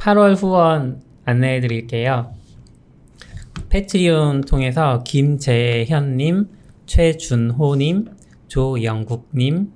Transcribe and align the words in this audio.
8월 0.00 0.34
후원 0.34 1.02
안내해 1.26 1.60
드릴게요. 1.60 2.32
패트리온 3.68 4.40
통해서 4.40 5.02
김재현님, 5.04 6.48
최준호님, 6.86 8.06
조영국님, 8.48 9.70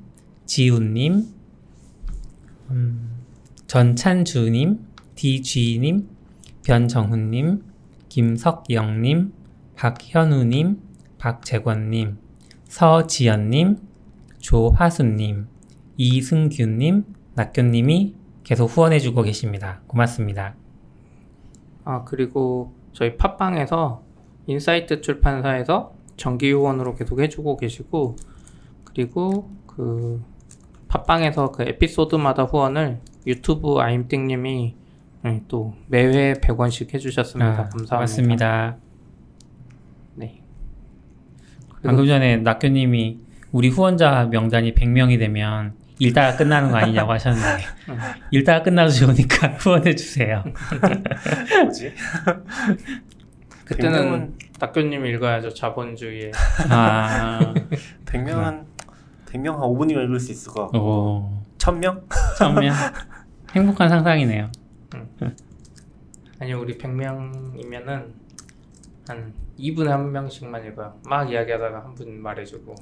지훈님, 0.47 1.27
음, 2.71 3.11
전찬주님, 3.67 4.79
DG님, 5.15 6.09
변정훈님, 6.65 7.63
김석영님, 8.09 9.33
박현우님, 9.77 10.81
박재권님, 11.19 12.17
서지연님, 12.69 13.77
조화순님, 14.39 15.49
이승균님, 15.99 17.05
낙교님이 17.35 18.24
계속 18.45 18.67
후원해주고 18.67 19.23
계십니다. 19.23 19.81
고맙습니다. 19.87 20.55
아 21.85 22.05
그리고 22.05 22.75
저희 22.93 23.17
팟빵에서 23.17 24.03
인사이트 24.47 25.01
출판사에서 25.01 25.95
정기 26.17 26.53
후원으로 26.53 26.95
계속 26.95 27.21
해주고 27.21 27.57
계시고 27.57 28.17
그리고 28.85 29.51
그 29.67 30.23
팟빵에서 30.89 31.51
그 31.51 31.65
에피소드마다 31.65 32.45
후원을 32.45 33.01
유튜브 33.27 33.79
아임띵님이 33.79 34.77
네, 35.23 35.43
또 35.49 35.75
매회 35.89 36.35
100원씩 36.35 36.93
해주셨습니다. 36.93 37.51
아, 37.51 37.57
감사합니다. 37.57 37.97
고맙습니다. 37.97 38.77
네. 40.17 40.43
방금 41.83 42.07
전에 42.07 42.37
낙교님이 42.37 43.19
우리 43.51 43.69
후원자 43.71 44.27
명단이 44.27 44.75
100명이 44.75 45.19
되면 45.19 45.75
일다가 45.99 46.37
끝나는 46.37 46.71
거 46.71 46.77
아니냐고 46.79 47.13
하셨는데 47.15 47.63
일다가 48.31 48.63
끝나도 48.63 48.91
좋으니까 48.91 49.49
후원해 49.59 49.95
주세요. 49.95 50.43
뭐지? 51.63 51.93
그때는 53.65 54.37
낙교님 54.59 55.07
읽어야죠. 55.07 55.55
자본주의의 55.55 56.33
아, 56.69 57.55
100명은 58.07 58.65
100명 59.27 59.53
한 59.53 59.61
5분이면 59.61 60.05
읽을 60.05 60.21
수 60.21 60.33
있을 60.33 60.53
것 60.53 60.63
같고 60.65 60.79
오, 60.79 61.43
1000명? 61.59 62.03
처음이야. 62.39 62.73
행복한 63.55 63.89
상상이네요. 63.89 64.51
아니 66.41 66.53
우리 66.53 66.77
100명이면은 66.77 68.07
한 69.09 69.33
2분에 69.59 69.87
한 69.87 70.11
명씩만 70.13 70.67
읽어요. 70.67 70.95
막 71.07 71.31
이야기하다가 71.31 71.85
한 71.85 71.95
분 71.95 72.21
말해주고 72.21 72.75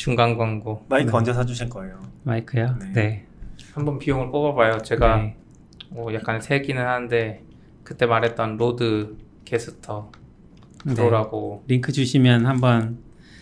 중간 0.00 0.38
광고 0.38 0.82
마이크 0.88 1.14
언제 1.14 1.30
사주실 1.30 1.68
거예요? 1.68 2.00
마이크요? 2.22 2.74
네. 2.80 2.92
네. 2.94 3.26
한번 3.74 3.98
비용을 3.98 4.30
뽑아봐요. 4.30 4.78
제가 4.78 5.18
네. 5.18 5.36
뭐 5.90 6.14
약간 6.14 6.40
세기는 6.40 6.82
하는데 6.82 7.42
그때 7.84 8.06
말했던 8.06 8.56
로드캐스터 8.56 10.10
네. 10.86 10.94
프로라고 10.94 11.64
링크 11.68 11.92
주시면 11.92 12.46
한번 12.46 12.96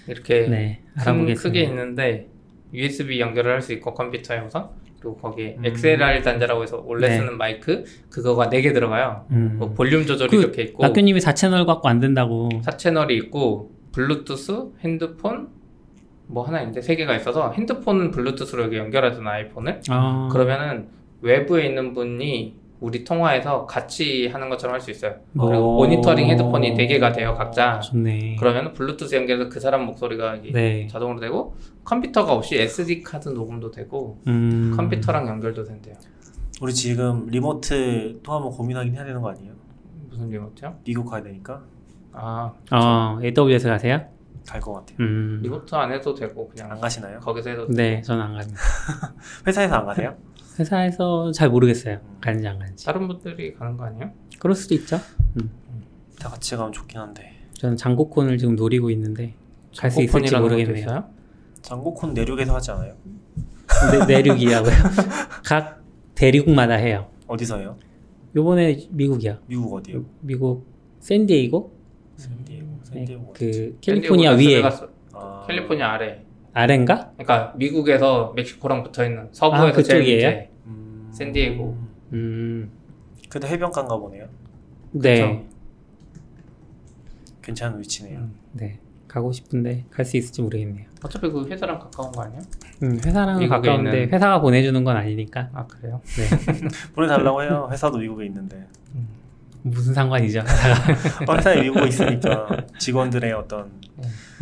이렇게 0.09 0.49
네, 0.49 0.83
큰. 0.99 1.35
크게 1.35 1.63
있는데 1.63 2.27
USB 2.73 3.21
연결을 3.21 3.53
할 3.53 3.63
수 3.63 3.73
있고 3.75 3.95
컴퓨터에 3.95 4.41
우선 4.41 4.71
그리고 4.99 5.17
거기에 5.17 5.59
음. 5.59 5.65
XLR 5.65 6.23
단자라고 6.23 6.65
해서 6.65 6.83
원래 6.85 7.09
네. 7.09 7.19
쓰는 7.19 7.39
마이크 7.39 7.85
그거가 8.11 8.49
4개 8.49 8.75
들어가요. 8.75 9.27
음. 9.31 9.59
뭐 9.61 9.73
볼륨 9.75 10.05
조절이 10.05 10.37
그 10.37 10.43
이렇게 10.43 10.63
있고 10.63 10.83
낙교님이 10.83 11.21
4채널 11.21 11.67
갖고 11.67 11.87
안 11.87 12.01
된다고. 12.01 12.49
4채널이 12.65 13.13
있고 13.13 13.71
블루투스, 13.93 14.71
핸드폰 14.81 15.57
뭐 16.29 16.45
하나 16.47 16.61
있는데 16.61 16.81
세 16.81 16.95
개가 16.95 17.17
있어서 17.17 17.51
핸드폰은 17.53 18.11
블루투스로 18.13 18.63
여기 18.65 18.77
연결하잖아 18.77 19.31
아이폰을 19.31 19.81
아, 19.89 20.29
그러면은 20.31 20.89
외부에 21.23 21.67
있는 21.67 21.95
분이 21.95 22.57
우리 22.81 23.03
통화해서 23.03 23.67
같이 23.67 24.29
하는 24.29 24.49
것처럼 24.49 24.75
할 24.75 24.81
수 24.81 24.93
있어요. 24.93 25.17
그리고 25.33 25.75
오. 25.75 25.77
모니터링 25.79 26.29
헤드폰이 26.29 26.75
4개가 26.75 27.13
돼요 27.13 27.35
각자 27.37 27.81
좋네. 27.81 28.37
그러면 28.39 28.73
블루투스 28.73 29.17
연결해서 29.17 29.49
그 29.51 29.59
사람 29.59 29.85
목소리가 29.85 30.37
네. 30.53 30.87
자동으로 30.87 31.19
되고 31.19 31.57
컴퓨터가 31.85 32.33
없이 32.33 32.57
SD 32.57 33.03
카드 33.03 33.31
녹음도 33.31 33.73
되고 33.73 34.21
음. 34.29 34.73
컴퓨터랑 34.77 35.27
연결도 35.27 35.65
된대요. 35.65 35.97
우리 36.63 36.73
지금 36.73 37.27
리모트 37.27 38.21
또 38.23 38.33
한번 38.33 38.53
고민하긴 38.53 38.95
해야 38.95 39.05
되는 39.05 39.21
거 39.21 39.31
아니에요? 39.31 39.53
무슨 40.09 40.29
리모트요? 40.31 40.77
미국 40.85 41.07
가야 41.11 41.23
되니까 41.23 41.63
아 42.13 42.53
어, 42.71 43.19
AWS 43.23 43.67
가세요? 43.67 44.03
갈 44.49 44.61
것 44.61 44.73
같아요. 44.73 44.97
음. 45.01 45.41
리모트 45.43 45.75
안 45.75 45.93
해도 45.93 46.15
되고 46.15 46.49
그냥 46.49 46.73
안 46.73 46.81
가시나요? 46.81 47.21
거기서 47.21 47.51
해도 47.51 47.63
되고. 47.67 47.73
네, 47.75 48.01
저는 48.03 48.23
안 48.23 48.35
갑니다. 48.35 48.59
회사에서 49.47 49.75
안 49.77 49.87
가세요? 49.87 50.17
회사에서 50.59 51.31
잘 51.33 51.51
모르겠어요. 51.51 52.01
가는지 52.21 52.49
안 52.49 52.59
가는지. 52.59 52.85
다른 52.85 53.07
분들이 53.07 53.53
가는 53.55 53.77
거 53.77 53.85
아니에요? 53.85 54.11
그럴 54.39 54.55
수도 54.57 54.75
있죠. 54.75 54.99
다 56.19 56.29
같이 56.31 56.57
가면 56.57 56.73
좋긴 56.73 56.99
한데 56.99 57.33
저는 57.55 57.77
장고콘을 57.77 58.39
지금 58.39 58.57
노리고 58.57 58.91
있는데 58.91 59.35
갈 59.77 59.91
수 59.91 60.03
있을지 60.03 60.37
모르겠네요. 60.37 61.09
장고콘 61.63 62.15
내륙에서 62.15 62.55
하지 62.57 62.71
않아요? 62.73 62.95
내, 63.93 64.07
내륙이라고요. 64.17 64.73
각 65.45 65.83
대륙마다 66.15 66.75
해요. 66.75 67.09
어디서요? 67.27 67.77
요번에 68.35 68.87
미국이야. 68.91 69.41
미국 69.47 69.75
어디요? 69.75 70.05
미국 70.21 70.67
샌디에이고? 71.01 71.77
네, 72.19 72.25
어디? 72.43 72.58
그 73.35 73.77
캘리포니아 73.81 74.33
위에 74.33 74.63
아, 75.13 75.45
캘리포니아 75.47 75.93
아래. 75.93 76.23
아래인가? 76.53 77.13
그러니까 77.17 77.53
미국에서 77.57 78.33
멕시코랑 78.35 78.83
붙어 78.83 79.05
있는 79.05 79.29
서부에서 79.33 79.67
아, 79.67 79.83
제일 79.83 80.01
그쪽이에요? 80.01 80.45
음, 80.67 81.09
샌디에고. 81.13 81.77
음, 82.15 82.71
근데 83.29 83.49
해변가인가 83.49 83.97
보네요. 83.97 84.27
네, 84.93 85.47
괜찮은 87.43 87.79
위치네요. 87.81 88.29
네. 88.53 88.79
가고 89.07 89.33
싶은데 89.33 89.85
갈 89.91 90.05
수 90.05 90.17
있을지 90.19 90.43
모르겠네요. 90.43 90.87
어차피 91.03 91.31
그 91.31 91.47
회사랑 91.49 91.79
가까운 91.79 92.13
거 92.13 92.23
아니에요? 92.23 92.43
음, 92.83 92.99
회사랑 93.05 93.49
가까운데 93.49 94.07
있는- 94.07 94.13
회사가 94.13 94.41
보내주는 94.41 94.85
건 94.85 94.97
아니니까. 94.97 95.49
아 95.55 95.67
그래요? 95.67 96.01
네. 96.05 96.29
보내달라고 96.95 97.43
해요. 97.43 97.69
회사도 97.71 97.99
미국에 97.99 98.27
있는데. 98.27 98.67
무슨 99.63 99.93
상관이죠? 99.95 100.41
회사에 101.37 101.63
미국에 101.63 101.89
있으니까 101.89 102.49
직원들의 102.79 103.33
어떤 103.33 103.71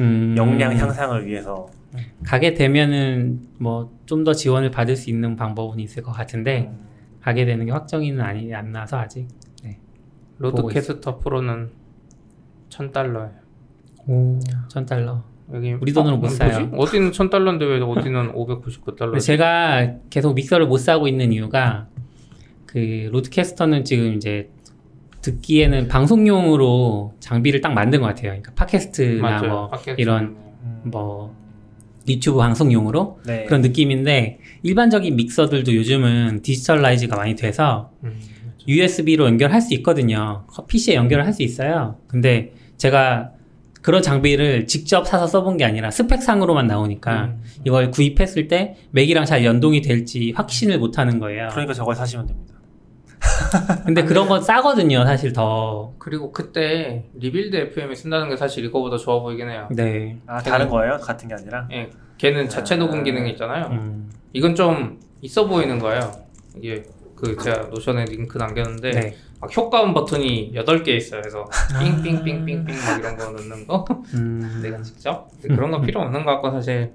음, 0.00 0.34
역량 0.36 0.76
향상을 0.76 1.26
위해서 1.26 1.66
가게 2.24 2.54
되면은 2.54 3.40
뭐 3.58 3.90
좀 4.06 4.22
더 4.24 4.32
지원을 4.32 4.70
받을 4.70 4.94
수 4.96 5.10
있는 5.10 5.34
방법은 5.36 5.80
있을 5.80 6.02
것 6.02 6.12
같은데 6.12 6.68
음, 6.70 6.86
가게 7.20 7.44
되는 7.44 7.66
게 7.66 7.72
확정이는 7.72 8.20
아니 8.22 8.54
안 8.54 8.70
나서 8.72 8.98
아직. 8.98 9.26
보고 10.40 10.68
로드캐스터 10.68 11.18
프로는 11.18 11.70
천 12.68 12.92
달러예요. 12.92 13.30
오, 14.06 14.38
천 14.68 14.84
달러. 14.86 15.24
여기 15.52 15.72
우리 15.72 15.92
돈으로 15.92 16.16
못 16.16 16.22
뭐지? 16.22 16.36
사요. 16.36 16.70
어디는 16.76 17.12
천 17.12 17.30
달러인데 17.30 17.64
왜 17.64 17.80
어디는 17.80 18.30
599 18.34 18.94
달러? 18.96 19.10
근데 19.12 19.24
제가 19.24 19.94
계속 20.10 20.34
믹서를 20.34 20.66
못 20.66 20.76
사고 20.78 21.08
있는 21.08 21.32
이유가 21.32 21.88
그 22.66 23.08
로드캐스터는 23.12 23.84
지금 23.84 24.14
이제 24.14 24.50
듣기에는 25.26 25.88
방송용으로 25.88 27.14
장비를 27.20 27.60
딱 27.60 27.72
만든 27.72 28.00
것 28.00 28.06
같아요. 28.06 28.30
그러니까 28.30 28.52
팟캐스트나 28.54 29.42
뭐 29.42 29.70
이런 29.96 30.36
음, 30.62 30.80
뭐 30.84 31.34
유튜브 32.08 32.38
방송용으로 32.38 33.18
네. 33.26 33.44
그런 33.44 33.60
느낌인데 33.60 34.38
일반적인 34.62 35.16
믹서들도 35.16 35.74
요즘은 35.74 36.42
digitalize가 36.42 37.16
많이 37.16 37.34
돼서 37.34 37.90
음, 38.04 38.20
USB로 38.68 39.26
연결할 39.26 39.60
수 39.60 39.74
있거든요. 39.74 40.46
PC에 40.68 40.94
연결을 40.94 41.24
할 41.26 41.32
수 41.32 41.42
있어요. 41.42 41.98
근데 42.06 42.52
제가 42.76 43.32
그런 43.82 44.02
장비를 44.02 44.66
직접 44.66 45.06
사서 45.06 45.26
써본 45.26 45.56
게 45.58 45.64
아니라 45.64 45.90
스펙상으로만 45.90 46.66
나오니까 46.66 47.24
음. 47.26 47.42
이걸 47.64 47.90
구입했을 47.90 48.48
때 48.48 48.76
맥이랑 48.90 49.24
잘 49.24 49.44
연동이 49.44 49.80
될지 49.80 50.32
확신을 50.36 50.78
못 50.78 50.98
하는 50.98 51.18
거예요. 51.18 51.48
그러니까 51.50 51.74
저걸 51.74 51.94
사시면 51.94 52.26
됩니다. 52.26 52.55
근데 53.84 54.04
그런 54.04 54.28
건 54.28 54.42
싸거든요, 54.42 55.04
사실 55.04 55.32
더. 55.32 55.92
그리고 55.98 56.32
그때 56.32 57.04
리빌드 57.14 57.56
FM이 57.56 57.94
쓴다는 57.94 58.28
게 58.28 58.36
사실 58.36 58.64
이거보다 58.64 58.96
좋아 58.96 59.20
보이긴 59.20 59.48
해요. 59.48 59.68
네. 59.70 60.18
아 60.26 60.38
다른 60.42 60.68
거예요? 60.68 60.98
같은 60.98 61.28
게 61.28 61.34
아니라? 61.34 61.68
예, 61.72 61.90
걔는 62.18 62.48
자체 62.48 62.76
녹음 62.76 63.04
기능이 63.04 63.30
있잖아요. 63.32 63.66
음. 63.70 64.10
이건 64.32 64.54
좀 64.54 65.00
있어 65.20 65.46
보이는 65.46 65.78
거예요. 65.78 66.12
이게 66.56 66.84
그 67.16 67.36
제가 67.36 67.68
노션에 67.68 68.04
링크 68.04 68.38
남겼는데 68.38 68.90
네. 68.90 69.16
막 69.40 69.54
효과음 69.54 69.94
버튼이 69.94 70.52
8개 70.54 70.88
있어요. 70.88 71.20
그래서 71.20 71.44
삥삥삥삥삥 72.02 72.64
막 72.64 72.98
이런 72.98 73.16
거 73.16 73.24
넣는 73.30 73.66
거 73.66 73.84
음. 74.14 74.60
내가 74.62 74.82
직접 74.82 75.28
근데 75.40 75.54
그런 75.54 75.70
거 75.70 75.80
필요 75.80 76.00
없는 76.00 76.24
것 76.24 76.32
같고 76.32 76.50
사실 76.50 76.92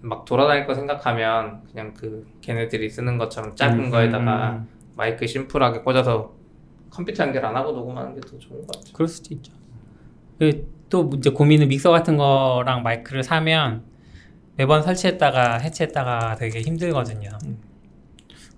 막 0.00 0.24
돌아다닐 0.24 0.66
거 0.66 0.74
생각하면 0.74 1.62
그냥 1.70 1.94
그 1.94 2.26
걔네들이 2.40 2.88
쓰는 2.88 3.18
것처럼 3.18 3.54
작은 3.56 3.84
음, 3.86 3.90
거에다가 3.90 4.50
음. 4.52 4.68
마이크 4.96 5.26
심플하게 5.26 5.80
꽂아서 5.80 6.34
컴퓨터 6.90 7.24
연결 7.24 7.44
안 7.46 7.56
하고 7.56 7.72
녹음하는 7.72 8.14
게 8.14 8.20
더 8.20 8.38
좋은 8.38 8.60
것 8.66 8.76
같아요. 8.76 8.92
그럴 8.92 9.08
수도 9.08 9.34
있죠. 9.34 9.52
그또 10.38 11.10
이제 11.16 11.30
고민은 11.30 11.68
믹서 11.68 11.90
같은 11.90 12.16
거랑 12.16 12.82
마이크를 12.82 13.22
사면 13.22 13.84
매번 14.56 14.82
설치했다가 14.82 15.58
해체했다가 15.58 16.36
되게 16.36 16.60
힘들거든요. 16.60 17.30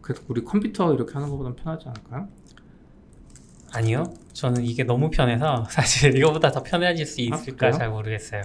그래도 0.01 0.23
우리 0.29 0.43
컴퓨터 0.45 0.93
이렇게 0.95 1.13
하는 1.15 1.29
것보다 1.31 1.55
편하지 1.55 1.89
않을까요? 1.89 2.29
아니요. 3.73 4.05
저는 4.33 4.65
이게 4.65 4.85
너무 4.85 5.11
편해서 5.11 5.65
사실 5.71 6.17
이거보다 6.17 6.51
더 6.51 6.63
편해질 6.63 7.07
수 7.07 7.21
아, 7.21 7.37
있을까 7.37 7.57
그래요? 7.69 7.73
잘 7.73 7.91
모르겠어요. 7.91 8.43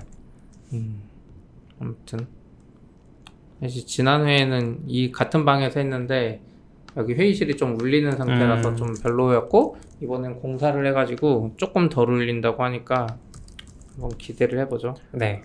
음. 0.73 1.01
아무튼 1.79 2.27
사실 3.61 3.85
지난 3.85 4.25
회에는 4.27 4.83
이 4.87 5.11
같은 5.11 5.43
방에서 5.45 5.79
했는데 5.79 6.41
여기 6.97 7.13
회의실이 7.13 7.57
좀 7.57 7.79
울리는 7.79 8.11
상태라서 8.11 8.69
음. 8.69 8.75
좀 8.75 8.93
별로였고 9.01 9.77
이번엔 10.01 10.35
공사를 10.35 10.85
해가지고 10.87 11.53
조금 11.57 11.89
덜 11.89 12.09
울린다고 12.09 12.63
하니까 12.63 13.07
한번 13.93 14.17
기대를 14.17 14.59
해보죠. 14.59 14.95
네. 15.11 15.43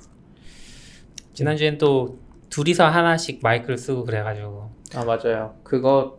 지난주엔 1.35 1.79
또 1.79 2.19
둘이서 2.51 2.87
하나씩 2.87 3.41
마이크를 3.43 3.77
쓰고 3.77 4.05
그래가지고 4.05 4.71
아 4.95 5.05
맞아요. 5.05 5.55
그거 5.65 6.19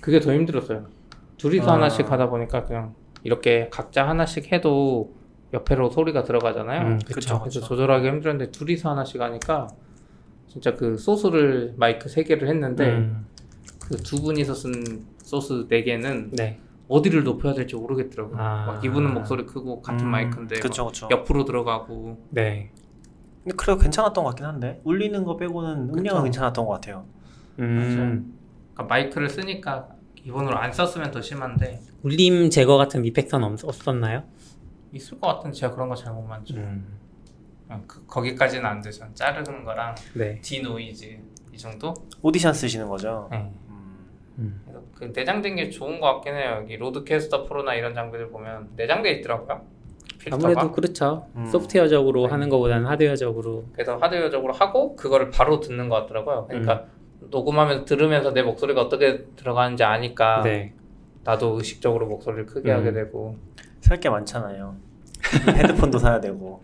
그게 0.00 0.20
더 0.20 0.32
힘들었어요. 0.32 0.86
둘이서 1.36 1.70
아. 1.70 1.74
하나씩 1.74 2.10
하다 2.10 2.30
보니까 2.30 2.64
그냥 2.64 2.94
이렇게 3.24 3.68
각자 3.70 4.08
하나씩 4.08 4.52
해도 4.52 5.12
옆에로 5.52 5.90
소리가 5.90 6.24
들어가잖아요. 6.24 6.86
음, 6.86 6.98
그쵸. 7.04 7.40
그래서 7.40 7.60
조절하기 7.60 8.06
힘들었는데 8.06 8.52
둘이서 8.52 8.90
하나씩 8.90 9.20
하니까 9.20 9.68
진짜 10.48 10.74
그 10.74 10.96
소스를 10.96 11.74
마이크 11.76 12.08
세 12.08 12.22
개를 12.24 12.48
했는데 12.48 12.90
음, 12.90 13.26
그 13.88 13.96
두 14.02 14.20
분이서 14.22 14.54
쓴 14.54 15.06
소스 15.22 15.66
네 15.68 15.82
개는 15.82 16.30
네. 16.32 16.58
어디를 16.88 17.24
높여야 17.24 17.54
될지 17.54 17.74
모르겠더라고요. 17.74 18.36
아. 18.38 18.66
막 18.66 18.84
이분은 18.84 19.14
목소리 19.14 19.44
크고 19.46 19.80
같은 19.82 20.06
음, 20.06 20.10
마이크인데 20.10 20.60
그쵸 20.60 20.84
막 20.84 20.90
그쵸. 20.90 21.08
옆으로 21.10 21.44
들어가고 21.44 22.26
네. 22.30 22.70
근데 23.42 23.56
그래도 23.56 23.80
괜찮았던 23.80 24.22
것 24.24 24.30
같긴 24.30 24.46
한데 24.46 24.80
울리는 24.84 25.24
거 25.24 25.36
빼고는 25.36 25.90
음량은 25.90 26.02
그쵸. 26.02 26.22
괜찮았던 26.24 26.66
것 26.66 26.72
같아요. 26.72 27.04
음, 27.58 28.34
그러니까 28.74 28.94
마이크를 28.94 29.28
쓰니까 29.28 29.88
기본으로 30.14 30.56
안 30.56 30.72
썼으면 30.72 31.10
더 31.10 31.20
심한데 31.20 31.80
울림 32.02 32.50
제거 32.50 32.76
같은 32.76 33.04
effector는 33.04 33.46
없, 33.54 33.64
없었나요? 33.64 34.22
있을 34.92 35.18
것 35.18 35.26
같은데 35.28 35.56
제가 35.56 35.74
그런 35.74 35.88
거 35.88 35.94
잘 35.94 36.12
못 36.14 36.22
만져. 36.22 36.54
음, 36.56 36.86
요 37.70 37.80
그, 37.86 38.04
거기까지는 38.06 38.64
안 38.66 38.80
되죠. 38.82 39.06
자르는 39.14 39.64
거랑 39.64 39.94
네. 40.14 40.40
denoise 40.42 41.18
이 41.52 41.58
정도? 41.58 41.92
오디션 42.22 42.52
쓰시는 42.54 42.88
거죠? 42.88 43.28
네. 43.30 43.50
음. 44.38 44.42
음. 44.44 44.62
그래서 44.64 44.82
그 44.94 45.12
내장된 45.14 45.56
게 45.56 45.70
좋은 45.70 46.00
것 46.00 46.12
같긴 46.14 46.34
해요. 46.34 46.58
여기 46.60 46.76
로드캐스터 46.76 47.44
프로나 47.44 47.74
이런 47.74 47.94
장비들 47.94 48.28
보면 48.30 48.70
내장돼 48.76 49.10
있더라고요. 49.12 49.62
필터가. 50.18 50.44
아무래도 50.48 50.72
그렇죠. 50.72 51.26
음. 51.36 51.46
소프트웨어적으로 51.46 52.22
네. 52.26 52.28
하는 52.30 52.48
것보다는 52.48 52.86
하드웨어적으로. 52.86 53.64
그래서 53.72 53.96
하드웨어적으로 53.96 54.52
하고 54.52 54.94
그거를 54.96 55.30
바로 55.30 55.60
듣는 55.60 55.88
것 55.88 55.96
같더라고요. 56.02 56.46
그러니까 56.48 56.86
녹음하면서 57.30 57.84
들으면서 57.84 58.32
내 58.32 58.42
목소리가 58.42 58.80
어떻게 58.82 59.24
들어가는지 59.36 59.84
아니까 59.84 60.42
네. 60.42 60.74
나도 61.24 61.56
의식적으로 61.56 62.06
목소리를 62.06 62.46
크게 62.46 62.70
음. 62.72 62.76
하게 62.78 62.92
되고 62.92 63.36
살 63.80 63.98
게 64.00 64.08
많잖아요. 64.10 64.76
헤드폰도 65.48 65.98
사야 65.98 66.20
되고. 66.20 66.62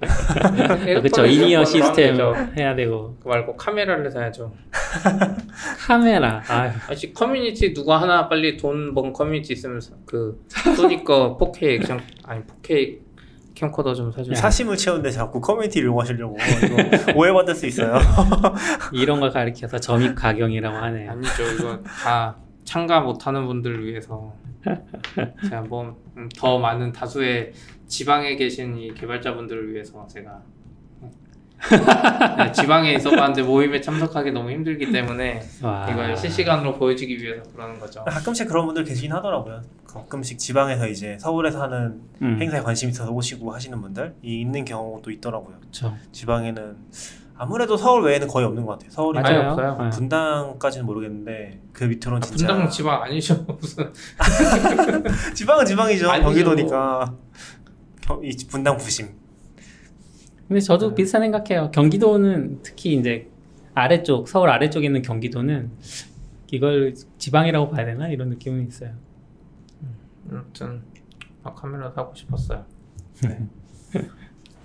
그렇죠. 0.85 1.25
in-ear 1.27 1.65
시스템 1.65 2.17
해야 2.57 2.75
되고 2.75 3.17
그 3.23 3.29
말고 3.29 3.57
카메라를 3.57 4.11
사야죠. 4.11 4.53
카메라. 5.87 6.43
아, 6.49 6.73
아직 6.89 7.15
커뮤니티 7.15 7.73
누가 7.73 8.01
하나 8.01 8.29
빨리 8.29 8.57
돈 8.57 8.95
번 8.95 9.13
커뮤니티 9.13 9.53
있으면 9.53 9.81
사- 9.81 9.93
그 10.07 10.45
소니 10.77 11.05
거 11.05 11.37
4K 11.39 11.63
액션 11.81 12.01
아니 12.25 12.43
4K 12.63 12.99
캠코더 13.55 13.95
좀 13.95 14.11
사줘. 14.13 14.35
사심을 14.35 14.77
채우는데 14.77 15.11
자꾸 15.11 15.41
커뮤니티 15.41 15.81
이용하시려고 15.81 16.37
이거 16.65 17.13
오해받을 17.19 17.55
수 17.55 17.67
있어요. 17.67 17.99
이런 18.93 19.21
걸 19.21 19.31
가리켜서 19.31 19.79
점입 19.79 20.15
가경이라고 20.15 20.77
하네요. 20.77 21.11
아니죠. 21.13 21.43
이거 21.59 21.79
다 21.83 22.37
참가 22.65 23.01
못하는 23.01 23.47
분들을 23.47 23.85
위해서 23.85 24.33
제가 25.45 25.63
뭐 25.63 25.97
더 26.39 26.59
많은 26.59 26.93
다수의 26.93 27.53
지방에 27.89 28.37
계신 28.37 28.77
이 28.79 28.93
개발자분들을 28.95 29.73
위해서 29.73 30.07
제가 30.07 30.41
네, 32.39 32.53
지방에 32.53 32.93
있어봤는데 32.95 33.43
모임에 33.43 33.81
참석하기 33.81 34.31
너무 34.31 34.51
힘들기 34.53 34.93
때문에 34.93 35.43
와. 35.61 35.89
이걸 35.91 36.17
실시간으로 36.17 36.75
보여주기 36.75 37.19
위해서 37.21 37.43
그러는 37.53 37.81
거죠. 37.81 38.05
가끔씩 38.05 38.47
그런 38.47 38.67
분들 38.67 38.85
계시긴 38.85 39.13
하더라고요. 39.13 39.61
가끔씩 39.85 40.39
지방에서 40.39 40.87
이제 40.87 41.19
서울에서 41.19 41.63
하는 41.63 42.01
음, 42.23 42.39
행사에 42.41 42.61
관심 42.61 42.91
있어서 42.91 43.11
오시고 43.11 43.53
하시는 43.53 43.81
분들 43.81 44.15
이 44.23 44.41
있는 44.41 44.65
경우도 44.65 45.11
있더라고요. 45.11 45.57
그렇죠. 45.59 45.97
지방에는 46.13 46.77
아무래도 47.41 47.77
서울 47.77 48.05
외에는 48.05 48.27
거의 48.29 48.47
없는 48.47 48.65
것 48.65 48.73
같아요. 48.73 48.91
서울이 48.91 49.21
맞아요. 49.21 49.51
없어요. 49.51 49.79
네. 49.83 49.91
분당까지는 49.91 50.87
모르겠는데 50.87 51.61
그 51.73 51.85
밑으로는 51.85 52.21
진짜 52.23 52.47
분당 52.49 52.69
지방 52.71 53.03
아니죠 53.03 53.35
무슨 53.61 53.93
지방은 55.35 55.65
지방이죠. 55.67 56.09
아니죠. 56.11 56.25
경기도니까 56.27 57.05
겨- 57.05 57.15
이 58.23 58.37
분당 58.49 58.77
부심. 58.77 59.09
근데 60.47 60.61
저도 60.61 60.95
비슷한 60.95 61.23
생각해요. 61.23 61.71
경기도는 61.73 62.61
특히 62.63 62.95
이제 62.95 63.29
아래쪽 63.75 64.29
서울 64.29 64.49
아래쪽에 64.49 64.87
있는 64.87 65.03
경기도는 65.03 65.71
이걸 66.51 66.95
지방이라고 67.19 67.71
봐야 67.71 67.85
되나 67.85 68.09
이런 68.09 68.31
느낌은 68.31 68.67
있어요. 68.67 68.93
아무튼 70.31 70.83
아, 71.43 71.53
카메라 71.55 71.91
사고 71.91 72.15
싶었어요. 72.15 72.65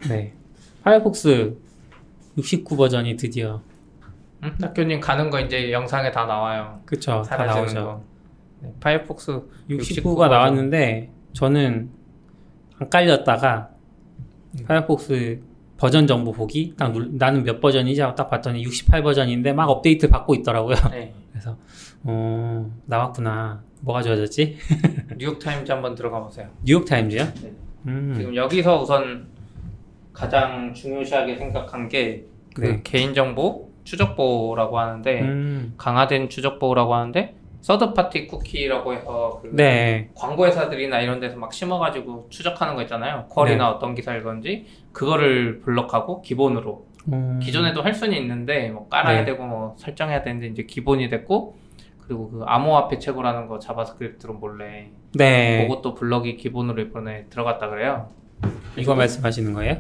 네. 0.08 0.34
파이어폭스 0.84 1.58
69 2.38 2.76
버전이 2.76 3.16
드디어 3.16 3.62
응? 4.44 4.52
학교님 4.62 5.00
가는 5.00 5.30
거 5.30 5.40
이제 5.40 5.72
영상에 5.72 6.12
다 6.12 6.26
나와요. 6.26 6.82
그쵸 6.86 7.22
다 7.22 7.46
나오죠. 7.46 7.76
거. 7.76 8.04
네, 8.62 8.74
파이어폭스 8.80 9.42
69가 9.70 10.30
나왔는데 10.30 11.12
저는 11.34 11.90
안 12.84 12.90
깔렸다가 12.90 13.70
음. 14.60 14.66
파이어폭스 14.66 15.42
버전 15.78 16.06
정보 16.08 16.32
보기 16.32 16.76
딱 16.78 16.92
눌, 16.92 17.10
나는 17.14 17.44
몇 17.44 17.60
버전이지 17.60 18.02
하고 18.02 18.16
딱 18.16 18.30
봤더니 18.30 18.64
68 18.64 19.02
버전인데 19.04 19.54
막 19.54 19.70
업데이트 19.70 20.10
받고 20.10 20.36
있더라고요. 20.36 20.76
네. 20.92 21.14
그래서 21.32 21.58
어 22.04 22.70
나왔구나. 22.86 23.64
뭐가 23.82 24.02
좋아졌지? 24.02 24.58
뉴욕 25.18 25.40
타임즈 25.40 25.72
한번 25.72 25.96
들어가 25.96 26.22
보세요. 26.22 26.48
뉴욕 26.64 26.86
타임즈요? 26.86 27.24
네. 27.42 27.54
음. 27.88 28.14
지금 28.16 28.36
여기서 28.36 28.82
우선 28.82 29.28
가장 30.14 30.74
중요시하게 30.74 31.36
생각한 31.36 31.90
게그 31.90 32.62
네. 32.62 32.82
개인정보 32.84 33.70
추적 33.84 34.25
보호라고 34.25 34.80
하는데 34.80 35.22
음. 35.22 35.74
강화된 35.78 36.30
추적 36.30 36.57
보호라고 36.57 36.94
하는데 36.94 37.36
third 37.64 37.94
party 37.94 38.28
쿠키라고 38.28 38.94
해서 38.94 39.40
그 39.42 39.50
네. 39.54 40.10
광고 40.16 40.46
회사들이나 40.46 41.00
이런 41.00 41.22
데서 41.22 41.38
막 41.38 41.54
심어가지고 41.54 42.28
추적하는 42.30 42.76
거 42.76 42.82
있잖아요. 42.82 43.26
query나 43.30 43.72
어떤 43.72 43.96
기사 43.96 44.14
읽었는지 44.14 44.66
그거를 44.92 45.62
block하고 45.62 46.22
기본으로 46.22 46.86
음. 47.14 47.40
기존에도 47.42 47.82
할 47.82 47.94
수는 47.94 48.18
있는데 48.18 48.70
뭐 48.70 48.90
깔아야 48.90 49.20
네. 49.20 49.26
되고 49.26 49.46
뭐 49.46 49.76
설정해야 49.78 50.24
되는데 50.24 50.48
이제 50.48 50.64
기본이 50.64 51.08
됐고 51.08 51.56
그리고 52.02 52.32
그 52.32 52.44
암호화폐 52.46 53.00
채굴하는 53.00 53.48
거 53.48 53.60
JavaScript로 53.60 54.34
몰래 54.34 54.90
네. 55.14 55.66
그것도 55.66 55.94
block이 55.94 56.36
기본으로 56.36 56.82
이번에 56.82 57.28
들어갔다 57.30 57.70
그래요. 57.70 58.10
이거 58.76 58.94
말씀하시는 58.94 59.54
거예요? 59.54 59.76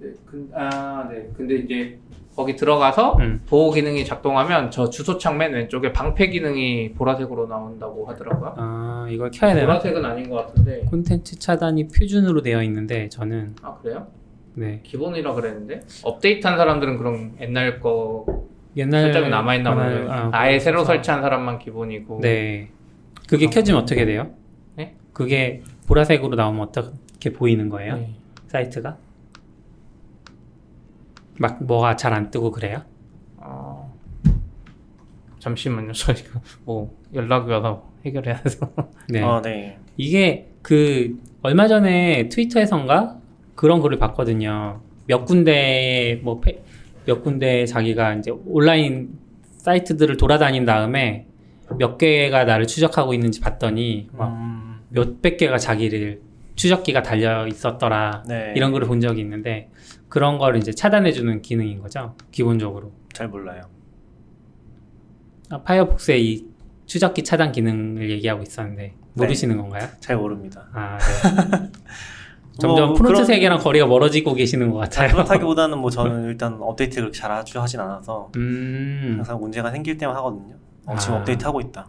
네, 0.00 0.08
근, 0.26 0.50
아, 0.54 1.08
네. 1.10 1.30
근데 1.34 1.54
이제 1.54 1.98
거기 2.38 2.54
들어가서 2.54 3.16
음. 3.18 3.42
보호 3.48 3.72
기능이 3.72 4.04
작동하면 4.04 4.70
저 4.70 4.88
주소창 4.88 5.38
맨 5.38 5.52
왼쪽에 5.54 5.92
방패 5.92 6.28
기능이 6.28 6.92
보라색으로 6.92 7.48
나온다고 7.48 8.06
하더라고요. 8.06 8.54
아, 8.56 9.08
이걸 9.10 9.32
켜야 9.32 9.54
되나? 9.54 9.66
보라색은 9.66 10.04
아닌 10.04 10.30
것 10.30 10.46
같은데. 10.46 10.82
콘텐츠 10.88 11.36
차단이 11.36 11.88
표준으로 11.88 12.40
되어 12.42 12.62
있는데 12.62 13.08
저는 13.08 13.56
아 13.60 13.74
그래요? 13.82 14.06
네. 14.54 14.78
기본이라 14.84 15.34
그랬는데 15.34 15.80
업데이트한 16.04 16.56
사람들은 16.56 16.98
그럼 16.98 17.32
옛날 17.40 17.80
거 17.80 18.24
옛날 18.76 19.02
설정이 19.02 19.30
남아 19.30 19.56
있나 19.56 19.74
보네. 19.74 20.06
아, 20.08 20.30
아예 20.32 20.60
새로 20.60 20.84
그렇구나. 20.84 20.94
설치한 20.94 21.22
사람만 21.22 21.58
기본이고. 21.58 22.20
네. 22.22 22.68
그게 23.28 23.46
켜지면 23.46 23.82
어떻게 23.82 24.04
돼요? 24.04 24.30
네? 24.76 24.94
그게 25.12 25.64
보라색으로 25.88 26.36
나오면 26.36 26.68
어떻게 26.68 27.32
보이는 27.32 27.68
거예요? 27.68 27.96
네. 27.96 28.14
사이트가? 28.46 28.96
막 31.38 31.62
뭐가 31.64 31.96
잘 31.96 32.12
안 32.12 32.30
뜨고 32.30 32.50
그래요? 32.50 32.82
어... 33.36 33.94
잠시만요. 35.38 35.92
저 35.94 36.12
이거 36.12 36.40
뭐 36.64 36.96
연락이 37.14 37.50
와서 37.50 37.88
해결해야 38.04 38.42
돼서. 38.42 38.70
네. 39.08 39.22
아, 39.22 39.40
네. 39.42 39.78
이게 39.96 40.50
그 40.62 41.16
얼마 41.42 41.68
전에 41.68 42.28
트위터에선가 42.28 43.18
그런 43.54 43.80
글을 43.80 43.98
봤거든요. 43.98 44.80
몇 45.06 45.24
군데 45.24 46.20
뭐몇 46.22 47.22
군데 47.22 47.64
자기가 47.66 48.14
이제 48.14 48.30
온라인 48.46 49.10
사이트들을 49.58 50.16
돌아다닌 50.16 50.64
다음에 50.64 51.26
몇 51.78 51.98
개가 51.98 52.44
나를 52.44 52.66
추적하고 52.66 53.14
있는지 53.14 53.40
봤더니 53.40 54.08
막 54.12 54.28
음, 54.28 54.80
몇백 54.90 55.36
개가 55.38 55.58
자기를 55.58 56.20
추적기가 56.58 57.02
달려 57.02 57.46
있었더라 57.46 58.24
네. 58.26 58.52
이런 58.56 58.72
글을 58.72 58.88
본 58.88 59.00
적이 59.00 59.20
있는데 59.22 59.70
그런 60.08 60.38
거를 60.38 60.58
이제 60.58 60.72
차단해주는 60.72 61.40
기능인 61.40 61.80
거죠 61.80 62.16
기본적으로 62.30 62.92
잘 63.12 63.28
몰라요. 63.28 63.62
아, 65.50 65.62
파이어폭스에 65.62 66.18
이 66.18 66.46
추적기 66.86 67.24
차단 67.24 67.52
기능을 67.52 68.10
얘기하고 68.10 68.42
있었는데 68.42 68.94
모르시는 69.14 69.56
네. 69.56 69.62
건가요? 69.62 69.88
잘 70.00 70.16
모릅니다. 70.16 70.68
아, 70.72 70.98
네. 70.98 71.70
점점 72.58 72.88
뭐, 72.88 72.94
front 72.94 73.14
그런... 73.14 73.24
세계랑 73.24 73.58
거리가 73.60 73.86
멀어지고 73.86 74.34
계시는 74.34 74.70
것 74.70 74.78
같아요. 74.78 75.12
그렇다기보다는 75.12 75.78
뭐 75.78 75.90
저는 75.90 76.24
일단 76.30 76.58
업데이트 76.60 76.96
그렇게 76.96 77.18
자주 77.18 77.60
하진 77.60 77.80
않아서 77.80 78.30
음... 78.36 79.14
항상 79.16 79.38
문제가 79.38 79.70
생길 79.70 79.96
때만 79.96 80.16
하거든요. 80.16 80.56
어, 80.86 80.96
지금 80.96 81.14
아... 81.14 81.18
업데이트 81.18 81.44
하고 81.44 81.60
있다. 81.60 81.88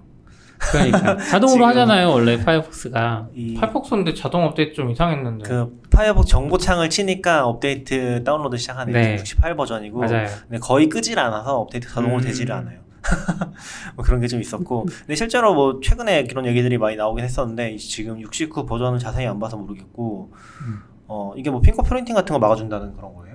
그러니까 0.60 1.18
자동으로 1.32 1.66
하잖아요 1.68 2.10
원래 2.10 2.38
파이어폭스가 2.44 3.30
이... 3.34 3.56
파이어폭스인데 3.56 4.14
자동 4.14 4.44
업데이트 4.44 4.74
좀 4.74 4.92
이상했는데 4.92 5.48
그 5.48 5.82
파이어폭스 5.90 6.30
정보창을 6.30 6.90
치니까 6.90 7.46
업데이트 7.46 8.24
다운로드 8.24 8.58
시작하는 8.58 8.94
네. 8.94 9.18
68 9.18 9.56
버전이고 9.56 10.00
맞아요. 10.00 10.28
근데 10.48 10.60
거의 10.60 10.90
끄질 10.90 11.18
않아서 11.20 11.60
업데이트 11.60 11.88
자동으로 11.90 12.18
음... 12.18 12.22
되지를 12.22 12.54
않아요 12.56 12.80
뭐 13.96 14.04
그런 14.04 14.20
게 14.20 14.28
좀 14.28 14.42
있었고 14.42 14.86
근데 14.86 15.16
실제로 15.16 15.54
뭐 15.56 15.80
최근에 15.82 16.26
그런 16.26 16.46
얘기들이 16.46 16.78
많이 16.78 16.96
나오긴 16.98 17.24
했었는데 17.24 17.78
지금 17.78 18.20
69 18.20 18.66
버전은 18.66 19.00
자세히 19.00 19.26
안 19.26 19.40
봐서 19.40 19.56
모르겠고 19.58 20.32
음. 20.68 20.80
어 21.08 21.34
이게 21.38 21.50
뭐 21.50 21.62
fingerprinting 21.62 22.14
같은 22.14 22.34
거 22.34 22.40
막아준다는 22.40 22.94
그런 22.94 23.16
거예요? 23.16 23.29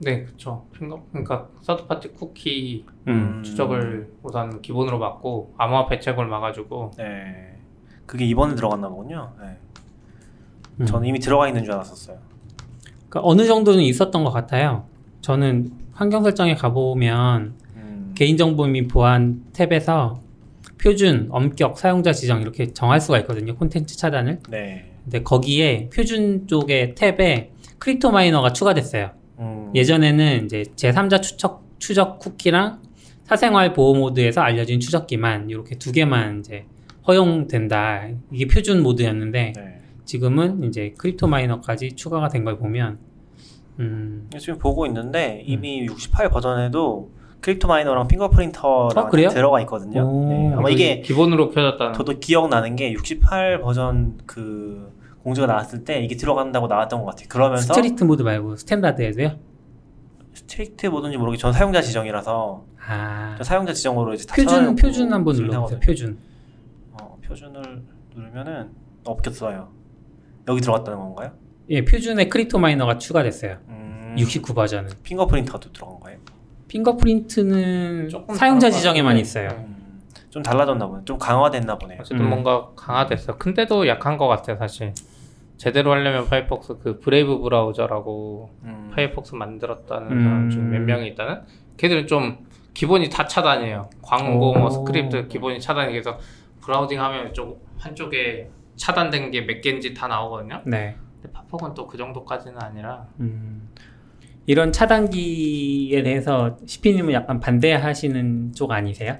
네, 0.00 0.24
그렇죠. 0.24 0.66
핑거 0.72 1.02
그러니까 1.10 1.48
third 1.62 1.86
party 1.86 2.08
쿠키 2.08 2.84
음. 3.06 3.42
추적을 3.44 4.12
우선 4.22 4.62
기본으로 4.62 4.98
막고 4.98 5.54
암호화폐 5.58 5.88
채굴을 5.88 6.26
막아주고. 6.26 6.92
네, 6.96 7.58
그게 8.06 8.24
이번에 8.24 8.54
들어갔나 8.54 8.88
보군요. 8.88 9.32
네. 9.40 9.56
음. 10.80 10.86
저는 10.86 11.06
이미 11.06 11.18
들어가 11.18 11.48
있는 11.48 11.64
줄 11.64 11.74
알았었어요. 11.74 12.18
그러니까 13.08 13.20
어느 13.28 13.46
정도는 13.46 13.82
있었던 13.82 14.24
것 14.24 14.30
같아요. 14.30 14.84
저는 15.20 15.72
환경 15.92 16.22
설정에 16.22 16.54
가보면 16.54 17.54
개인정보 18.14 18.66
및 18.66 18.88
보안 18.88 19.44
탭에서 19.52 20.18
표준, 20.78 21.28
엄격, 21.30 21.78
사용자 21.78 22.12
지정 22.12 22.40
이렇게 22.40 22.72
정할 22.72 23.00
수가 23.00 23.18
있거든요. 23.20 23.54
콘텐츠 23.56 23.96
차단을. 23.96 24.40
네. 24.48 24.92
근데 25.04 25.22
거기에 25.22 25.88
표준 25.88 26.46
쪽의 26.46 26.94
탭에 26.94 27.48
crypto 27.78 28.10
miner가 28.10 28.52
추가됐어요. 28.52 29.10
음. 29.40 29.70
예전에는 29.74 30.44
이제 30.44 30.64
제3자 30.76 31.22
추적, 31.22 31.64
추적 31.78 32.18
쿠키랑 32.18 32.80
사생활 33.24 33.72
보호 33.72 33.94
모드에서 33.94 34.40
알려진 34.40 34.80
추적기만 34.80 35.50
이렇게 35.50 35.76
두 35.78 35.92
개만 35.92 36.40
이제 36.40 36.64
허용된다. 37.06 38.08
이게 38.30 38.46
표준 38.46 38.82
모드였는데 38.82 39.52
네. 39.56 39.80
지금은 40.04 40.64
이제 40.64 40.94
crypto 40.98 41.26
miner까지 41.28 41.92
추가가 41.94 42.28
된 42.28 42.44
걸 42.44 42.58
보면 42.58 42.98
음. 43.78 44.28
지금 44.38 44.58
보고 44.58 44.84
있는데 44.86 45.42
이미 45.46 45.80
음. 45.82 45.86
68 45.86 46.28
버전에도 46.30 47.10
crypto 47.40 47.68
miner랑 47.68 48.06
fingerprinter랑 48.08 49.06
어, 49.06 49.10
들어가 49.30 49.60
있거든요. 49.62 50.28
네, 50.28 50.52
아마 50.54 50.68
이게 50.68 51.00
기본으로 51.00 51.50
켜졌다는. 51.50 51.94
저도 51.94 52.18
기억나는 52.18 52.76
게 52.76 52.92
68 52.92 53.60
버전 53.60 54.18
그 54.26 54.92
공지가 55.22 55.46
나왔을 55.46 55.84
때 55.84 56.00
이게 56.02 56.16
들어간다고 56.16 56.66
나왔던 56.66 57.00
것 57.00 57.06
같아요. 57.06 57.28
그러면서 57.28 57.74
strict 57.74 58.04
모드 58.04 58.22
말고 58.22 58.56
standard에도요? 58.56 59.36
strict 60.32 60.86
모드인지 60.86 61.18
모르게 61.18 61.36
전 61.36 61.52
사용자 61.52 61.82
지정이라서 61.82 62.64
아. 62.86 63.38
사용자 63.42 63.72
지정으로 63.72 64.14
이제 64.14 64.26
표준 64.34 64.74
표준 64.76 65.12
한번 65.12 65.36
눌러보세요. 65.36 65.80
표준. 65.80 66.18
어, 66.92 67.18
표준을 67.24 67.82
누르면은 68.14 68.70
없겠어요. 69.04 69.68
여기 70.48 70.60
들어갔다는 70.60 70.98
건가요? 70.98 71.32
예, 71.68 71.84
표준에 71.84 72.28
crypto 72.28 72.58
miner가 72.58 72.98
추가됐어요. 72.98 73.58
음... 73.68 74.16
69 74.18 74.54
버전은. 74.54 74.90
fingerprinter도 75.02 75.72
들어간 75.72 76.00
거예요? 76.00 76.18
fingerprint는 76.68 78.10
사용자 78.34 78.70
지정에만 78.70 79.18
있어요. 79.18 79.48
음, 79.50 80.00
좀 80.30 80.42
달라졌나 80.42 80.86
보네. 80.86 81.04
좀 81.04 81.18
강화됐나 81.18 81.78
보네요. 81.78 81.98
어쨌든 82.00 82.24
음. 82.24 82.30
뭔가 82.30 82.70
강화됐어. 82.76 83.36
근데도 83.38 83.86
약한 83.86 84.16
것 84.16 84.26
같아요, 84.28 84.56
사실. 84.56 84.92
제대로 85.60 85.92
하려면 85.92 86.26
파이어폭스 86.26 86.78
그 86.78 87.00
브레이브 87.00 87.38
브라우저라고 87.40 88.48
음. 88.64 88.90
파이어폭스 88.94 89.34
만들었다는 89.34 90.10
음. 90.10 90.24
사람 90.24 90.50
중 90.50 90.70
몇 90.70 90.80
명이 90.80 91.08
있다는 91.08 91.42
걔들은 91.76 92.06
좀 92.06 92.46
기본이 92.72 93.10
다 93.10 93.26
차단이에요. 93.26 93.90
광고, 94.00 94.54
뭐 94.54 94.70
스크립트 94.70 95.28
기본이 95.28 95.60
차단이 95.60 95.92
돼서 95.92 96.18
browsing 96.62 96.98
하면 97.02 97.34
좀 97.34 97.56
한쪽에 97.78 98.48
차단된 98.76 99.30
게 99.32 99.42
몇 99.42 99.60
개인지 99.60 99.92
다 99.92 100.08
나오거든요. 100.08 100.62
네. 100.64 100.96
근데 101.20 101.30
파폭은 101.34 101.74
또 101.74 101.86
그 101.86 101.98
정도까지는 101.98 102.56
아니라 102.58 103.06
음. 103.20 103.68
이런 104.46 104.72
차단기에 104.72 106.02
대해서 106.02 106.56
시피님은 106.64 107.12
약간 107.12 107.38
반대하시는 107.38 108.54
쪽 108.54 108.72
아니세요? 108.72 109.18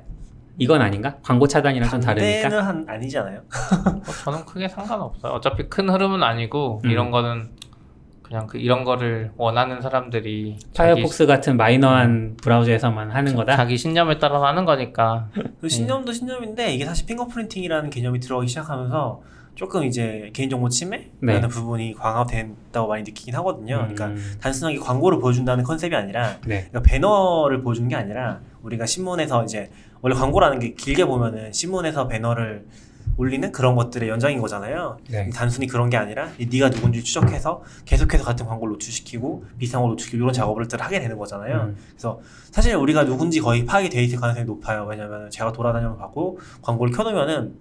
이건 0.60 0.82
아닌가? 0.82 1.16
광고 1.22 1.48
차단이랑 1.48 1.88
좀 1.88 2.00
다르니까? 2.00 2.42
반대는 2.42 2.64
한, 2.64 2.86
아니잖아요. 2.86 3.40
뭐 4.04 4.14
저는 4.24 4.44
크게 4.44 4.68
상관없어요. 4.68 5.32
어차피 5.32 5.64
큰 5.70 5.88
흐름은 5.88 6.22
아니고 6.22 6.82
음. 6.84 6.90
이런 6.90 7.10
거는 7.10 7.48
그냥 8.22 8.46
그 8.46 8.58
이런 8.58 8.84
거를 8.84 9.32
원하는 9.38 9.80
사람들이 9.80 10.58
파이어폭스 10.76 11.26
같은 11.26 11.56
마이너한 11.56 12.36
브라우저에서만 12.42 13.10
하는 13.10 13.34
거다. 13.34 13.56
자기 13.56 13.78
신념에 13.78 14.18
따라 14.18 14.42
하는 14.42 14.66
거니까. 14.66 15.28
그 15.62 15.68
신념도 15.68 16.12
신념인데 16.12 16.74
이게 16.74 16.84
사실 16.84 17.06
핑거프린팅이라는 17.06 17.88
개념이 17.88 18.20
들어가기 18.20 18.46
시작하면서 18.46 19.22
조금 19.54 19.84
이제 19.84 20.30
개인정보 20.34 20.68
침해라는 20.68 21.08
네. 21.20 21.48
부분이 21.48 21.94
강화된다고 21.94 22.86
많이 22.86 23.02
느끼긴 23.02 23.34
하거든요. 23.36 23.86
음. 23.88 23.94
그러니까 23.94 24.22
단순하게 24.40 24.78
광고를 24.78 25.18
보여준다는 25.18 25.64
컨셉이 25.64 25.96
아니라 25.96 26.36
네. 26.46 26.68
그러니까 26.68 26.82
배너를 26.82 27.62
보여주는 27.62 27.88
게 27.88 27.96
아니라 27.96 28.40
우리가 28.62 28.86
신문에서 28.86 29.44
이제 29.44 29.70
원래 30.02 30.14
광고라는 30.14 30.58
게 30.58 30.74
길게 30.74 31.04
보면은 31.04 31.52
신문에서 31.52 32.08
배너를 32.08 32.66
올리는 33.16 33.52
그런 33.52 33.74
것들의 33.74 34.08
연장인 34.08 34.40
거잖아요. 34.40 34.98
네. 35.10 35.28
단순히 35.30 35.66
그런 35.66 35.90
게 35.90 35.96
아니라 35.96 36.30
네가 36.38 36.70
누군지 36.70 37.02
추적해서 37.04 37.62
계속해서 37.84 38.24
같은 38.24 38.46
광고를 38.46 38.72
노출시키고 38.72 39.44
비슷한 39.58 39.82
걸 39.82 39.90
노출시키고 39.90 40.22
이런 40.22 40.32
작업을 40.32 40.66
하게 40.78 41.00
되는 41.00 41.18
거잖아요. 41.18 41.66
음. 41.68 41.76
그래서 41.90 42.20
사실 42.50 42.74
우리가 42.76 43.04
누군지 43.04 43.40
거의 43.40 43.66
파악이 43.66 43.90
돼 43.90 44.02
있을 44.02 44.18
가능성이 44.18 44.46
높아요. 44.46 44.86
왜냐면 44.88 45.28
제가 45.30 45.52
돌아다니면 45.52 45.98
봤고 45.98 46.38
광고를 46.62 46.94
켜놓으면은 46.94 47.56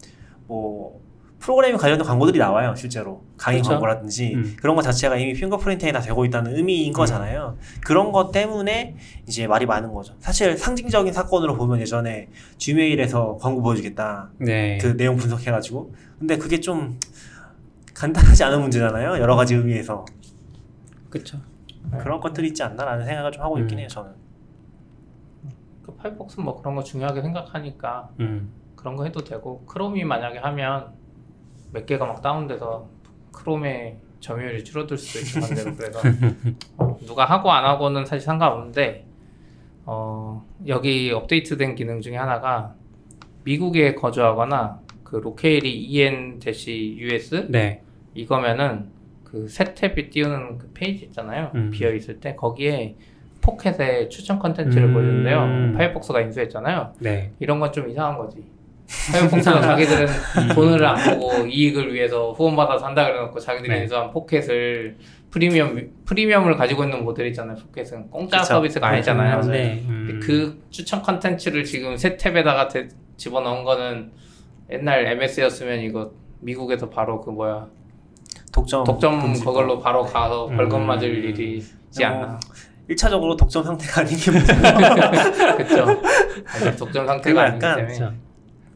뭐 0.47 1.01
프로그래밍 1.39 1.77
관련된 1.77 2.05
광고들이 2.05 2.37
나와요 2.37 2.75
실제로 2.75 3.23
강의 3.37 3.59
그렇죠? 3.59 3.71
광고라든지 3.71 4.35
음. 4.35 4.55
그런 4.59 4.75
것 4.75 4.81
자체가 4.81 5.15
이미 5.17 5.33
핑거프린팅이 5.33 5.93
다 5.93 6.01
되고 6.01 6.25
있다는 6.25 6.55
의미인 6.55 6.91
음. 6.91 6.93
거잖아요 6.93 7.57
그런 7.85 8.11
것 8.11 8.31
때문에 8.31 8.97
이제 9.27 9.47
말이 9.47 9.65
많은 9.65 9.93
거죠 9.93 10.13
사실 10.19 10.57
상징적인 10.57 11.13
사건으로 11.13 11.55
보면 11.55 11.79
예전에 11.79 12.29
지메일에서 12.57 13.37
광고 13.39 13.61
보여주겠다 13.61 14.31
네. 14.37 14.77
그 14.79 14.97
내용 14.97 15.15
분석해가지고 15.15 15.93
근데 16.19 16.37
그게 16.37 16.59
좀 16.59 16.99
간단하지 17.93 18.43
않은 18.43 18.61
문제잖아요 18.61 19.19
여러 19.19 19.35
가지 19.35 19.55
의미에서 19.55 20.05
그렇죠 21.09 21.39
그런 21.99 22.19
것들이 22.19 22.49
있지 22.49 22.61
않나라는 22.63 23.05
생각을 23.05 23.31
좀 23.31 23.41
하고 23.43 23.55
음. 23.55 23.61
있긴 23.61 23.79
해요 23.79 23.87
저는 23.87 24.11
그 25.83 25.95
파이폭스 25.95 26.41
뭐 26.41 26.59
그런 26.59 26.75
거 26.75 26.83
중요하게 26.83 27.21
생각하니까 27.21 28.09
음. 28.19 28.51
그런 28.75 28.97
거 28.97 29.05
해도 29.05 29.23
되고 29.23 29.65
크롬이 29.65 30.03
만약에 30.03 30.39
하면 30.39 30.98
몇 31.71 31.85
개가 31.85 32.05
막 32.05 32.21
다운돼서 32.21 32.87
크롬의 33.31 33.97
점유율이 34.19 34.63
줄어들 34.63 34.97
수도 34.97 35.19
있을 35.19 35.41
건데 35.41 35.75
그래서 35.77 35.99
어, 36.77 36.97
누가 37.05 37.25
하고 37.25 37.51
안 37.51 37.63
하고는 37.65 38.05
사실 38.05 38.25
상관없는데 38.25 39.05
어, 39.85 40.45
여기 40.67 41.11
업데이트된 41.11 41.75
기능 41.75 42.01
중에 42.01 42.17
하나가 42.17 42.75
미국에 43.43 43.95
거주하거나 43.95 44.81
그 45.03 45.15
locale이 45.15 45.85
en-us 45.97 47.47
네. 47.49 47.81
이거면은 48.13 48.89
그 49.23 49.43
새 49.43 49.63
탭이 49.63 50.11
띄우는 50.11 50.57
그 50.57 50.71
페이지 50.73 51.05
있잖아요 51.05 51.51
음. 51.55 51.71
비어 51.71 51.93
있을 51.93 52.19
때 52.19 52.35
거기에 52.35 52.95
포켓에 53.41 54.09
추천 54.09 54.37
컨텐츠를 54.37 54.89
음. 54.89 54.93
보여주는데요 54.93 55.73
파이어폭스가 55.77 56.21
인수했잖아요 56.21 56.93
네. 56.99 57.31
이런 57.39 57.59
건 57.59 57.71
좀 57.71 57.89
이상한 57.89 58.17
거지 58.17 58.43
화염풍차가 59.11 59.61
자기들은 59.61 60.07
돈을 60.55 60.83
안 60.85 61.19
보고 61.19 61.45
이익을 61.45 61.93
위해서 61.93 62.31
후원받아서 62.31 62.85
한다 62.85 63.05
그래놓고 63.05 63.39
자기들이 63.39 63.71
네. 63.71 63.81
인수한 63.81 64.09
포켓을 64.11 64.97
freemium 65.29 65.91
freemium을 66.05 66.55
가지고 66.57 66.83
있는 66.83 67.03
모델 67.03 67.27
있잖아요. 67.27 67.55
포켓은 67.57 68.09
공짜 68.09 68.39
그쵸. 68.39 68.55
서비스가 68.55 68.87
아니잖아요. 68.87 69.41
네. 69.41 69.83
음. 69.87 70.19
그 70.23 70.63
추천 70.71 71.01
컨텐츠를 71.03 71.63
지금 71.63 71.95
새 71.97 72.17
탭에다가 72.17 72.69
대, 72.69 72.87
집어넣은 73.17 73.63
거는 73.63 74.11
옛날 74.71 75.05
MS였으면 75.05 75.81
이거 75.81 76.11
미국에서 76.39 76.89
바로 76.89 77.21
그 77.21 77.29
뭐야 77.29 77.67
독점 78.51 78.83
독점 78.83 79.33
그걸로 79.33 79.79
바로 79.79 80.03
가서 80.03 80.47
음. 80.47 80.57
벌금 80.57 80.87
맞을 80.87 81.23
일이지 81.25 82.03
않나. 82.03 82.39
1차적으로 82.89 83.37
독점 83.37 83.63
상태가 83.63 84.01
아닌 84.01 84.17
게 84.17 84.31
문제죠. 84.31 84.55
그렇죠. 85.57 86.75
독점 86.75 87.05
상태가 87.05 87.43
아니기 87.43 87.59
때문에. 87.59 88.28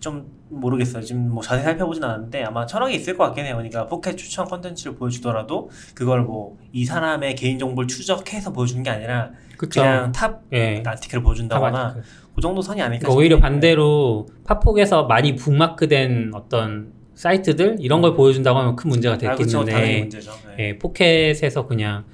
좀 0.04 0.28
모르겠어요. 0.50 1.02
지금 1.02 1.30
뭐 1.30 1.42
자세히 1.42 1.64
살펴보진 1.64 2.04
않았는데 2.04 2.44
아마 2.44 2.66
철학이 2.66 2.94
있을 2.96 3.18
것 3.18 3.24
같긴 3.26 3.46
해요. 3.46 3.56
그러니까 3.56 3.88
포켓 3.88 4.18
추천 4.18 4.46
컨텐츠를 4.46 4.96
보여주더라도 4.96 5.70
그걸 5.96 6.22
뭐 6.24 6.58
이 6.74 6.86
사람의 6.86 7.36
개인 7.36 7.60
정보를 7.60 7.88
추적해서 7.88 8.52
보여주는 8.52 8.82
게 8.82 8.90
아니라 8.90 9.32
그쵸. 9.58 9.82
그냥 9.82 10.12
top 10.12 10.42
예. 10.52 10.82
article을 10.86 11.24
보여준다거나 11.24 11.96
그 12.36 12.42
정도 12.42 12.64
선이 12.64 12.82
아닐까 12.82 13.04
그러니까 13.04 13.20
오히려 13.20 13.40
반대로 13.40 14.26
파폭에서 14.44 15.04
많이 15.04 15.36
북마크된 15.36 16.32
어떤 16.34 16.92
사이트들 17.14 17.78
이런 17.80 18.02
걸 18.02 18.16
보여준다고 18.16 18.58
하면 18.58 18.76
큰 18.76 18.90
문제가 18.90 19.20
됐겠는데 19.20 19.74
아, 19.74 19.80
네. 19.80 20.10
예, 20.58 20.78
포켓에서 20.80 21.68
그냥 21.68 22.06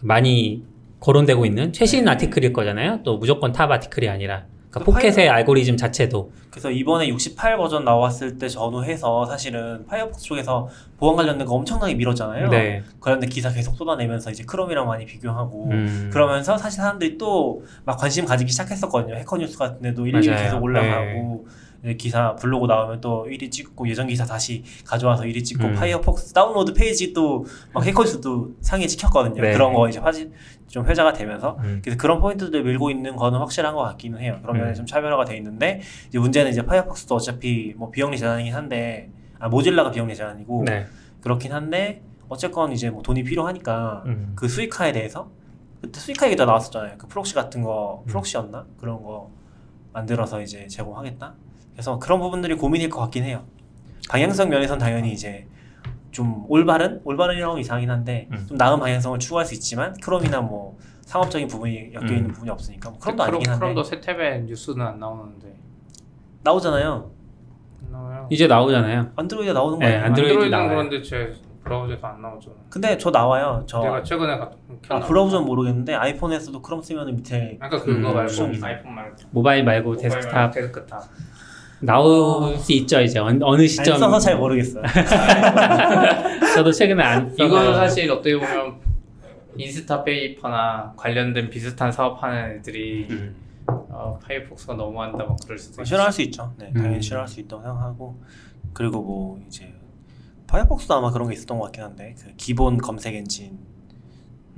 많이 0.00 0.62
거론되고 1.00 1.44
있는 1.44 1.72
최신 1.72 2.04
네. 2.04 2.12
article일 2.12 2.52
거잖아요. 2.52 3.00
또 3.02 3.18
무조건 3.18 3.50
top 3.50 3.70
article이 3.72 4.08
아니라 4.08 4.44
그러니까 4.80 4.92
포켓의 4.92 5.26
파이어... 5.26 5.32
알고리즘 5.32 5.76
자체도. 5.76 6.32
그래서 6.50 6.70
이번에 6.70 7.08
68 7.08 7.56
버전 7.56 7.84
나왔을 7.84 8.38
때 8.38 8.48
전후해서 8.48 9.26
사실은 9.26 9.84
파이어폭스 9.86 10.24
쪽에서 10.24 10.68
보안 10.98 11.16
관련된 11.16 11.46
거 11.46 11.54
엄청나게 11.54 11.94
밀었잖아요. 11.94 12.48
네. 12.48 12.82
관련된 13.00 13.28
기사 13.28 13.50
계속 13.50 13.74
쏟아내면서 13.76 14.30
이제 14.30 14.44
크롬이랑 14.44 14.86
많이 14.86 15.04
비교하고 15.04 15.70
음. 15.70 16.10
그러면서 16.12 16.56
사실 16.56 16.78
사람들이 16.78 17.18
또 17.18 17.64
막 17.84 17.98
관심 17.98 18.24
가지기 18.24 18.50
시작했었거든요. 18.50 19.14
해커 19.16 19.36
뉴스 19.38 19.58
같은 19.58 19.80
데도 19.82 20.04
1위 20.04 20.22
계속 20.24 20.62
올라가고 20.62 21.44
네. 21.46 21.63
기사 21.98 22.34
블로그 22.36 22.66
나오면 22.66 23.00
또 23.02 23.26
1위 23.28 23.50
찍고 23.50 23.86
예전 23.88 24.06
기사 24.06 24.24
다시 24.24 24.64
가져와서 24.86 25.24
1위 25.24 25.44
찍고 25.44 25.64
음. 25.66 25.74
파이어폭스 25.74 26.32
다운로드 26.32 26.72
페이지 26.72 27.12
또 27.12 27.44
막 27.72 27.84
해커뉴스도 27.84 28.52
상위 28.60 28.88
찍혔거든요. 28.88 29.42
네. 29.42 29.52
그런 29.52 29.72
거 29.74 29.88
이제 29.88 29.98
화질 29.98 30.32
좀 30.68 30.86
회자가 30.86 31.12
되면서 31.12 31.56
음. 31.60 31.80
그래서 31.84 31.98
그런 32.00 32.20
포인트들 32.20 32.62
밀고 32.64 32.90
있는 32.90 33.16
거는 33.16 33.38
확실한 33.38 33.74
것 33.74 33.82
같기는 33.82 34.18
해요. 34.20 34.38
그런 34.42 34.56
면에 34.56 34.70
음. 34.70 34.74
좀 34.74 34.86
차별화가 34.86 35.24
돼 35.24 35.36
있는데 35.36 35.80
이제 36.08 36.18
문제는 36.18 36.50
이제 36.50 36.64
파이어폭스도 36.64 37.14
어차피 37.16 37.74
뭐 37.76 37.90
비영리 37.90 38.16
재단이긴 38.18 38.54
한데 38.54 39.10
아 39.38 39.48
모질라가 39.48 39.90
비영리 39.90 40.16
재단이고 40.16 40.64
네. 40.66 40.86
그렇긴 41.20 41.52
한데 41.52 42.02
어쨌건 42.28 42.72
이제 42.72 42.90
뭐 42.90 43.02
돈이 43.02 43.22
필요하니까 43.24 44.02
음. 44.06 44.32
그 44.34 44.48
수익화에 44.48 44.92
대해서 44.92 45.30
그때 45.80 46.00
수익화 46.00 46.26
얘기도 46.26 46.46
나왔었잖아요. 46.46 46.94
그 46.96 47.06
proxy 47.08 47.34
같은 47.34 47.62
거 47.62 48.02
음. 48.04 48.08
proxy였나 48.08 48.66
그런 48.78 49.02
거 49.02 49.30
만들어서 49.92 50.40
이제 50.40 50.66
제공하겠다. 50.66 51.34
그래서 51.74 51.98
그런 51.98 52.20
부분들이 52.20 52.54
고민일 52.54 52.88
것 52.88 53.00
같긴 53.00 53.24
해요. 53.24 53.44
방향성 54.08 54.48
면에선 54.48 54.78
당연히 54.78 55.12
이제 55.12 55.46
좀 56.10 56.44
올바른 56.48 57.00
올바른이라고 57.04 57.58
이상하긴 57.58 57.90
한데 57.90 58.28
음. 58.30 58.46
좀 58.48 58.56
나은 58.56 58.78
방향성을 58.78 59.18
추구할 59.18 59.44
수 59.44 59.54
있지만 59.54 59.94
크롬이나 60.00 60.40
뭐 60.40 60.78
상업적인 61.02 61.48
부분이 61.48 61.92
엮여 61.94 62.06
있는 62.06 62.26
음. 62.26 62.32
부분이 62.32 62.50
없으니까 62.50 62.90
뭐 62.90 62.98
크롬도 62.98 63.22
아니긴 63.24 63.48
한데 63.50 63.60
크롬도 63.60 63.82
새 63.82 64.00
탭에 64.00 64.44
뉴스는 64.44 64.86
안 64.86 64.98
나오는데 64.98 65.54
나오잖아요. 66.42 67.10
나와요. 67.90 68.26
이제 68.30 68.46
나오잖아요. 68.46 69.10
안드로이드 69.16 69.50
나오는 69.50 69.78
거예요. 69.78 69.98
네, 69.98 70.04
안드로이드 70.04 70.44
나와요. 70.44 70.68
그런데 70.68 71.02
제 71.02 71.32
브라우저에서 71.64 72.06
안 72.06 72.22
나오잖아. 72.22 72.56
근데 72.70 72.96
저 72.98 73.10
나와요. 73.10 73.64
저 73.66 73.80
내가 73.80 74.02
최근에 74.02 74.36
갔 74.36 74.52
아, 74.90 75.00
브라우저는 75.00 75.46
모르겠는데 75.46 75.94
아이폰에서도 75.94 76.60
크롬 76.62 76.82
쓰면 76.82 77.16
밑에 77.16 77.56
아까 77.60 77.80
그거 77.80 77.92
음, 78.10 78.14
말고 78.14 78.66
아이폰 78.66 78.94
말고 78.94 79.16
모바일 79.30 79.64
말고 79.64 79.90
모바일 79.94 80.10
데스크탑 80.10 80.52
데스크탑 80.52 81.02
나올 81.80 82.56
수 82.56 82.72
있죠 82.72 83.00
이제 83.00 83.18
어 83.18 83.30
느, 83.30 83.66
시점 83.66 83.98
써서 83.98 84.18
잘 84.18 84.36
모르겠어요. 84.36 84.82
저도 86.54 86.72
최근에 86.72 87.02
안 87.02 87.30
써서 87.30 87.44
이거는 87.44 87.74
사실 87.74 88.10
어떻게 88.10 88.36
보면 88.38 88.80
Instapaper나 89.56 90.92
관련된 90.96 91.50
비슷한 91.50 91.92
사업하는 91.92 92.56
애들이 92.56 93.06
음. 93.10 93.36
어, 93.66 94.18
파이어폭스가 94.22 94.74
너무한다 94.74 95.18
막 95.24 95.36
그럴 95.44 95.58
수도 95.58 95.82
있어. 95.82 95.84
싫어할 95.84 96.12
수 96.12 96.22
있죠. 96.22 96.52
네, 96.58 96.72
당연히 96.72 96.96
음. 96.96 97.00
싫어할 97.00 97.28
수 97.28 97.40
있다고 97.40 97.62
생각하고 97.62 98.20
그리고 98.72 99.02
뭐 99.02 99.40
이제 99.46 99.72
파이어폭스도 100.46 100.94
아마 100.94 101.10
그런 101.10 101.28
게 101.28 101.34
있었던 101.34 101.58
것 101.58 101.64
같긴 101.66 101.84
한데 101.84 102.14
그 102.18 102.32
기본 102.36 102.78
검색 102.78 103.14
엔진 103.14 103.58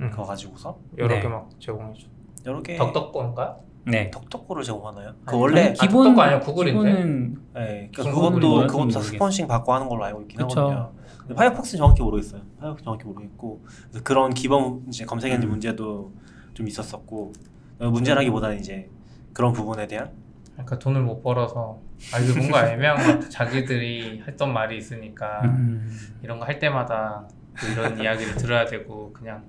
음. 0.01 0.09
그거 0.11 0.23
가지고서 0.23 0.77
여러 0.97 1.15
네. 1.15 1.21
개 1.21 1.35
막 1.35 1.49
제공해줘. 1.59 2.07
여러 2.45 2.61
개. 2.61 2.75
DuckDuckGo인가? 2.77 3.57
네. 3.89 4.11
DuckDuckGo를 4.11 4.63
제공하나요? 4.63 5.13
그 5.25 5.37
원래 5.39 5.73
기본 5.73 6.19
아, 6.19 6.23
아니야 6.23 6.39
구글인데. 6.39 6.93
네, 6.93 7.89
그러니까 7.93 8.03
그것도 8.03 8.67
그것도 8.67 8.87
다 8.89 8.99
스폰싱 9.01 9.47
받고 9.47 9.73
하는 9.73 9.87
걸로 9.87 10.03
알고 10.03 10.21
있긴 10.23 10.39
그쵸. 10.39 10.59
하거든요. 10.59 10.91
근데 11.19 11.33
파이어폭스는 11.35 11.77
정확히 11.77 12.01
모르겠어요. 12.03 12.41
파이어폭스 12.59 12.83
정확히 12.83 13.05
모르겠고 13.05 13.61
그래서 13.89 14.03
그런 14.03 14.33
기본 14.33 14.83
이제 14.87 15.05
검색 15.05 15.31
엔진 15.31 15.49
음. 15.49 15.51
문제도 15.51 16.11
좀 16.53 16.67
있었었고 16.67 17.31
문제라기보다는 17.79 18.59
이제 18.59 18.89
그런 19.33 19.53
부분에 19.53 19.87
대한 19.87 20.11
그러니까 20.53 20.79
돈을 20.79 21.01
못 21.01 21.21
벌어서 21.21 21.79
아 22.13 22.19
이게 22.19 22.37
뭔가 22.37 22.69
애매한 22.71 22.97
것 22.97 23.03
같아. 23.03 23.29
자기들이 23.29 24.23
했던 24.27 24.51
말이 24.53 24.77
있으니까 24.77 25.41
음. 25.45 25.89
이런 26.23 26.39
거 26.39 26.45
할 26.45 26.59
때마다 26.59 27.27
이런 27.71 27.99
이야기를 27.99 28.35
들어야 28.35 28.65
되고 28.65 29.11
그냥 29.13 29.43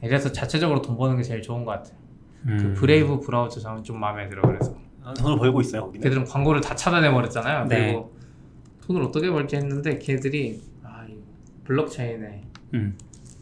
그래서 0.00 0.30
자체적으로 0.30 0.80
돈 0.82 0.96
버는 0.96 1.16
게 1.16 1.22
제일 1.22 1.42
좋은 1.42 1.64
것 1.64 1.72
같아요. 1.72 1.97
그 2.44 2.50
음. 2.52 2.56
그 2.58 2.80
브레이브 2.80 3.20
브라우저 3.20 3.60
저는 3.60 3.82
좀 3.82 3.98
마음에 4.00 4.28
들어 4.28 4.42
그래서 4.42 4.74
아, 5.02 5.12
돈을 5.14 5.38
벌고 5.38 5.60
있어요 5.60 5.82
거기는 5.86 6.02
걔들은 6.02 6.24
광고를 6.24 6.60
다 6.60 6.74
차단해 6.74 7.10
버렸잖아요 7.10 7.66
네. 7.66 7.86
그리고 7.86 8.16
돈을 8.86 9.02
어떻게 9.02 9.30
벌지 9.30 9.56
했는데 9.56 9.98
걔들이 9.98 10.60
아, 10.82 11.06
블록체인에 11.64 12.42
음. 12.74 12.96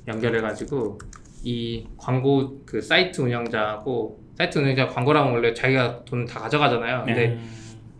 연결해 0.08 0.40
가지고 0.40 0.98
이 1.42 1.86
광고 1.96 2.62
그 2.64 2.80
사이트 2.80 3.20
운영자하고 3.20 4.20
사이트 4.36 4.58
운영자 4.58 4.88
광고라면 4.88 5.32
원래 5.32 5.54
자기가 5.54 6.04
돈 6.04 6.26
다 6.26 6.40
가져가잖아요 6.40 7.04
근데 7.04 7.34
음. 7.34 7.50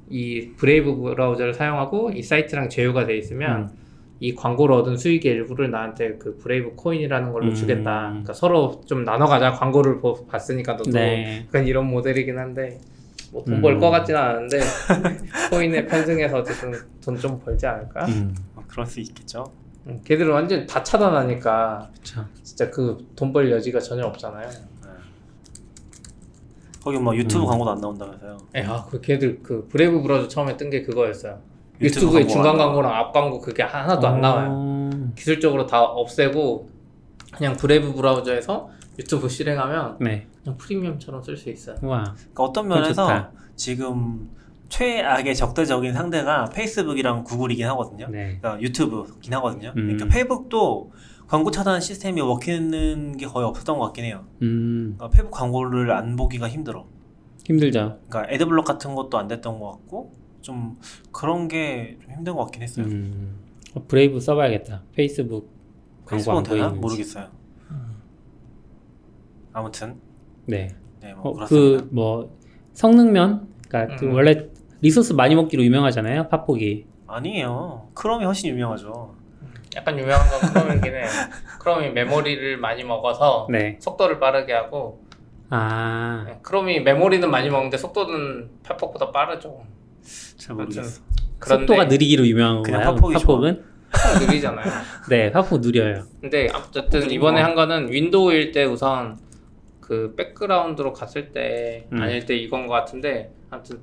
이 0.08 0.52
브레이브 0.56 0.96
브라우저를 0.96 1.52
사용하고 1.54 2.10
이 2.12 2.22
사이트랑 2.22 2.68
제휴가 2.68 3.06
돼 3.06 3.16
있으면 3.18 3.62
음. 3.62 3.85
이 4.18 4.34
광고를 4.34 4.74
얻은 4.76 4.96
수익의 4.96 5.30
일부를 5.32 5.70
나한테 5.70 6.16
그 6.18 6.36
브레이브 6.38 6.74
코인이라는 6.74 7.32
걸로 7.32 7.46
음. 7.48 7.54
주겠다. 7.54 8.08
그러니까 8.08 8.32
서로 8.32 8.80
좀 8.86 9.04
나눠가자. 9.04 9.52
광고를 9.52 10.00
봤으니까 10.28 10.72
너도 10.74 10.90
네. 10.90 11.44
약간 11.46 11.66
이런 11.66 11.86
모델이긴 11.86 12.38
한데 12.38 12.78
뭐 13.32 13.44
돈 13.44 13.60
벌것 13.60 13.82
음. 13.88 13.90
같지는 13.90 14.20
않은데 14.20 14.60
코인에 15.50 15.86
편승해서 15.86 16.38
어쨌든 16.38 16.72
돈 17.04 17.16
좀 17.18 17.38
벌지 17.40 17.66
않을까? 17.66 18.06
음. 18.06 18.34
뭐 18.54 18.64
그럴 18.66 18.86
수 18.86 19.00
있겠죠. 19.00 19.52
음, 19.86 20.00
걔들은 20.04 20.32
완전 20.32 20.66
다 20.66 20.82
차단하니까 20.82 21.90
그쵸. 21.94 22.24
진짜 22.42 22.70
그 22.70 22.96
돈 23.16 23.32
벌 23.32 23.50
여지가 23.50 23.80
전혀 23.80 24.04
없잖아요. 24.06 24.48
네. 24.48 24.88
거기 26.82 26.98
뭐 26.98 27.14
유튜브 27.14 27.44
음. 27.44 27.48
광고도 27.48 27.70
안 27.72 27.80
나온다면서요? 27.80 28.38
예, 28.56 28.62
아, 28.62 28.84
그 28.88 29.00
걔들 29.00 29.40
그 29.42 29.66
브레이브 29.68 30.00
브라우저 30.02 30.28
처음에 30.28 30.56
뜬 30.56 30.70
게 30.70 30.82
그거였어요. 30.82 31.38
유튜브 31.80 32.18
에 32.18 32.26
중간 32.26 32.56
광고랑 32.56 32.92
앞 32.92 33.12
광고 33.12 33.40
그게 33.40 33.62
하나도 33.62 34.06
안 34.06 34.20
나와요. 34.20 34.48
어. 34.50 34.90
기술적으로 35.14 35.66
다 35.66 35.82
없애고 35.82 36.68
그냥 37.32 37.54
브레이브 37.56 37.92
브라우저에서 37.94 38.68
유튜브 38.98 39.28
실행하면 39.28 39.98
네. 40.00 40.26
그냥 40.42 40.56
프리미엄처럼 40.56 41.22
쓸 41.22 41.36
수 41.36 41.50
있어요. 41.50 41.76
와. 41.82 42.14
그러니까 42.14 42.42
어떤 42.42 42.68
면에서 42.68 43.30
지금 43.56 44.30
최악의 44.68 45.34
적대적인 45.34 45.92
상대가 45.92 46.46
페이스북이랑 46.46 47.24
구글이긴 47.24 47.66
하거든요. 47.68 48.08
네. 48.08 48.38
그러니까 48.38 48.60
유튜브긴 48.60 49.34
하거든요. 49.34 49.68
음. 49.76 49.86
그러니까 49.86 50.06
페북도 50.06 50.92
광고 51.28 51.50
차단 51.50 51.80
시스템이 51.80 52.20
먹히는 52.22 53.16
게 53.16 53.26
거의 53.26 53.46
없었던 53.46 53.78
것 53.78 53.86
같긴 53.86 54.04
해요. 54.04 54.24
음. 54.42 54.94
그러니까 54.96 55.08
페북 55.14 55.30
광고를 55.32 55.90
안 55.92 56.16
보기가 56.16 56.48
힘들어. 56.48 56.86
힘들죠. 57.44 57.98
그러니까 58.08 58.32
Adblock 58.32 58.64
같은 58.64 58.94
것도 58.94 59.18
안 59.18 59.28
됐던 59.28 59.60
것 59.60 59.70
같고 59.72 60.12
좀 60.46 60.78
그런 61.10 61.48
게 61.48 61.98
좀 62.04 62.12
힘든 62.14 62.36
것 62.36 62.44
같긴 62.44 62.62
했어요. 62.62 62.86
음, 62.86 63.36
어, 63.74 63.82
브레이브 63.88 64.20
써봐야겠다. 64.20 64.82
페이스북 64.94 65.50
광고 66.04 66.32
안 66.38 66.42
되나? 66.44 66.68
모르겠어요. 66.68 67.26
아무튼 69.52 70.00
네. 70.46 70.68
네, 71.00 71.14
뭐 71.14 71.32
어, 71.32 71.46
그뭐 71.46 72.36
성능면, 72.74 73.48
그러니까 73.68 73.96
그 73.96 74.04
음. 74.06 74.10
그 74.10 74.14
원래 74.16 74.48
리소스 74.82 75.14
많이 75.14 75.34
먹기로 75.34 75.64
유명하잖아요. 75.64 76.28
파폭이. 76.28 76.86
아니에요. 77.08 77.88
크롬이 77.94 78.24
훨씬 78.24 78.50
유명하죠. 78.50 79.14
약간 79.74 79.98
유명한 79.98 80.28
건 80.28 80.40
크롬이긴 80.52 80.94
해. 80.94 81.02
크롬이 81.60 81.90
메모리를 81.90 82.56
많이 82.58 82.84
먹어서 82.84 83.48
네. 83.50 83.78
속도를 83.80 84.20
빠르게 84.20 84.52
하고. 84.52 85.04
아. 85.50 86.24
네, 86.26 86.38
크롬이 86.42 86.80
메모리는 86.80 87.28
많이 87.30 87.50
먹는데 87.50 87.78
속도는 87.78 88.50
파폭보다 88.62 89.10
빠르죠. 89.10 89.64
잘 90.36 90.56
모르겠어. 90.56 91.02
속도가 91.44 91.84
느리기로 91.86 92.26
유명한 92.26 92.62
건가요? 92.62 92.94
파폭은? 92.94 93.64
느리잖아요. 94.20 94.66
네, 95.08 95.30
파폭 95.30 95.60
느려요. 95.60 96.04
근데 96.20 96.48
어쨌든 96.54 97.10
이번에 97.10 97.40
한 97.40 97.54
거는 97.54 97.92
윈도우일 97.92 98.52
때 98.52 98.64
우선 98.64 99.18
그 99.80 100.14
백그라운드로 100.16 100.92
갔을 100.92 101.30
때 101.30 101.86
음. 101.92 102.02
아닐 102.02 102.26
때 102.26 102.36
이건 102.36 102.66
것 102.66 102.74
같은데 102.74 103.30
아무튼 103.50 103.78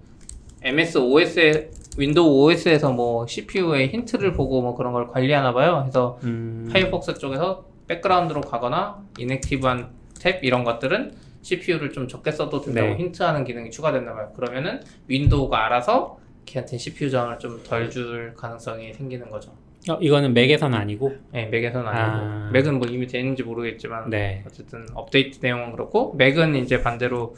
MS 0.62 0.98
OS에 0.98 1.72
윈도우 1.98 2.46
OS에서 2.46 2.92
뭐 2.92 3.26
CPU의 3.28 3.90
힌트를 3.90 4.34
보고 4.34 4.62
뭐 4.62 4.76
그런 4.76 4.94
걸 4.94 5.08
관리하나 5.08 5.54
봐요. 5.54 5.82
그래서 5.84 6.20
음. 6.24 6.70
파이어폭스 6.72 7.16
쪽에서 7.16 7.66
백그라운드로 7.88 8.42
가거나 8.42 9.04
inactive한 9.18 9.90
탭 10.20 10.40
이런 10.42 10.64
것들은 10.64 11.14
CPU를 11.44 11.92
좀 11.92 12.08
적게 12.08 12.32
써도 12.32 12.60
된다고 12.62 12.90
네. 12.90 12.96
힌트하는 12.98 13.44
기능이 13.44 13.70
추가됐나 13.70 14.14
봐요. 14.14 14.32
그러면은 14.36 14.82
윈도우가 15.08 15.66
알아서 15.66 16.18
걔한테 16.46 16.78
CPU 16.78 17.10
자원을 17.10 17.38
좀 17.40 17.62
덜 17.64 17.90
줄 17.90 18.34
가능성이 18.36 18.94
생기는 18.94 19.30
거죠. 19.30 19.52
어, 19.90 19.98
이거는 20.02 20.34
맥에서는 20.34 20.78
아니고? 20.78 21.14
네, 21.32 21.46
맥에서는 21.48 21.86
아니고. 21.86 22.26
아... 22.26 22.50
맥은 22.54 22.80
뭐 22.80 22.88
이미 22.88 23.06
되는지 23.06 23.44
모르겠지만, 23.44 24.10
네. 24.10 24.42
어쨌든 24.48 24.86
업데이트 24.94 25.40
내용은 25.42 25.74
그렇고, 25.74 26.14
맥은 26.16 26.56
이제 26.56 26.82
반대로 26.82 27.36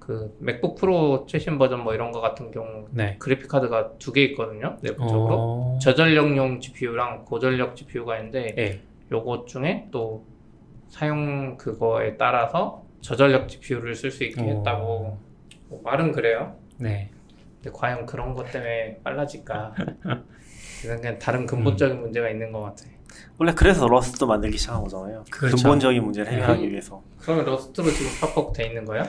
그 0.00 0.36
맥북 0.40 0.76
프로 0.76 1.26
최신 1.28 1.58
버전 1.58 1.82
뭐 1.82 1.92
이런 1.94 2.12
거 2.12 2.20
같은 2.20 2.50
경우 2.52 2.86
네. 2.92 3.16
그래픽 3.18 3.48
카드가 3.48 3.98
두 3.98 4.12
개 4.12 4.22
있거든요 4.26 4.76
내부적으로 4.80 5.34
어... 5.34 5.78
저전력용 5.82 6.60
GPU랑 6.60 7.24
고전력 7.24 7.74
GPU가 7.74 8.16
있는데 8.18 8.54
네. 8.54 8.80
요것 9.10 9.48
중에 9.48 9.88
또 9.90 10.24
사용 10.88 11.56
그거에 11.56 12.16
따라서 12.16 12.84
저전력 13.00 13.48
GPU를 13.48 13.94
쓸 13.94 14.10
수 14.10 14.24
있게 14.24 14.40
어... 14.40 14.44
했다고 14.44 15.18
뭐 15.68 15.80
말은 15.82 16.12
그래요. 16.12 16.56
네. 16.78 17.10
근데 17.62 17.76
과연 17.76 18.06
그런 18.06 18.34
것 18.34 18.50
때문에 18.50 19.00
빨라질까? 19.02 19.74
그냥 20.82 21.18
다른 21.18 21.46
근본적인 21.46 21.96
음. 21.96 22.02
문제가 22.02 22.28
있는 22.28 22.52
것 22.52 22.60
같아. 22.60 22.84
원래 23.38 23.52
그래서 23.52 23.86
Rust 23.88 24.24
만들기 24.24 24.58
시작한 24.58 24.82
거잖아요. 24.82 25.24
그 25.30 25.40
그렇죠. 25.40 25.56
근본적인 25.56 26.02
문제를 26.02 26.32
해결하기 26.32 26.62
네. 26.62 26.70
위해서. 26.70 27.02
그러면 27.18 27.44
Rust로 27.46 27.90
지금 27.90 28.10
파폭 28.34 28.52
돼 28.52 28.66
있는 28.66 28.84
거야? 28.84 29.04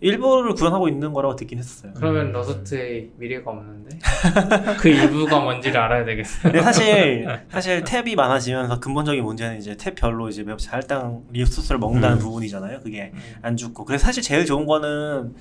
일부를 0.00 0.54
구현하고 0.54 0.88
있는 0.88 1.12
거라고 1.12 1.34
듣긴 1.34 1.58
했었어요. 1.58 1.92
그러면 1.94 2.26
음. 2.26 2.32
Rust의 2.32 3.10
미래가 3.16 3.50
없는데 3.50 3.98
그 4.78 4.88
일부가 4.88 5.40
뭔지를 5.40 5.80
알아야 5.80 6.04
되겠어요. 6.04 6.42
근데 6.42 6.62
사실 6.62 7.26
사실 7.50 7.82
탭이 7.82 8.14
많아지면서 8.14 8.78
근본적인 8.78 9.24
문제는 9.24 9.58
이제 9.58 9.74
탭별로 9.74 10.30
이제 10.30 10.42
웹 10.42 10.58
할당 10.72 11.24
리소스를 11.30 11.78
먹는다는 11.80 12.18
음. 12.18 12.20
부분이잖아요. 12.20 12.80
그게 12.80 13.10
음. 13.12 13.18
안 13.42 13.56
죽고 13.56 13.84
그래서 13.84 14.06
사실 14.06 14.22
제일 14.22 14.46
좋은 14.46 14.66
거는 14.66 15.34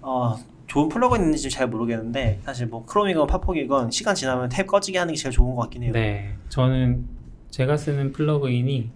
어 0.00 0.36
좋은 0.66 0.88
플러그인 0.88 1.22
있는지 1.22 1.48
잘 1.48 1.68
모르겠는데 1.68 2.40
사실 2.44 2.66
뭐 2.66 2.84
크롬이건 2.84 3.28
파폭이건 3.28 3.92
시간 3.92 4.14
지나면 4.16 4.48
탭 4.48 4.66
꺼지게 4.66 4.98
하는 4.98 5.14
게 5.14 5.18
제일 5.18 5.32
좋은 5.32 5.54
것 5.54 5.62
같긴 5.62 5.84
해요. 5.84 5.92
네, 5.92 6.34
저는 6.48 7.06
제가 7.50 7.76
쓰는 7.76 8.12
플러그인이 8.12 8.90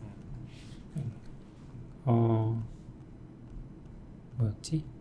어 2.06 2.60
뭐였지? 4.36 4.95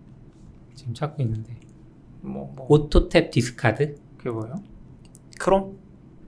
지금 0.85 0.93
찾고 0.93 1.23
있는데 1.23 1.55
뭐, 2.21 2.53
뭐. 2.55 2.67
Auto 2.67 3.04
Tab 3.04 3.31
Discard 3.31 3.95
그게 4.17 4.29
뭐예요? 4.29 4.61
크롬? 5.39 5.79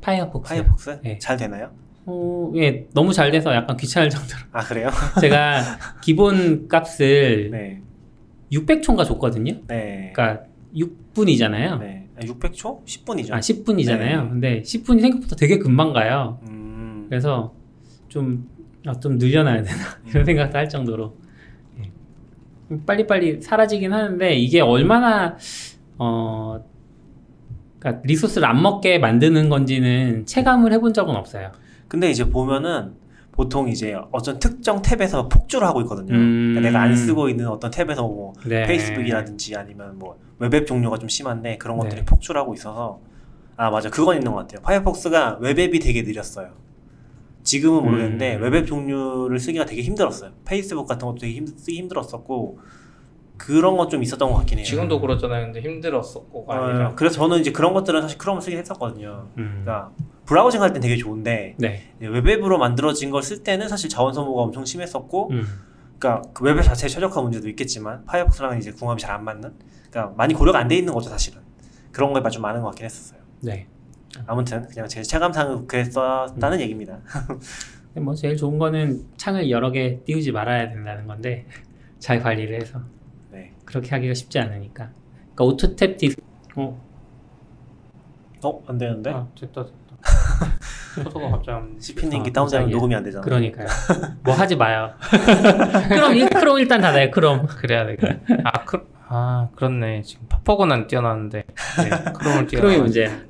파이어폭스 0.02 0.50
파이어폭스? 0.50 1.02
네. 1.04 1.20
잘 1.20 1.38
되나요? 1.38 1.72
어, 2.08 2.52
예, 2.56 2.88
너무 2.94 3.14
잘 3.14 3.30
돼서 3.32 3.54
약간 3.54 3.78
귀찮을 3.78 4.10
정도로. 4.10 4.40
아, 4.52 4.64
그래요? 4.64 4.90
제가 5.22 5.62
기본 6.02 6.68
값을 6.68 7.52
네. 7.52 7.82
600초인가 8.52 9.06
줬거든요. 9.06 9.62
네. 9.68 10.12
그러니까 10.16 10.46
6분이잖아요. 10.76 11.80
네. 11.80 12.10
600초? 12.22 12.86
10분이죠. 12.86 13.34
아, 13.34 13.40
10분이잖아요. 13.40 14.24
네. 14.24 14.30
근데 14.30 14.62
10분이 14.62 15.02
생각보다 15.02 15.36
되게 15.36 15.60
금방 15.60 15.94
가요. 15.94 16.40
음... 16.48 17.06
그래서 17.10 17.54
좀, 18.08 18.50
아, 18.86 19.00
좀 19.00 19.18
늘려놔야 19.18 19.62
되나? 19.62 19.78
이런 20.10 20.26
생각도 20.26 20.58
할 20.58 20.68
정도로. 20.70 21.27
빨리빨리 22.86 23.42
사라지긴 23.42 23.94
하는데 23.94 24.36
이게 24.36 24.62
얼마나 24.62 25.38
어 25.98 26.64
그러니까 27.80 28.02
리소스를 28.06 28.48
안 28.48 28.62
먹게 28.62 29.00
만드는 29.00 29.50
건지는 29.50 30.26
체감을 30.26 30.74
해본 30.74 30.94
적은 30.94 31.16
없어요. 31.16 31.52
근데 31.88 32.10
이제 32.10 32.30
보면은 32.30 32.94
보통 33.32 33.70
이제 33.70 33.96
어떤 34.12 34.40
특정 34.40 34.82
탭에서 34.82 35.30
폭주를 35.30 35.68
하고 35.68 35.82
있거든요. 35.82 36.16
음... 36.16 36.54
그러니까 36.56 36.62
내가 36.62 36.82
안 36.82 36.96
쓰고 36.96 37.30
있는 37.30 37.48
어떤 37.48 37.70
탭에서 37.70 37.98
뭐 37.98 38.34
네. 38.46 38.66
페이스북이라든지 38.66 39.56
아니면 39.56 39.98
뭐 40.00 40.18
웹앱 40.40 40.66
종류가 40.66 40.98
좀 40.98 41.08
심한데 41.08 41.58
그런 41.58 41.78
것들이 41.78 42.02
네. 42.02 42.06
폭주를 42.06 42.42
하고 42.42 42.54
있어서 42.56 43.00
아 43.56 43.70
맞아 43.70 43.90
그건 43.90 44.18
있는 44.18 44.32
것 44.32 44.40
같아요. 44.40 44.62
파이어폭스가 44.62 45.38
웹앱이 45.40 45.80
되게 45.80 46.02
느렸어요. 46.02 46.50
지금은 47.48 47.84
모르겠는데 47.86 48.36
음. 48.36 48.42
웹앱 48.44 48.68
종류를 48.68 49.40
쓰기가 49.40 49.64
되게 49.66 49.82
힘들었어요. 49.82 50.32
페이스북 50.44 50.86
같은 50.86 51.08
것도 51.08 51.20
되게 51.20 51.34
힘, 51.34 51.48
쓰기 51.48 51.78
힘들었었고 51.78 52.60
그런 53.38 53.78
건좀 53.78 54.04
있었던 54.04 54.30
것 54.30 54.36
같긴 54.40 54.58
해요. 54.58 54.66
지금도 54.66 55.00
그렇잖아요. 55.00 55.46
근데 55.46 55.62
힘들었었고 55.62 56.46
어, 56.52 56.96
그래서 56.96 57.16
저는 57.16 57.40
이제 57.40 57.52
그런 57.54 57.74
것들은 57.74 58.02
사실 58.02 58.18
크롬을 58.18 58.42
쓰긴 58.42 58.60
했었거든요. 58.60 59.30
음. 59.38 59.62
그러니까 59.64 59.92
브라우징 60.26 60.62
할 60.62 60.74
땐 60.74 60.82
되게 60.82 60.98
좋은데 60.98 61.56
네. 61.58 61.94
웹앱으로 62.00 62.58
만들어진 62.58 63.12
걸 63.12 63.22
쓸 63.24 63.44
때는 63.44 63.70
사실 63.70 63.90
자원 63.90 64.14
소모가 64.14 64.42
엄청 64.42 64.66
심했었고 64.66 65.30
음. 65.32 65.48
그러니까 66.00 66.30
그 66.34 66.44
웹앱 66.44 66.64
자체의 66.64 66.90
최적화 66.90 67.22
문제도 67.22 67.48
있겠지만 67.48 68.04
파이어폭스랑은 68.06 68.58
이제 68.58 68.72
궁합이 68.72 69.02
잘 69.02 69.12
안 69.16 69.24
맞는 69.24 69.54
그러니까 69.90 70.14
많이 70.18 70.34
고려가 70.34 70.60
안 70.60 70.68
돼 70.68 70.76
있는 70.76 70.94
거죠 70.94 71.10
사실은 71.10 71.40
그런 71.94 72.12
거에 72.12 72.22
좀 72.30 72.42
많은 72.42 72.60
것 72.62 72.68
같긴 72.70 72.86
했었어요. 72.86 73.20
네. 73.42 73.68
아무튼 74.26 74.68
그냥 74.68 74.88
제 74.88 75.02
체감상은 75.02 75.68
그랬었다는 75.68 76.58
음. 76.58 76.62
얘기입니다. 76.62 77.00
뭐 77.96 78.14
제일 78.14 78.38
좋은 78.38 78.58
거는 78.58 79.06
창을 79.18 79.50
여러 79.50 79.72
개 79.72 80.00
띄우지 80.04 80.32
말아야 80.32 80.70
된다는 80.70 81.08
건데 81.08 81.48
잘 82.00 82.20
관리를 82.20 82.62
해서 82.62 82.82
네. 83.32 83.54
그렇게 83.66 83.90
하기가 83.90 84.14
쉽지 84.14 84.40
않으니까. 84.40 84.92
그러니까 85.36 85.44
auto 85.44 85.75
tab 85.75 85.98
dis 85.98 86.16
어. 86.56 86.88
어? 88.44 88.64
안 88.68 88.78
되는데? 88.78 89.12
아, 89.12 89.28
됐다 89.40 89.66
됐다. 89.66 89.98
포토가 91.04 91.30
갑자기 91.30 91.80
CP님기 91.80 92.32
다운되면 92.34 92.70
녹음이 92.70 92.96
안 92.96 93.04
되잖아. 93.04 93.24
그러니까요. 93.24 93.68
뭐 94.24 94.34
하지 94.34 94.56
마요. 94.56 94.94
크롬, 95.90 96.30
크롬 96.30 96.60
일단 96.60 96.82
닫아요. 96.82 97.12
크롬. 97.12 97.46
그래야 97.48 97.86
되겠 97.86 98.20
아, 98.44 98.66
크, 98.66 98.88
아, 99.08 99.50
그렇네. 99.56 100.02
지금 100.02 100.28
안 100.72 100.88
띄워놨는데. 100.88 101.46
네, 101.46 102.14
크롬을 102.14 102.48
띄워. 102.48 102.60
크롬이 102.60 102.78
문제. 102.80 103.27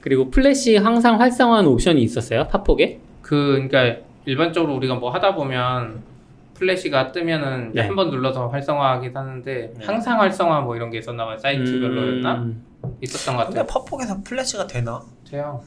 그리고 0.00 0.30
플래시 0.30 0.76
항상 0.76 1.20
활성화하는 1.20 1.68
옵션이 1.70 2.02
있었어요? 2.02 2.48
파폭에? 2.48 3.00
그 3.22 3.68
그러니까 3.70 4.02
일반적으로 4.24 4.74
우리가 4.74 4.94
뭐 4.94 5.10
하다 5.10 5.34
보면 5.34 6.02
플래시가 6.54 7.12
뜨면은 7.12 7.72
네. 7.72 7.82
한번 7.82 8.10
눌러서 8.10 8.48
활성화하긴 8.48 9.16
하는데 9.16 9.72
네. 9.76 9.84
항상 9.84 10.20
활성화 10.20 10.60
뭐 10.60 10.76
이런 10.76 10.90
게 10.90 10.98
있었나 10.98 11.24
봐요. 11.24 11.38
사이트별로였나? 11.38 12.34
음... 12.34 12.64
있었던 13.02 13.36
것 13.36 13.44
같아요. 13.44 13.66
근데 13.66 13.72
파폭에서 13.72 14.20
플래시가 14.22 14.66
되나? 14.66 15.00
돼요. 15.28 15.62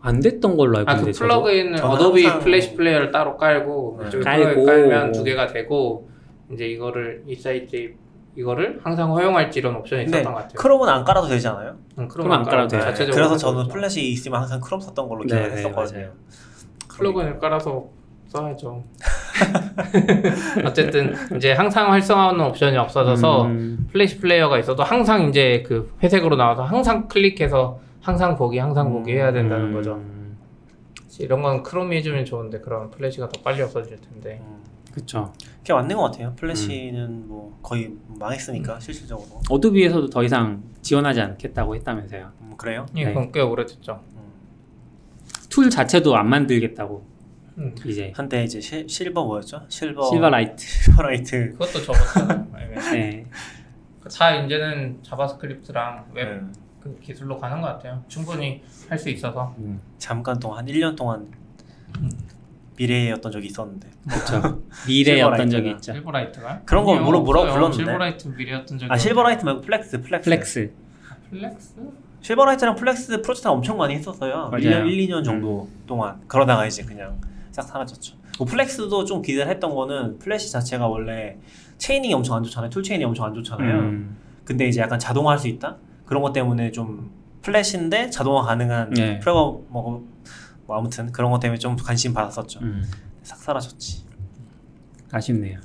안 0.00 0.20
됐던 0.20 0.56
걸로 0.56 0.78
알고 0.78 0.90
있는데 0.90 1.10
아, 1.10 1.12
그 1.12 1.18
플러그인은 1.18 1.82
어도비 1.82 2.40
플래시 2.40 2.74
플레이어를 2.74 3.10
따로 3.10 3.36
깔고 3.36 4.02
네. 4.10 4.20
깔고 4.20 4.64
깔면 4.64 5.12
두 5.12 5.24
개가 5.24 5.46
되고 5.46 6.08
이제 6.52 6.66
이거를 6.66 7.22
이 7.26 7.34
사이트에 7.34 7.94
이거를 8.36 8.80
항상 8.82 9.12
허용할지 9.12 9.60
이런 9.60 9.76
옵션이 9.76 10.04
있었던 10.04 10.24
것 10.32 10.34
같아요. 10.34 10.54
크롬은 10.54 10.88
안 10.88 11.04
깔아도 11.04 11.28
되잖아요. 11.28 11.76
응, 11.98 12.08
크롬 12.08 12.30
안 12.32 12.42
깔아도 12.42 12.68
돼요. 12.68 12.92
네. 12.92 13.06
그래서 13.06 13.36
저는 13.36 13.68
플래시 13.68 14.08
있으면 14.10 14.40
항상 14.40 14.60
크롬 14.60 14.80
썼던 14.80 15.08
걸로 15.08 15.22
기억을 15.24 15.50
네, 15.50 15.56
했었거든요. 15.56 16.10
플러그인을 16.88 17.38
깔아서 17.38 17.84
써야죠. 18.28 18.82
어쨌든 20.64 21.14
이제 21.36 21.52
항상 21.52 21.92
활성화하는 21.92 22.44
옵션이 22.46 22.76
없어져서 22.76 23.44
음. 23.46 23.88
플래시 23.92 24.18
플레이어가 24.18 24.58
있어도 24.58 24.82
항상 24.82 25.28
이제 25.28 25.62
그 25.66 25.92
회색으로 26.02 26.36
나와서 26.36 26.62
항상 26.64 27.06
클릭해서 27.06 27.78
항상 28.00 28.36
보기 28.36 28.58
항상 28.58 28.90
보기 28.90 29.12
해야 29.12 29.32
된다는 29.32 29.66
음. 29.66 29.74
거죠. 29.74 30.00
이런 31.20 31.42
건 31.42 31.62
크롬이 31.62 31.96
해주면 31.98 32.24
좋은데 32.24 32.60
그럼 32.60 32.90
플래시가 32.90 33.28
더 33.28 33.40
빨리 33.42 33.62
없어질 33.62 33.98
텐데. 34.00 34.40
음. 34.42 34.73
그쵸. 34.94 35.32
그게 35.58 35.72
맞는 35.72 35.96
것 35.96 36.02
같아요. 36.04 36.32
플래시는 36.36 37.00
음. 37.00 37.24
뭐 37.26 37.58
거의 37.62 37.92
망했으니까 38.06 38.76
음. 38.76 38.80
실질적으로. 38.80 39.40
어도비에서도 39.50 40.08
더 40.08 40.22
이상 40.22 40.62
지원하지 40.82 41.20
않겠다고 41.20 41.74
했다면서요. 41.74 42.30
음, 42.42 42.54
그래요? 42.56 42.86
예, 42.94 43.06
그건 43.06 43.32
꽤 43.32 43.40
오래됐죠. 43.40 44.00
음. 44.14 44.32
툴 45.50 45.68
자체도 45.68 46.16
안 46.16 46.28
만들겠다고. 46.28 47.04
음. 47.58 47.74
이제 47.84 48.12
한때 48.14 48.44
이제 48.44 48.60
시, 48.60 48.86
실버 48.88 49.24
뭐였죠? 49.24 49.62
실버 49.68 50.10
실버라이트. 50.10 50.64
실버라이트. 50.64 51.50
그것도 51.58 51.82
접었어요. 51.82 52.46
네. 52.92 53.26
다 54.16 54.32
이제는 54.36 55.00
JavaScript랑 55.02 56.12
웹 56.14 56.24
네. 56.24 56.40
그 56.80 57.00
기술로 57.00 57.36
가는 57.38 57.60
것 57.60 57.66
같아요. 57.66 58.04
충분히 58.06 58.62
할 58.88 58.96
수 58.98 59.08
있어서. 59.10 59.56
음. 59.58 59.80
잠깐 59.98 60.38
동안 60.38 60.58
한 60.58 60.66
1년 60.66 60.94
동안 60.94 61.26
떴던 63.12 63.32
적이 63.32 63.46
있었는데. 63.46 63.88
그렇죠. 64.08 64.60
떴던 65.22 65.48
적이 65.50 65.70
있죠. 65.72 65.92
실버라이트가? 65.92 66.62
그런 66.64 66.84
거 66.84 66.94
뭐라 66.96 67.20
뭐라고 67.20 67.46
불렀는데. 67.52 67.76
실버라이트 67.76 68.28
미래였던 68.28 68.78
적이. 68.78 68.92
아 68.92 68.96
실버라이트 68.96 69.44
말고 69.44 69.60
플렉스 69.62 70.02
플렉스. 70.02 70.24
플렉스. 70.24 70.72
아, 71.10 71.16
플렉스? 71.30 71.74
실버라이트랑 72.20 72.74
플렉스 72.76 73.22
프로젝트 73.22 73.48
엄청 73.48 73.76
많이 73.76 73.94
했었어요. 73.94 74.48
맞아요. 74.50 74.58
1년 74.58 74.86
1, 74.90 75.08
2년 75.08 75.24
정도 75.24 75.68
음. 75.70 75.82
동안 75.86 76.20
그러다가 76.26 76.66
이제 76.66 76.82
그냥 76.82 77.20
싹 77.52 77.62
사라졌죠. 77.62 78.16
뭐 78.38 78.46
플렉스도 78.46 79.04
좀 79.04 79.22
기대를 79.22 79.50
했던 79.50 79.74
거는 79.74 80.18
플래시 80.18 80.50
자체가 80.50 80.86
원래 80.88 81.36
chain이 81.78 82.12
엄청 82.14 82.36
안 82.36 82.42
좋잖아요. 82.42 82.70
tool 82.70 82.82
chain이 82.82 83.04
엄청 83.04 83.26
안 83.26 83.34
좋잖아요. 83.34 83.74
음. 83.78 84.16
근데 84.44 84.66
이제 84.66 84.80
약간 84.80 84.98
자동화할 84.98 85.38
수 85.38 85.48
있다? 85.48 85.76
그런 86.06 86.22
것 86.22 86.32
때문에 86.32 86.70
좀 86.72 87.10
플래시인데 87.42 88.10
자동화 88.10 88.42
가능한 88.42 88.90
네. 88.90 89.18
flavor 89.20 89.60
뭐 89.68 90.04
뭐 90.66 90.76
아무튼 90.78 91.12
그런 91.12 91.30
것 91.30 91.40
때문에 91.40 91.58
좀 91.58 91.76
관심 91.76 92.14
받았었죠. 92.14 92.60
음. 92.60 92.84
싹 93.22 93.38
사라졌지. 93.38 94.04
아쉽네요. 95.12 95.60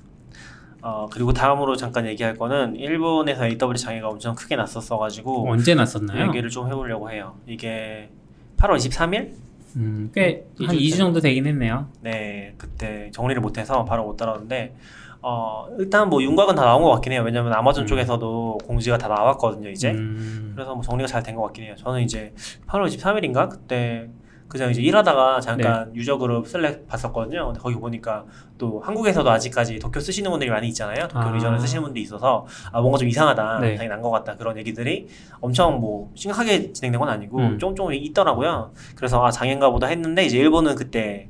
어 0.81 1.07
그리고 1.11 1.33
다음으로 1.33 1.75
잠깐 1.75 2.05
얘기할 2.05 2.37
거는 2.37 2.75
일본에서 2.77 3.45
AW 3.45 3.75
장애가 3.75 4.07
엄청 4.07 4.33
크게 4.35 4.55
났었어가지고 4.55 5.51
언제 5.51 5.75
났었나요? 5.75 6.27
얘기를 6.27 6.49
좀 6.49 6.67
해보려고 6.67 7.11
해요. 7.11 7.35
이게 7.47 8.09
8월 8.57 8.77
23일? 8.77 9.33
음, 9.75 10.09
꽤한 10.15 10.43
2주 10.57 10.97
정도 10.97 11.19
되긴 11.19 11.45
했네요. 11.47 11.87
네, 12.01 12.53
그때 12.57 13.09
정리를 13.13 13.41
못해서 13.41 13.83
바로 13.85 14.05
못 14.05 14.15
따라오는데 14.17 14.75
어 15.21 15.67
일단 15.77 16.09
뭐 16.09 16.23
윤곽은 16.23 16.55
다 16.55 16.63
나온 16.63 16.81
것 16.81 16.91
같긴 16.91 17.11
해요. 17.11 17.23
왜냐면 17.25 17.51
아마존 17.53 17.83
음. 17.83 17.87
쪽에서도 17.87 18.59
공지가 18.65 18.97
다 18.97 19.09
나왔거든요, 19.09 19.69
이제. 19.69 19.91
음. 19.91 20.53
그래서 20.55 20.73
뭐 20.73 20.81
정리가 20.81 21.07
잘 21.07 21.21
된 21.23 21.35
것 21.35 21.41
같긴 21.43 21.65
해요. 21.65 21.75
저는 21.77 22.01
이제 22.01 22.33
8월 22.67 22.87
23일인가 22.87 23.49
그때 23.49 24.09
그냥 24.49 24.71
이제 24.71 24.81
일하다가 24.81 25.39
잠깐 25.41 25.93
네. 25.93 25.99
유저 25.99 26.17
그룹 26.17 26.47
슬랙 26.47 26.87
봤었거든요. 26.87 27.45
근데 27.45 27.59
거기 27.59 27.75
보니까 27.75 28.25
또 28.57 28.79
한국에서도 28.81 29.29
아직까지 29.29 29.77
도쿄 29.77 29.99
쓰시는 29.99 30.29
분들이 30.31 30.49
많이 30.49 30.67
있잖아요. 30.69 31.07
도쿄 31.07 31.29
아. 31.29 31.31
리전을 31.31 31.59
쓰시는 31.59 31.83
분들이 31.83 32.03
있어서 32.03 32.47
아 32.71 32.81
뭔가 32.81 32.97
좀 32.97 33.07
이상하다, 33.07 33.59
네. 33.59 33.75
당연히 33.75 33.89
난것 33.89 34.11
같다 34.11 34.35
그런 34.37 34.57
얘기들이 34.57 35.07
엄청 35.39 35.79
뭐 35.79 36.11
심각하게 36.15 36.73
진행된 36.73 36.99
건 36.99 37.09
아니고 37.09 37.37
음. 37.37 37.59
좀좀 37.59 37.93
있더라고요. 37.93 38.71
그래서 38.95 39.23
아 39.23 39.29
장애인가 39.29 39.69
보다 39.69 39.85
했는데 39.85 40.25
이제 40.25 40.39
일본은 40.39 40.73
그때 40.75 41.29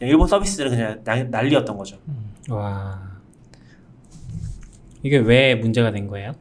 일본 0.00 0.26
서비스들은 0.26 0.70
그냥 0.72 1.00
난, 1.04 1.30
난리였던 1.30 1.78
거죠. 1.78 1.96
음. 2.08 2.32
와 2.50 3.00
이게 5.04 5.18
왜 5.18 5.54
문제가 5.54 5.92
된 5.92 6.08
거예요? 6.08 6.32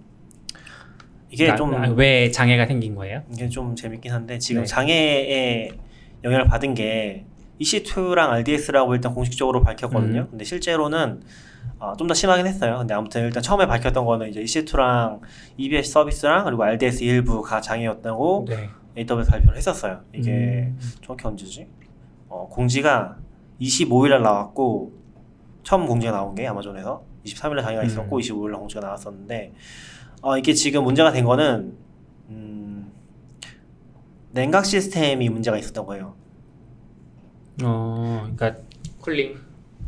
이게 1.30 1.56
좀 1.56 1.72
왜 1.96 2.32
장애가 2.32 2.66
생긴 2.66 2.96
거예요? 2.96 3.22
이게 3.32 3.48
좀 3.48 3.76
재밌긴 3.76 4.12
한데 4.12 4.40
지금 4.40 4.62
네. 4.62 4.66
장애에 4.66 5.70
영향을 6.24 6.46
받은 6.46 6.74
게 6.74 7.26
EC2랑 7.60 8.30
RDS라고 8.30 8.94
일단 8.96 9.14
공식적으로 9.14 9.62
밝혔거든요. 9.64 10.22
음. 10.22 10.28
근데 10.30 10.44
실제로는 10.44 11.22
어, 11.80 11.94
좀 11.98 12.08
더 12.08 12.14
심하긴 12.14 12.48
했어요. 12.48 12.78
근데 12.80 12.94
아무튼 12.94 13.24
일단 13.26 13.42
처음에 13.44 13.66
밝혔던 13.68 14.06
거는 14.06 14.30
이제 14.30 14.42
EC2랑 14.42 15.20
EBS 15.58 15.92
서비스랑 15.92 16.46
그리고 16.46 16.64
RDS 16.64 17.04
일부가 17.04 17.62
장애였다고 17.62 18.46
네. 18.48 18.70
AWS 18.98 19.30
발표를 19.30 19.58
했었어요. 19.58 20.02
이게 20.14 20.32
음. 20.32 20.80
정확히 21.04 21.28
언제지? 21.28 21.68
어, 22.30 22.48
공지가 22.50 23.18
25일날 23.60 24.22
나왔고 24.22 24.94
처음 25.64 25.86
공지가 25.88 26.12
나온 26.12 26.36
게 26.36 26.48
아마존에서 26.48 27.04
23일날 27.26 27.62
장애가 27.62 27.82
음. 27.82 27.88
있었고 27.88 28.20
25일날 28.20 28.58
공지가 28.58 28.82
나왔었는데 28.82 29.54
어, 30.22 30.38
이게 30.38 30.54
지금 30.54 30.84
문제가 30.84 31.12
된 31.12 31.26
거는 31.26 31.74
냉각 34.36 34.66
시스템이 34.66 35.30
문제가 35.30 35.58
있었던 35.58 35.86
거예요. 35.86 36.14
어, 37.64 38.28
그러니까 38.36 38.62
cooling 39.00 39.38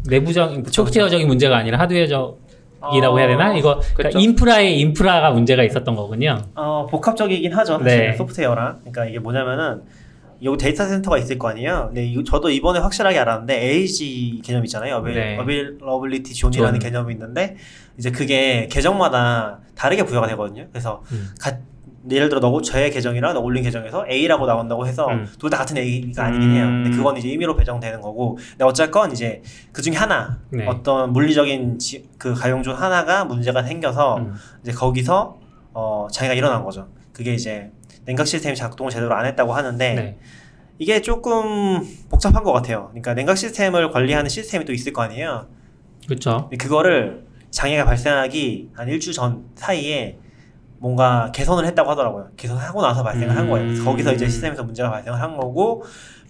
내부적 0.07 0.69
소프트웨어적인 0.71 1.27
문제가 1.27 1.57
아니라 1.57 1.77
하드웨어적 1.79 2.47
이라고 2.95 3.19
해야 3.19 3.27
되나? 3.27 3.53
이거 3.57 3.81
그러니까 3.93 4.17
인프라의 4.17 4.79
인프라가 4.79 5.31
문제가 5.31 5.63
있었던 5.63 5.95
거군요. 5.95 6.41
어 6.55 6.85
복합적이긴 6.89 7.51
하죠. 7.51 7.79
네. 7.79 8.13
소프트웨어랑. 8.13 8.79
그러니까 8.81 9.05
이게 9.05 9.19
뭐냐면은 9.19 9.81
여기 10.43 10.57
데이터 10.57 10.85
센터가 10.85 11.17
있을 11.17 11.37
거 11.37 11.49
아니에요. 11.49 11.87
근데 11.87 12.05
이, 12.05 12.23
저도 12.23 12.49
이번에 12.49 12.79
확실하게 12.79 13.19
알았는데 13.19 13.59
AZ 13.59 14.41
개념 14.45 14.63
있잖아요. 14.63 14.97
avail, 14.97 15.13
네. 15.13 15.37
availability 15.37 16.33
zone이라는 16.33 16.79
zone. 16.79 16.79
개념이 16.79 17.13
있는데 17.13 17.57
이제 17.97 18.11
그게 18.11 18.69
계정마다 18.71 19.59
다르게 19.75 20.05
부여가 20.05 20.27
되거든요. 20.27 20.67
그래서 20.71 21.03
음. 21.11 21.31
가, 21.41 21.57
예를 22.09 22.29
들어 22.29 22.39
너 22.39 22.61
저의 22.61 22.91
계정이랑 22.91 23.33
너 23.33 23.39
올린 23.39 23.63
계정에서 23.63 24.05
A라고 24.09 24.45
나온다고 24.45 24.87
해서 24.87 25.07
음. 25.07 25.27
둘다 25.39 25.57
같은 25.57 25.77
A가 25.77 26.25
아니긴 26.25 26.51
해요. 26.51 26.65
근데 26.65 26.89
음. 26.89 26.95
그건 26.95 27.17
이제 27.17 27.27
임의로 27.29 27.55
배정되는 27.55 28.01
거고. 28.01 28.37
근데 28.51 28.63
어쨌건 28.63 29.11
이제 29.11 29.41
그 29.71 29.81
중에 29.81 29.95
하나 29.95 30.39
네. 30.49 30.65
어떤 30.65 31.11
물리적인 31.13 31.79
지, 31.79 32.09
그 32.17 32.33
가용 32.33 32.63
중 32.63 32.73
하나가 32.79 33.25
문제가 33.25 33.63
생겨서 33.63 34.17
음. 34.17 34.33
이제 34.61 34.71
거기서 34.71 35.37
어 35.73 36.07
장애가 36.11 36.33
일어난 36.33 36.63
거죠. 36.63 36.87
그게 37.11 37.33
이제 37.33 37.71
냉각 38.05 38.25
시스템이 38.25 38.55
작동을 38.55 38.91
제대로 38.91 39.13
안 39.13 39.25
했다고 39.25 39.53
하는데 39.53 39.93
네. 39.93 40.17
이게 40.79 41.01
조금 41.01 41.81
복잡한 42.09 42.43
것 42.43 42.53
같아요. 42.53 42.87
그러니까 42.89 43.13
냉각 43.13 43.35
시스템을 43.35 43.91
관리하는 43.91 44.29
시스템이 44.29 44.65
또 44.65 44.73
있을 44.73 44.93
거 44.93 45.01
아니에요. 45.01 45.47
그렇죠. 46.07 46.49
그거를 46.57 47.25
장애가 47.49 47.85
발생하기 47.85 48.69
한 48.73 48.87
일주 48.87 49.13
전 49.13 49.45
사이에 49.55 50.17
뭔가 50.79 51.31
개선을 51.31 51.65
했다고 51.65 51.89
하더라고요. 51.91 52.29
개선하고 52.37 52.81
나서 52.81 53.03
발생을 53.03 53.29
음. 53.33 53.37
한 53.37 53.49
거예요. 53.49 53.69
음. 53.69 53.85
거기서 53.85 54.13
이제 54.13 54.27
시스템에서 54.27 54.63
문제가 54.63 54.91
발생을 54.91 55.19
한 55.19 55.35
거고 55.37 55.83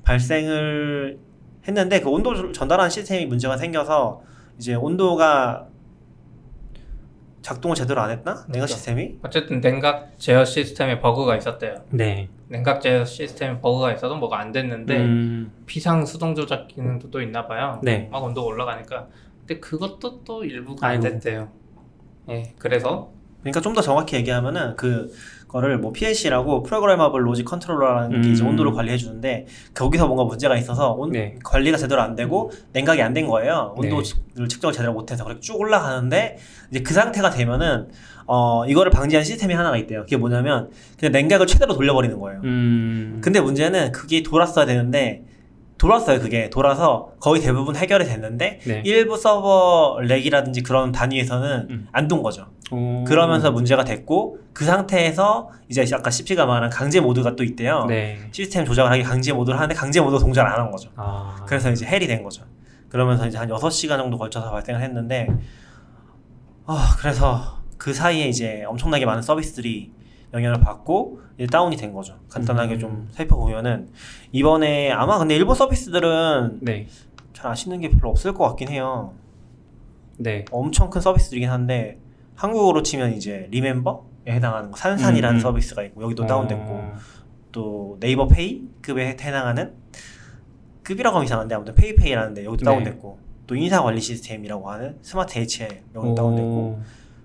발생을 0.04 1.20
했는데 1.68 2.00
그 2.00 2.10
온도 2.10 2.52
전달하는 2.52 2.90
시스템이 2.90 3.26
문제가 3.26 3.58
생겨서 3.58 4.22
이제 4.58 4.74
온도가 4.74 5.68
작동을 7.42 7.76
제대로 7.76 8.02
안 8.02 8.10
했나? 8.10 8.34
냉각 8.48 8.52
그렇죠. 8.52 8.74
시스템이? 8.74 9.20
어쨌든 9.24 9.62
냉각 9.62 10.12
제어 10.18 10.44
시스템에 10.44 11.00
버그가 11.00 11.38
있었대요. 11.38 11.76
네. 11.92 12.30
냉각 12.50 12.82
제어 12.82 13.06
시스템에 13.06 13.60
버그가 13.60 13.94
있어도 13.94 14.18
뭐가 14.18 14.40
안 14.40 14.52
됐는데 14.52 14.98
음. 14.98 15.52
비상 15.66 16.06
수동 16.06 16.36
조작 16.36 16.68
기능도 16.68 17.10
또 17.12 17.22
있나 17.22 17.48
봐요. 17.48 17.80
네. 17.84 18.10
막 18.12 18.24
온도가 18.24 18.48
올라가니까. 18.48 19.08
근데 19.40 19.60
그것도 19.60 20.24
또 20.24 20.44
일부가 20.44 20.88
아이고. 20.88 21.06
안 21.06 21.14
됐대요. 21.14 21.50
예. 22.30 22.54
그래서 22.60 23.12
그러니까 23.52 23.62
좀 23.62 23.74
더 23.74 23.82
정확히 23.82 24.16
얘기하면은 24.16 24.76
그 24.76 25.12
거를 25.48 25.78
뭐 25.78 25.94
PLC라고 25.94 26.64
programmable 26.64 27.26
logic 27.26 27.46
controller라는 27.46 28.18
음. 28.18 28.22
게 28.22 28.30
이제 28.32 28.44
음. 28.44 28.50
온도를 28.50 28.74
관리해 28.74 28.98
주는데 28.98 29.46
거기서 29.74 30.06
뭔가 30.08 30.26
문제가 30.26 30.58
있어서 30.58 30.92
온, 30.92 31.12
네. 31.12 31.36
관리가 31.44 31.78
제대로 31.78 32.02
안 32.02 32.16
되고 32.16 32.52
냉각이 32.74 33.02
안 33.02 33.14
된 33.14 33.28
거예요. 33.28 33.74
온도를 33.78 34.04
네. 34.36 34.48
측정을 34.48 34.74
제대로 34.74 34.94
못해서 34.94 35.24
그렇게 35.24 35.40
쭉 35.40 35.60
올라가는데 35.60 36.38
이제 36.72 36.82
그 36.82 36.94
상태가 36.94 37.30
되면은 37.30 37.88
어 38.26 38.66
이거를 38.68 38.92
방지한 38.92 39.24
시스템이 39.24 39.54
하나가 39.54 39.78
있대요. 39.78 40.02
그게 40.02 40.18
뭐냐면 40.18 40.70
그냥 41.00 41.14
냉각을 41.14 41.48
최대로 41.48 41.74
돌려버리는 41.76 42.20
거예요. 42.20 42.42
음. 42.44 43.22
근데 43.24 43.40
문제는 43.40 43.94
그게 43.94 44.22
돌았어야 44.24 44.66
되는데 44.66 45.24
돌았어요 45.78 46.20
그게 46.20 46.50
돌아서 46.50 47.12
거의 47.20 47.40
대부분 47.42 47.76
해결이 47.76 48.04
됐는데 48.06 48.60
네. 48.66 48.82
일부 48.84 49.16
서버 49.16 50.00
rack이라든지 50.02 50.64
그런 50.64 50.92
단위에서는 50.92 51.68
음. 51.70 51.88
안돈 51.92 52.24
거죠 52.24 52.48
오. 52.72 53.04
그러면서 53.06 53.52
문제가 53.52 53.84
됐고 53.84 54.40
그 54.54 54.66
상태에서 54.66 55.50
이제 55.70 55.86
아까 55.94 56.10
CP가 56.10 56.46
말한 56.46 56.70
강제 56.70 57.00
모드가 57.00 57.36
또 57.36 57.44
있대요 57.44 57.86
네. 57.86 58.18
시스템 58.32 58.66
조작을 58.66 58.92
하기 58.92 59.04
강제 59.04 59.32
모드를 59.32 59.58
하는데 59.58 59.74
강제 59.74 60.02
모드 60.02 60.20
동작을 60.20 60.52
안 60.52 60.60
한 60.60 60.72
거죠 60.72 60.90
아. 60.96 61.44
그래서 61.48 61.72
이제 61.72 61.86
hell이 61.86 62.08
된 62.08 62.24
거죠 62.24 62.44
그러면서 62.90 63.26
이제 63.28 63.38
한 63.38 63.48
6시간 63.48 63.98
정도 63.98 64.18
걸쳐서 64.18 64.52
발생을 64.52 64.82
했는데 64.82 65.28
어, 66.66 66.76
그래서 67.00 67.60
그 67.78 67.94
사이에 67.94 68.28
이제 68.28 68.64
엄청나게 68.68 69.06
많은 69.06 69.22
서비스들이 69.22 69.94
영향을 70.34 70.60
받고 70.60 71.22
이제 71.38 71.48
다운이 71.48 71.78
된 71.78 71.94
거죠. 71.94 72.16
간단하게 72.30 72.74
음. 72.76 72.80
좀 72.80 73.08
살펴보면은 73.12 73.88
이번에 74.34 74.92
아마 74.92 75.18
근데 75.20 75.36
일본 75.36 75.56
서비스들은 75.56 76.60
네. 76.62 76.88
잘 77.32 77.52
아시는 77.52 77.80
게 77.80 77.90
별로 77.90 78.10
없을 78.10 78.34
것 78.34 78.46
같긴 78.50 78.68
해요. 78.70 79.14
네. 80.18 80.44
엄청 80.52 80.90
큰 80.90 81.00
서비스들이긴 81.00 81.50
한데 81.50 82.00
한국어로 82.38 82.84
치면 82.84 83.14
이제 83.14 83.48
리멤버에 83.52 84.00
해당하는 84.30 84.72
거 84.72 84.78
산산이라는 84.78 85.40
음. 85.40 85.42
서비스가 85.42 85.84
있고 85.84 86.04
여기도 86.04 86.24
어. 86.24 86.28
다운됐고 86.28 86.94
또 87.52 87.98
네이버 88.00 88.28
페이급에 88.28 89.10
해당하는 89.10 89.74
급이라고 90.84 91.18
하면 91.18 91.26
이상한데 91.26 91.56
아무튼 91.56 91.76
페이페이라는데 91.76 92.46
여기도 92.46 92.64
네. 92.64 92.72
다운됐고 92.72 93.20
또 93.48 93.56
인사 93.56 93.84
관리 93.84 94.00
시스템이라고 94.00 94.72
하는 94.72 94.98
스마트 95.02 95.38
HR 95.38 95.84
여기도 95.96 96.16
다운됐고 96.16 96.82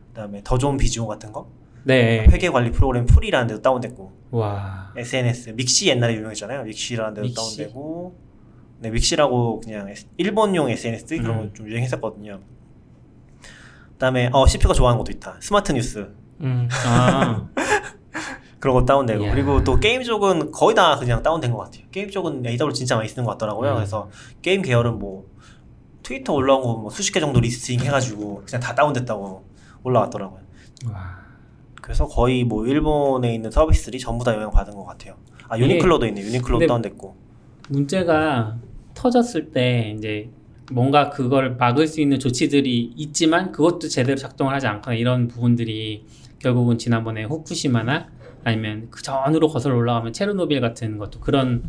그다음에 0.08 0.40
더존 0.42 0.76
비즈온 0.76 1.06
같은 1.06 1.32
거 1.32 1.48
네. 1.84 2.26
회계 2.28 2.48
관리 2.48 2.70
프로그램 2.70 3.06
프리라는 3.06 3.48
데도 3.48 3.62
다운됐고. 3.62 4.12
와. 4.32 4.92
SNS 4.96 5.50
믹시 5.50 5.88
옛날에 5.88 6.14
유명했잖아요. 6.14 6.64
믹시라는 6.64 7.14
데도 7.14 7.26
믹시? 7.26 7.56
다운되고. 7.56 8.14
네, 8.80 8.90
믹시라고 8.90 9.60
그냥 9.60 9.92
일본용 10.16 10.70
SNS 10.70 11.18
그런 11.18 11.38
음. 11.38 11.48
거좀 11.48 11.68
유행했었거든요. 11.68 12.40
그다음에 14.02 14.30
어 14.32 14.46
CP가 14.48 14.74
좋아하는 14.74 14.98
것도 14.98 15.12
있다. 15.12 15.36
스마트 15.40 15.70
뉴스. 15.70 16.08
음. 16.40 16.68
아. 16.86 17.46
그런 18.58 18.74
거 18.74 18.84
다운되고 18.84 19.24
이야. 19.24 19.32
그리고 19.32 19.62
또 19.62 19.78
게임 19.78 20.02
쪽은 20.02 20.50
거의 20.50 20.74
다 20.74 20.96
그냥 20.96 21.22
다운된 21.22 21.52
것 21.52 21.58
같아요. 21.58 21.84
게임 21.92 22.10
쪽은 22.10 22.44
AWS 22.44 22.72
진짜 22.72 22.96
많이 22.96 23.08
쓰는 23.08 23.24
것 23.24 23.32
같더라고요. 23.32 23.70
음. 23.70 23.74
그래서 23.76 24.10
게임 24.42 24.60
계열은 24.62 24.98
뭐 24.98 25.26
트위터 26.02 26.32
올라온 26.32 26.62
거 26.62 26.74
뭐 26.82 26.90
수십 26.90 27.12
개 27.12 27.20
정도 27.20 27.38
listing 27.40 27.78
해가지고 27.80 28.42
그냥 28.44 28.60
다 28.60 28.74
다운됐다고 28.74 29.44
올라왔더라고요. 29.84 30.40
와. 30.92 31.18
그래서 31.80 32.06
거의 32.06 32.42
뭐 32.44 32.66
일본에 32.66 33.32
있는 33.34 33.50
서비스들이 33.52 33.98
전부 34.00 34.24
다 34.24 34.34
영향 34.34 34.50
받은 34.50 34.74
것 34.74 34.84
같아요. 34.84 35.14
아 35.48 35.56
유니클로도 35.58 36.06
있네. 36.06 36.20
유니클로도 36.22 36.66
다운됐고. 36.66 37.16
문제가 37.68 38.56
터졌을 38.94 39.52
때 39.52 39.94
이제 39.96 40.28
뭔가 40.72 41.10
그걸 41.10 41.56
막을 41.56 41.86
수 41.86 42.00
있는 42.00 42.18
조치들이 42.18 42.94
있지만 42.96 43.52
그것도 43.52 43.88
제대로 43.88 44.16
작동을 44.16 44.54
하지 44.54 44.66
않거나 44.66 44.96
이런 44.96 45.28
부분들이 45.28 46.04
결국은 46.38 46.78
지난번에 46.78 47.24
후쿠시마나 47.24 48.08
아니면 48.44 48.88
그 48.90 49.02
전으로 49.02 49.48
거슬러 49.48 49.76
올라가면 49.76 50.12
체르노빌 50.12 50.60
같은 50.60 50.98
것도 50.98 51.20
그런 51.20 51.62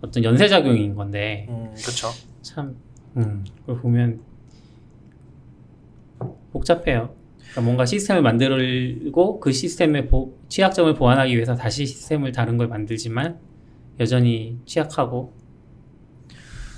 어떤 0.00 0.24
연쇄작용인 0.24 0.94
건데. 0.94 1.46
음, 1.48 1.72
그렇죠. 1.76 2.08
참, 2.42 2.76
음, 3.16 3.44
그걸 3.60 3.80
보면 3.80 4.20
복잡해요. 6.52 7.14
그러니까 7.38 7.60
뭔가 7.62 7.86
시스템을 7.86 8.22
만들고 8.22 9.40
그 9.40 9.52
시스템의 9.52 10.08
보, 10.08 10.36
취약점을 10.48 10.92
보완하기 10.94 11.34
위해서 11.34 11.54
다시 11.54 11.86
시스템을 11.86 12.32
다른 12.32 12.56
걸 12.56 12.68
만들지만 12.68 13.38
여전히 14.00 14.58
취약하고 14.66 15.32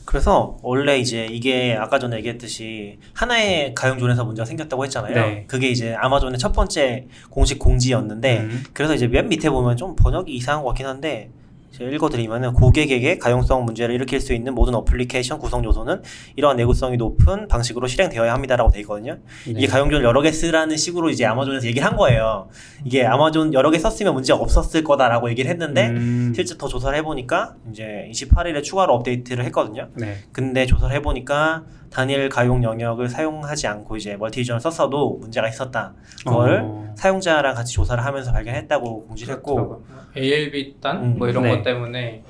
그래서 0.08 0.56
원래 0.62 0.98
이제 0.98 1.26
이게 1.26 1.76
아까 1.78 1.98
전에 1.98 2.16
얘기했듯이 2.16 2.96
하나의 3.12 3.74
가용존에서 3.74 4.24
문제가 4.24 4.46
생겼다고 4.46 4.82
했잖아요. 4.84 5.14
네. 5.14 5.44
그게 5.46 5.68
이제 5.68 5.94
아마존의 5.98 6.38
첫 6.38 6.52
번째 6.52 7.08
공식 7.28 7.58
공지였는데 7.58 8.38
음. 8.38 8.64
그래서 8.72 8.94
이제 8.94 9.06
맨 9.06 9.28
밑에 9.28 9.50
보면 9.50 9.76
좀 9.76 9.94
번역이 9.96 10.32
이상한 10.34 10.62
것 10.62 10.70
같긴 10.70 10.86
한데 10.86 11.28
제가 11.70 11.90
읽어드리면은 11.90 12.54
고객에게 12.54 13.18
가용성 13.18 13.64
문제를 13.64 13.94
일으킬 13.94 14.20
수 14.20 14.32
있는 14.32 14.54
모든 14.54 14.74
어플리케이션 14.74 15.38
구성 15.38 15.64
요소는 15.64 16.02
이러한 16.36 16.56
내구성이 16.56 16.96
높은 16.96 17.46
방식으로 17.48 17.86
실행되어야 17.86 18.32
합니다라고 18.32 18.70
돼 18.70 18.80
있거든요. 18.80 19.18
네. 19.46 19.52
이게 19.56 19.66
가용존 19.66 20.02
여러 20.02 20.20
개 20.22 20.32
쓰라는 20.32 20.76
식으로 20.76 21.10
이제 21.10 21.24
아마존에서 21.24 21.66
얘기를 21.66 21.86
한 21.86 21.96
거예요. 21.96 22.48
이게 22.84 23.04
아마존 23.04 23.52
여러 23.54 23.70
개 23.70 23.78
썼으면 23.78 24.14
문제 24.14 24.32
없었을 24.32 24.82
거다라고 24.82 25.30
얘기를 25.30 25.50
했는데 25.50 25.88
음. 25.88 26.32
실제 26.34 26.56
더 26.56 26.68
조사를 26.68 26.96
해보니까 26.98 27.56
이제 27.70 28.08
28일에 28.10 28.62
추가로 28.62 28.94
업데이트를 28.94 29.44
했거든요. 29.46 29.88
네. 29.94 30.16
근데 30.32 30.66
조사를 30.66 30.94
해보니까 30.96 31.64
단일 31.90 32.28
가용 32.28 32.62
영역을 32.62 33.08
사용하지 33.08 33.66
않고 33.66 33.96
이제 33.96 34.16
멀티리전을 34.16 34.60
썼어도 34.60 35.18
문제가 35.20 35.48
있었다. 35.48 35.94
그걸 36.18 36.60
어. 36.64 36.94
사용자랑 36.96 37.54
같이 37.54 37.74
조사를 37.74 38.04
하면서 38.04 38.32
발견했다고 38.32 39.06
공지를 39.06 39.34
했고 39.34 39.82
ALB 40.16 40.76
단 40.80 41.02
음, 41.02 41.18
뭐 41.18 41.28
이런 41.28 41.44
네. 41.44 41.56
것 41.56 41.62
때문에 41.62 42.22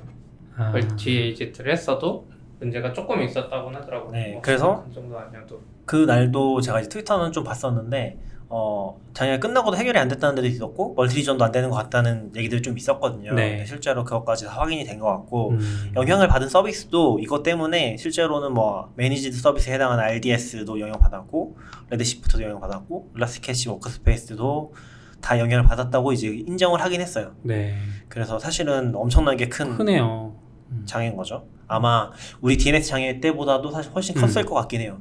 아. 0.57 0.71
multi 0.71 1.17
AZ를 1.19 1.73
했어도 1.73 2.29
문제가 2.61 2.93
조금 2.93 3.23
있었다고 3.23 3.71
하더라고요. 3.71 4.13
네, 4.13 4.33
뭐 4.33 4.43
그래서 4.43 4.85
그 4.87 4.95
정도 4.95 5.19
아니어도 5.19 5.61
그 5.85 5.97
날도 5.97 6.61
제가 6.61 6.81
이제 6.81 6.89
트위터는 6.89 7.33
좀 7.33 7.45
봤었는데 7.45 8.19
어, 8.51 8.99
당연히 9.13 9.41
끝나고도 9.41 9.77
해결이 9.77 9.99
안 9.99 10.09
됐다는 10.09 10.35
데도 10.37 10.47
있었고, 10.49 10.95
multi 10.95 11.14
region도 11.14 11.45
안 11.45 11.53
되는 11.53 11.69
것 11.69 11.77
같다는 11.77 12.33
얘기들이 12.35 12.63
좀 12.63 12.79
있었거든요. 12.79 13.35
네. 13.35 13.65
실제로 13.67 14.05
그것까지 14.05 14.47
다 14.47 14.53
확인이 14.53 14.85
된 14.85 14.99
것 14.99 15.07
같고, 15.07 15.51
음. 15.51 15.93
영향을 15.95 16.29
받은 16.29 16.49
서비스도 16.49 17.19
이것 17.21 17.43
때문에 17.43 17.97
실제로는 17.99 18.55
뭐, 18.55 18.91
managed 18.97 19.37
service에 19.37 19.75
해당하는 19.75 20.03
RDS도 20.05 20.81
영향받았고, 20.81 21.57
Redshift도 21.91 22.43
영향받았고, 22.43 23.13
ElastiCache 23.17 23.69
WorkSpaces도 23.69 24.73
다 25.21 25.39
영향을 25.39 25.65
받았다고 25.65 26.13
이제 26.13 26.29
인정을 26.29 26.81
하긴 26.81 27.01
했어요. 27.03 27.33
네. 27.43 27.77
그래서 28.09 28.39
사실은 28.39 28.95
엄청나게 28.95 29.49
큰 29.49 29.77
크네요. 29.77 30.37
음. 30.71 30.83
장애인 30.87 31.17
거죠. 31.17 31.45
아마 31.67 32.11
우리 32.41 32.57
DNS 32.57 32.89
장애 32.89 33.21
때보다도 33.21 33.71
사실 33.71 33.93
훨씬 33.93 34.15
컸을 34.15 34.39
음. 34.39 34.47
것 34.47 34.55
같긴 34.55 34.81
해요. 34.81 35.01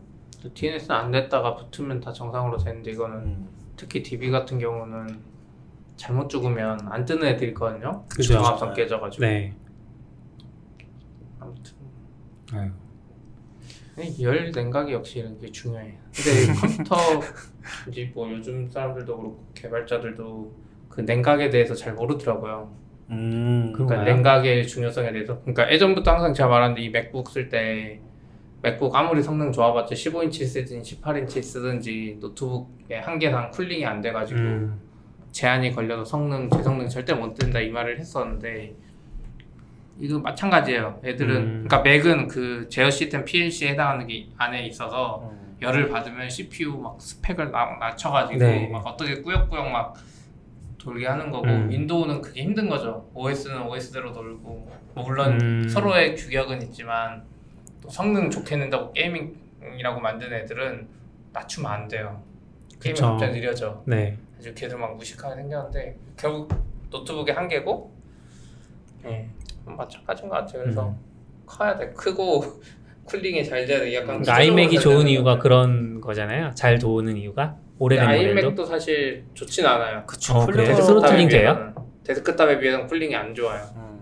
DNS는 0.53 0.95
안 0.95 1.11
됐다가 1.11 1.55
붙으면 1.55 1.99
다 1.99 2.13
정상으로 2.13 2.57
되는데 2.57 2.91
이거는 2.91 3.17
음. 3.17 3.49
특히 3.75 4.03
DB 4.03 4.31
같은 4.31 4.59
경우는 4.59 5.19
잘못 5.95 6.29
죽으면 6.29 6.79
안 6.89 7.05
뜨는 7.05 7.27
애들 7.27 7.49
있거든요. 7.49 8.05
그죠. 8.07 8.33
종합선 8.33 8.73
깨져가지고. 8.73 9.25
네. 9.25 9.53
아무튼. 11.39 11.73
아유. 12.53 12.71
열 14.21 14.51
냉각이 14.51 14.93
역시 14.93 15.19
이런 15.19 15.39
게 15.39 15.51
중요해. 15.51 15.97
근데 16.13 16.53
컴퓨터 16.53 16.95
이제 17.89 18.11
뭐 18.13 18.31
요즘 18.31 18.69
사람들도 18.69 19.17
그렇고 19.17 19.45
개발자들도 19.55 20.55
그 20.87 21.01
냉각에 21.01 21.49
대해서 21.49 21.73
잘 21.73 21.93
모르더라고요. 21.93 22.71
음, 23.09 23.73
그러니까 23.73 24.03
냉각의 24.03 24.67
중요성에 24.67 25.11
대해서. 25.11 25.39
그러니까 25.41 25.71
예전부터 25.71 26.11
항상 26.11 26.33
제가 26.33 26.47
말하는데 26.47 26.81
이 26.81 26.89
맥북 26.89 27.29
쓸 27.29 27.49
때 27.49 27.99
맥북 28.67 28.93
아무리 28.93 29.23
성능 29.23 29.51
좋아봤자 29.53 29.95
15인치 29.95 30.45
쓰든 30.45 30.81
18인치 30.81 31.41
쓰든지 31.41 32.17
노트북의 32.19 33.01
한계상 33.01 33.51
cooling이 33.51 33.85
안 33.85 34.01
돼가지고 34.01 34.39
음. 34.39 34.81
제한이 35.31 35.71
걸려서 35.71 36.03
성능 36.03 36.49
제 36.49 36.61
성능 36.61 36.89
절대 36.89 37.13
못 37.13 37.33
된다 37.33 37.61
이 37.61 37.69
말을 37.69 37.97
했었는데 37.97 38.75
이거 39.99 40.19
마찬가지예요. 40.19 40.99
애들은 41.03 41.35
음. 41.35 41.63
그러니까 41.65 41.81
맥은 41.81 42.27
그 42.27 42.67
제어 42.69 42.89
시스템 42.89 43.23
PLC에 43.23 43.69
해당하는 43.69 44.05
게 44.05 44.27
안에 44.37 44.67
있어서 44.67 45.31
음. 45.31 45.57
열을 45.61 45.87
받으면 45.89 46.29
CPU 46.29 46.77
막 46.77 47.01
스펙을 47.01 47.51
나, 47.51 47.77
낮춰가지고 47.79 48.37
네. 48.37 48.67
막 48.67 48.85
어떻게 48.85 49.21
꾸역꾸역 49.21 49.71
막 49.71 49.95
돌게 50.77 51.07
하는 51.07 51.31
거고 51.31 51.47
음. 51.47 51.69
Windows는 51.69 52.21
그게 52.21 52.43
힘든 52.43 52.67
거죠. 52.67 53.09
OS는 53.13 53.63
OS대로 53.63 54.11
돌고 54.11 54.71
뭐 54.93 55.03
물론 55.05 55.39
음. 55.41 55.69
서로의 55.69 56.15
규격은 56.15 56.61
있지만 56.63 57.23
또 57.81 57.89
성능 57.89 58.29
좋게 58.29 58.57
낸다고 58.57 58.93
gaming이라고 58.93 59.99
만든 59.99 60.33
애들은 60.33 60.87
낮추면 61.33 61.71
안 61.71 61.87
돼요. 61.87 62.21
게임이 62.81 62.99
갑자기 62.99 63.39
느려져. 63.39 63.81
네. 63.85 64.17
아주 64.37 64.53
걔들 64.53 64.77
막 64.77 64.95
무식하게 64.95 65.35
생겼는데 65.35 65.95
결국 66.15 66.53
노트북의 66.89 67.33
한계고, 67.35 67.91
예, 69.05 69.27
마찬가지인 69.65 70.29
것 70.29 70.35
같아요. 70.35 70.63
그래서 70.63 70.87
음. 70.89 70.95
커야 71.45 71.77
돼. 71.77 71.89
크고 71.91 72.43
cooling이 73.05 73.43
잘 73.45 73.65
돼야 73.65 73.79
돼. 73.79 73.93
약간 73.95 74.07
그러니까 74.07 74.35
아이맥이 74.35 74.79
좋은 74.79 75.07
이유가 75.07 75.37
그런 75.37 76.01
거잖아요. 76.01 76.51
잘 76.55 76.77
도는 76.77 77.17
이유가 77.17 77.57
오래된 77.79 78.05
모델도. 78.05 78.27
iMac도 78.27 78.65
사실 78.65 79.23
좋진 79.33 79.65
않아요. 79.65 80.03
그쵸. 80.05 80.33
어, 80.33 80.45
그래. 80.45 80.73
throttling 80.73 81.29
돼요? 81.29 81.73
데스크탑에 82.03 82.59
비해서 82.59 82.85
cooling이 82.85 83.15
안 83.15 83.33
좋아요. 83.33 83.63
음. 83.75 83.99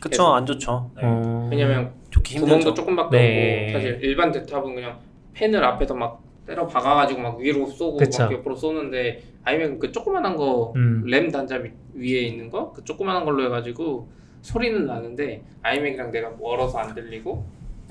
그쵸, 0.00 0.26
안 0.34 0.44
좋죠. 0.44 0.90
네. 0.96 1.02
어... 1.04 1.48
왜냐면 1.50 1.92
공기 2.14 2.38
구멍도 2.38 2.74
조금밖에 2.74 3.16
네. 3.16 3.62
없고 3.66 3.78
사실 3.78 3.98
일반 4.02 4.30
데스탑은 4.30 4.74
그냥 4.74 4.98
팬을 5.32 5.64
앞에서 5.64 5.94
막 5.94 6.22
때려 6.46 6.66
박아가지고 6.66 7.20
막 7.20 7.38
위로 7.38 7.66
쏘고 7.66 7.96
그쵸. 7.96 8.22
막 8.24 8.32
옆으로 8.32 8.54
쏘는데 8.54 9.22
아니면 9.42 9.78
그 9.80 9.90
조그만한 9.90 10.36
거램 10.36 10.76
음. 10.76 11.30
단자 11.32 11.60
위에 11.94 12.20
있는 12.20 12.50
거 12.50 12.72
그 12.72 12.84
조그만한 12.84 13.24
걸로 13.24 13.44
해가지고 13.44 14.08
소리는 14.42 14.86
나는데 14.86 15.42
iMac이랑 15.62 16.12
내가 16.12 16.30
멀어서 16.38 16.78
안 16.78 16.94
들리고 16.94 17.44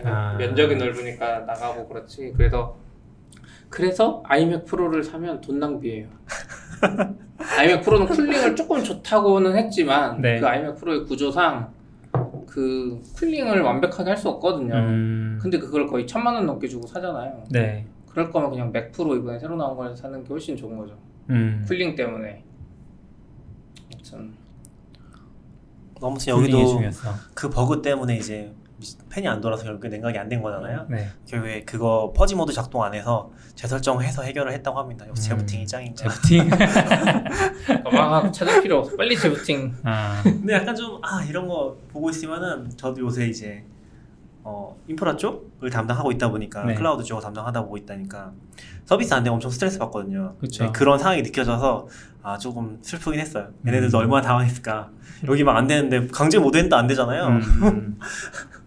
아. 0.03 0.35
면적이 0.37 0.75
넓으니까 0.75 1.39
나가고 1.39 1.87
그렇지 1.87 2.33
그래서 2.37 2.77
그래서 3.69 4.23
iMac 4.25 4.65
Pro를 4.65 5.03
사면 5.03 5.41
돈 5.41 5.59
낭비예요. 5.59 6.07
iMac 7.57 7.81
Pro는 7.81 8.05
cooling을 8.07 8.55
조금 8.55 8.83
좋다고는 8.83 9.57
했지만 9.57 10.21
네. 10.21 10.39
그 10.39 10.47
iMac 10.47 10.75
Pro의 10.75 11.05
구조상 11.05 11.73
그 12.53 13.01
cooling을 13.15 13.61
완벽하게 13.61 14.11
할 14.11 14.17
수 14.17 14.29
없거든요. 14.29 14.75
음. 14.75 15.39
근데 15.41 15.57
그걸 15.57 15.87
거의 15.87 16.05
천만 16.05 16.35
원 16.35 16.45
넘게 16.45 16.67
주고 16.67 16.85
사잖아요. 16.85 17.43
네. 17.49 17.83
그럴 18.07 18.29
거면 18.31 18.51
그냥 18.51 18.71
Mac 18.71 18.91
Pro 18.91 19.15
이번에 19.15 19.39
새로 19.39 19.55
나온 19.55 19.75
걸 19.75 19.95
사는 19.97 20.21
게 20.23 20.29
훨씬 20.29 20.55
좋은 20.55 20.77
거죠. 20.77 20.95
음. 21.31 21.65
cooling 21.67 21.95
때문에. 21.95 22.43
아무튼 23.95 24.33
아무튼 25.99 26.27
여기도 26.37 26.79
그 27.33 27.49
버그 27.49 27.81
때문에 27.81 28.17
이제 28.17 28.53
팬이 29.09 29.27
안 29.27 29.39
돌아서 29.39 29.63
결국에 29.63 29.87
냉각이 29.89 30.17
안 30.17 30.27
된 30.29 30.41
거잖아요. 30.41 30.87
네. 30.89 31.09
결국에 31.27 31.63
그거 31.63 32.11
purge 32.15 32.35
mode 32.35 32.51
작동 32.51 32.83
안 32.83 32.93
해서 32.93 33.31
재설정해서 33.55 34.23
해결을 34.23 34.51
했다고 34.53 34.77
합니다. 34.79 35.05
역시 35.07 35.29
음. 35.31 35.37
재부팅이 35.37 35.67
짱입니다. 35.67 36.09
재부팅? 36.09 36.49
막 37.93 38.31
찾을 38.33 38.61
필요 38.61 38.79
없어. 38.79 38.95
빨리 38.97 39.17
재부팅. 39.17 39.73
아. 39.83 40.21
근데 40.23 40.53
약간 40.53 40.75
좀 40.75 40.99
아 41.03 41.23
이런 41.23 41.47
거 41.47 41.77
보고 41.91 42.09
있으면은 42.09 42.69
저도 42.75 43.01
요새 43.01 43.27
이제 43.27 43.63
어 44.43 44.75
인프라 44.87 45.15
쪽을 45.15 45.69
담당하고 45.69 46.11
있다 46.11 46.29
보니까 46.29 46.63
네. 46.65 46.73
클라우드 46.73 47.03
쪽을 47.03 47.21
담당하다 47.23 47.61
보고 47.63 47.77
있다니까 47.77 48.31
서비스 48.85 49.13
안 49.13 49.23
되면 49.23 49.35
엄청 49.35 49.49
스트레스 49.51 49.79
받거든요. 49.79 50.35
네, 50.41 50.71
그런 50.73 50.99
상황이 50.99 51.21
느껴져서 51.21 51.87
아 52.23 52.37
조금 52.37 52.79
슬프긴 52.81 53.19
했어요. 53.19 53.49
얘네들도 53.65 53.97
음. 53.97 54.01
얼마나 54.01 54.21
당황했을까. 54.27 54.89
여기 55.27 55.43
막 55.45 55.55
안 55.55 55.67
되는데 55.67 56.07
강제 56.07 56.39
못 56.39 56.55
했는데 56.55 56.75
안 56.75 56.87
되잖아요. 56.87 57.27
음. 57.27 57.99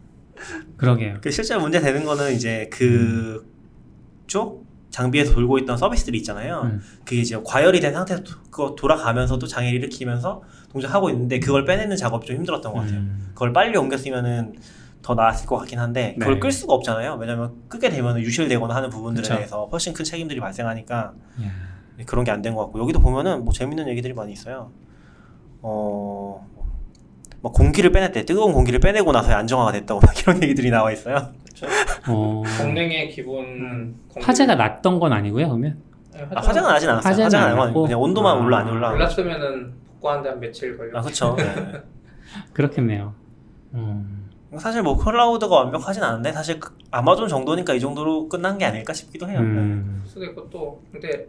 그러게요. 0.76 1.18
그 1.20 1.30
실제 1.30 1.56
문제 1.56 1.80
되는 1.80 2.04
거는 2.04 2.32
이제 2.34 2.68
그쪽 2.70 4.60
음. 4.62 4.66
장비에서 4.90 5.34
돌고 5.34 5.58
있던 5.58 5.76
서비스들이 5.76 6.18
있잖아요. 6.18 6.62
음. 6.64 6.80
그게 7.04 7.16
이제 7.20 7.38
과열이 7.44 7.80
된 7.80 7.92
상태에서 7.92 8.22
그거 8.50 8.74
돌아가면서도 8.74 9.46
장애를 9.46 9.78
일으키면서 9.78 10.42
동작하고 10.72 11.10
있는데 11.10 11.38
그걸 11.40 11.64
빼내는 11.64 11.96
작업이 11.96 12.26
좀 12.26 12.36
힘들었던 12.36 12.72
것 12.72 12.80
같아요. 12.80 12.98
음. 12.98 13.28
그걸 13.34 13.52
빨리 13.52 13.76
옮겼으면은 13.76 14.54
더 15.02 15.14
나았을 15.14 15.46
것 15.46 15.56
같긴 15.58 15.78
한데 15.78 16.16
그걸 16.18 16.34
네. 16.34 16.40
끌 16.40 16.50
수가 16.50 16.74
없잖아요. 16.74 17.16
왜냐면 17.20 17.54
끄게 17.68 17.90
되면 17.90 18.18
유실되거나 18.18 18.74
하는 18.74 18.90
부분들에 18.90 19.22
그쵸. 19.22 19.34
대해서 19.36 19.66
훨씬 19.70 19.92
큰 19.92 20.04
책임들이 20.04 20.40
발생하니까 20.40 21.12
예. 21.98 22.04
그런 22.04 22.24
게 22.24 22.30
안 22.32 22.42
된 22.42 22.54
것 22.54 22.64
같고 22.64 22.80
여기도 22.80 23.00
보면은 23.00 23.44
뭐 23.44 23.52
재밌는 23.54 23.88
얘기들이 23.88 24.14
많이 24.14 24.32
있어요. 24.32 24.72
어 25.62 26.46
뭐 27.46 27.52
공기를 27.52 27.92
빼냈대. 27.92 28.24
뜨거운 28.24 28.52
공기를 28.52 28.80
빼내고 28.80 29.12
나서 29.12 29.32
안정화가 29.32 29.70
됐다고 29.70 30.00
막 30.04 30.20
이런 30.20 30.42
얘기들이 30.42 30.70
나와 30.70 30.90
있어요. 30.90 31.32
어... 32.08 32.42
공랭의 32.60 33.10
기본 33.10 33.44
음. 33.44 34.00
화재가 34.20 34.56
났던 34.56 34.98
건 34.98 35.12
아니고요, 35.12 35.46
그러면? 35.46 35.78
네, 36.12 36.26
아, 36.34 36.40
화재가 36.40 36.66
나진 36.66 36.88
않았어요. 36.88 37.08
화재는 37.08 37.24
화재가 37.26 37.66
나고 37.66 37.82
그냥 37.82 38.00
온도만 38.00 38.36
아... 38.36 38.40
올라 38.40 38.58
안 38.58 38.68
올라. 38.68 38.90
올랐으면은 38.90 39.72
복구하는데 39.92 40.28
한 40.28 40.40
며칠 40.40 40.76
걸려. 40.76 40.98
아 40.98 41.02
그렇죠. 41.02 41.36
네. 41.36 41.44
그렇겠네요. 42.52 43.14
음. 43.74 44.28
사실 44.58 44.82
뭐 44.82 44.96
클라우드가 44.96 45.54
완벽하진 45.54 46.02
않은데 46.02 46.32
사실 46.32 46.58
그 46.58 46.76
아마존 46.90 47.28
정도니까 47.28 47.74
이 47.74 47.80
정도로 47.80 48.28
끝난 48.28 48.58
게 48.58 48.64
아닐까 48.64 48.92
싶기도 48.92 49.28
해요. 49.28 49.38
음. 49.38 50.00
네. 50.02 50.08
수도 50.08 50.24
있고 50.24 50.50
또 50.50 50.82
근데 50.90 51.28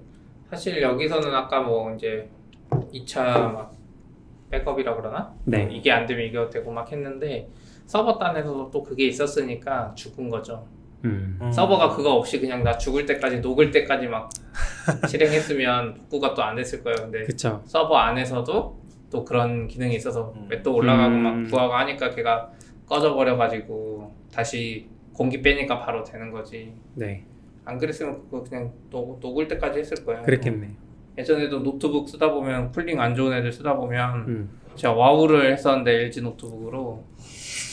사실 0.49 0.81
여기서는 0.81 1.33
아까 1.35 1.61
뭐 1.61 1.93
이제 1.93 2.27
2차 2.71 3.53
막 3.53 3.76
백업이라 4.49 4.95
그러나? 4.95 5.33
네. 5.45 5.67
이게 5.71 5.91
안 5.91 6.05
되면 6.05 6.25
이게 6.25 6.49
되고 6.49 6.71
막 6.71 6.91
했는데 6.91 7.47
서버 7.85 8.17
단에서도 8.17 8.71
또 8.71 8.83
그게 8.83 9.07
있었으니까 9.07 9.93
죽은 9.95 10.29
거죠. 10.29 10.65
음. 11.05 11.37
음. 11.41 11.51
서버가 11.51 11.89
그거 11.95 12.13
없이 12.15 12.39
그냥 12.39 12.63
나 12.63 12.77
죽을 12.77 13.05
때까지 13.05 13.39
녹을 13.39 13.71
때까지 13.71 14.07
막 14.07 14.29
실행했으면 15.07 15.93
복구가 15.95 16.33
또 16.33 16.41
안 16.41 16.55
됐을 16.55 16.83
거예요. 16.83 16.95
근데 16.97 17.23
그쵸. 17.23 17.61
서버 17.65 17.97
안에서도 17.97 18.81
또 19.09 19.25
그런 19.25 19.67
기능이 19.67 19.95
있어서 19.95 20.33
음. 20.35 20.49
또 20.63 20.75
올라가고 20.75 21.15
음. 21.15 21.23
막 21.23 21.43
부하가 21.49 21.79
하니까 21.79 22.09
걔가 22.11 22.49
꺼져버려가지고 22.87 24.13
다시 24.33 24.87
공기 25.13 25.41
빼니까 25.41 25.79
바로 25.79 26.03
되는 26.03 26.31
거지. 26.31 26.73
네. 26.95 27.25
안 27.65 27.77
그랬으면 27.77 28.21
그거 28.23 28.43
그냥 28.43 28.71
녹, 28.89 29.19
녹을 29.19 29.47
때까지 29.47 29.79
했을 29.79 30.05
거예요. 30.05 30.21
그랬겠네. 30.23 30.69
예전에도 31.17 31.59
노트북 31.59 32.09
쓰다 32.09 32.31
보면 32.31 32.71
cooling 32.71 32.99
안 32.99 33.15
좋은 33.15 33.33
애들 33.33 33.51
쓰다 33.51 33.75
보면 33.75 34.15
음. 34.27 34.49
제가 34.75 34.93
WoW를 34.93 35.51
했었는데 35.51 35.91
LG 36.03 36.21
노트북으로 36.21 37.03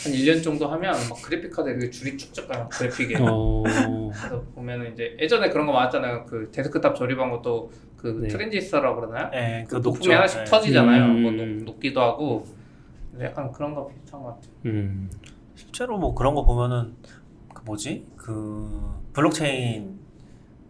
한 0.05 0.12
1년 0.12 0.42
정도 0.42 0.66
하면 0.68 0.95
막 1.09 1.22
그래픽 1.22 1.51
카드에 1.51 1.90
줄이 1.90 2.16
쭉쭉 2.16 2.49
가요 2.49 2.68
그래픽에 2.70 3.16
어... 3.20 3.62
그래서 4.12 4.42
보면은 4.55 4.92
이제 4.92 5.16
예전에 5.20 5.51
그런 5.51 5.66
거 5.66 5.72
많았잖아요. 5.72 6.24
그 6.26 6.51
데스크탑 6.51 6.97
조립한 6.97 7.30
것도 7.30 7.70
그 7.97 8.20
네. 8.22 8.28
트랜지스터라고 8.28 9.01
그러나요? 9.01 9.30
네, 9.30 9.64
그 9.68 9.80
높이 9.80 10.11
하나씩 10.11 10.40
네. 10.40 10.45
터지잖아요. 10.45 11.05
음... 11.05 11.22
뭐 11.22 11.30
녹, 11.32 11.47
녹기도 11.64 12.01
하고. 12.01 12.47
약간 13.20 13.53
그런 13.53 13.74
거 13.74 13.86
비슷한 13.86 14.22
것 14.22 14.28
같아요. 14.28 14.53
음. 14.66 15.11
실제로 15.55 15.99
뭐 15.99 16.14
그런 16.14 16.34
거 16.34 16.45
보면은 16.45 16.95
그 17.53 17.62
뭐지? 17.64 18.07
그 18.16 18.68
블록체인 19.12 19.99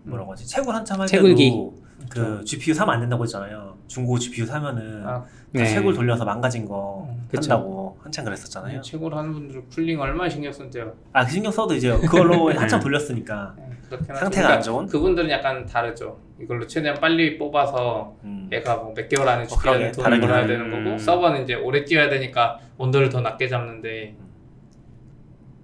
뭐라고 0.03 0.33
하지? 0.33 0.47
채굴 0.47 0.75
한참 0.75 1.01
할 1.01 1.09
때도 1.09 1.75
그 2.15 2.45
GPU 2.45 2.73
사면 2.75 2.95
안 2.95 3.01
된다고 3.01 3.25
했잖아요. 3.25 3.77
중고 3.89 4.19
GPU 4.19 4.47
사면은 4.47 5.05
아, 5.07 5.25
네. 5.51 5.65
채굴 5.67 5.95
돌려서 5.95 6.25
망가진 6.25 6.65
거 6.67 7.07
음, 7.11 7.29
한다고 7.35 7.99
한참 8.01 8.25
그랬었잖아요. 8.25 8.77
네, 8.77 8.81
채굴 8.81 9.15
하는 9.15 9.33
분들 9.33 9.65
cooling 9.69 10.01
얼마나 10.01 10.29
신경 10.29 10.53
쓰는데요. 10.53 10.95
아, 11.13 11.25
그 11.25 11.33
신경 11.33 11.51
써도 11.51 11.75
이제 11.75 11.91
그걸로 11.99 12.51
한참 12.55 12.81
돌렸으니까 12.81 13.55
네, 13.59 13.65
상태가 13.91 14.29
그러니까 14.31 14.53
안 14.55 14.63
좋은. 14.63 14.87
그분들은 14.87 15.29
약간 15.31 15.67
다르죠. 15.67 16.19
이걸로 16.41 16.67
최대한 16.67 16.99
빨리 17.01 17.37
뽑아서 17.39 18.17
음. 18.25 18.49
얘가 18.53 18.77
뭐 18.77 18.95
몇 18.95 19.09
개월 19.09 19.29
안에 19.29 19.47
죽게 19.47 19.69
어, 19.69 19.93
돈을 19.93 20.21
벌어야 20.21 20.47
되는 20.47 20.71
거고 20.71 20.91
음. 20.95 20.99
서버는 20.99 21.43
이제 21.45 21.55
오래 21.55 21.85
뛰어야 21.85 22.09
되니까 22.09 22.59
온도를 22.79 23.09
더 23.09 23.21
낮게 23.21 23.49
잡는데 23.49 24.17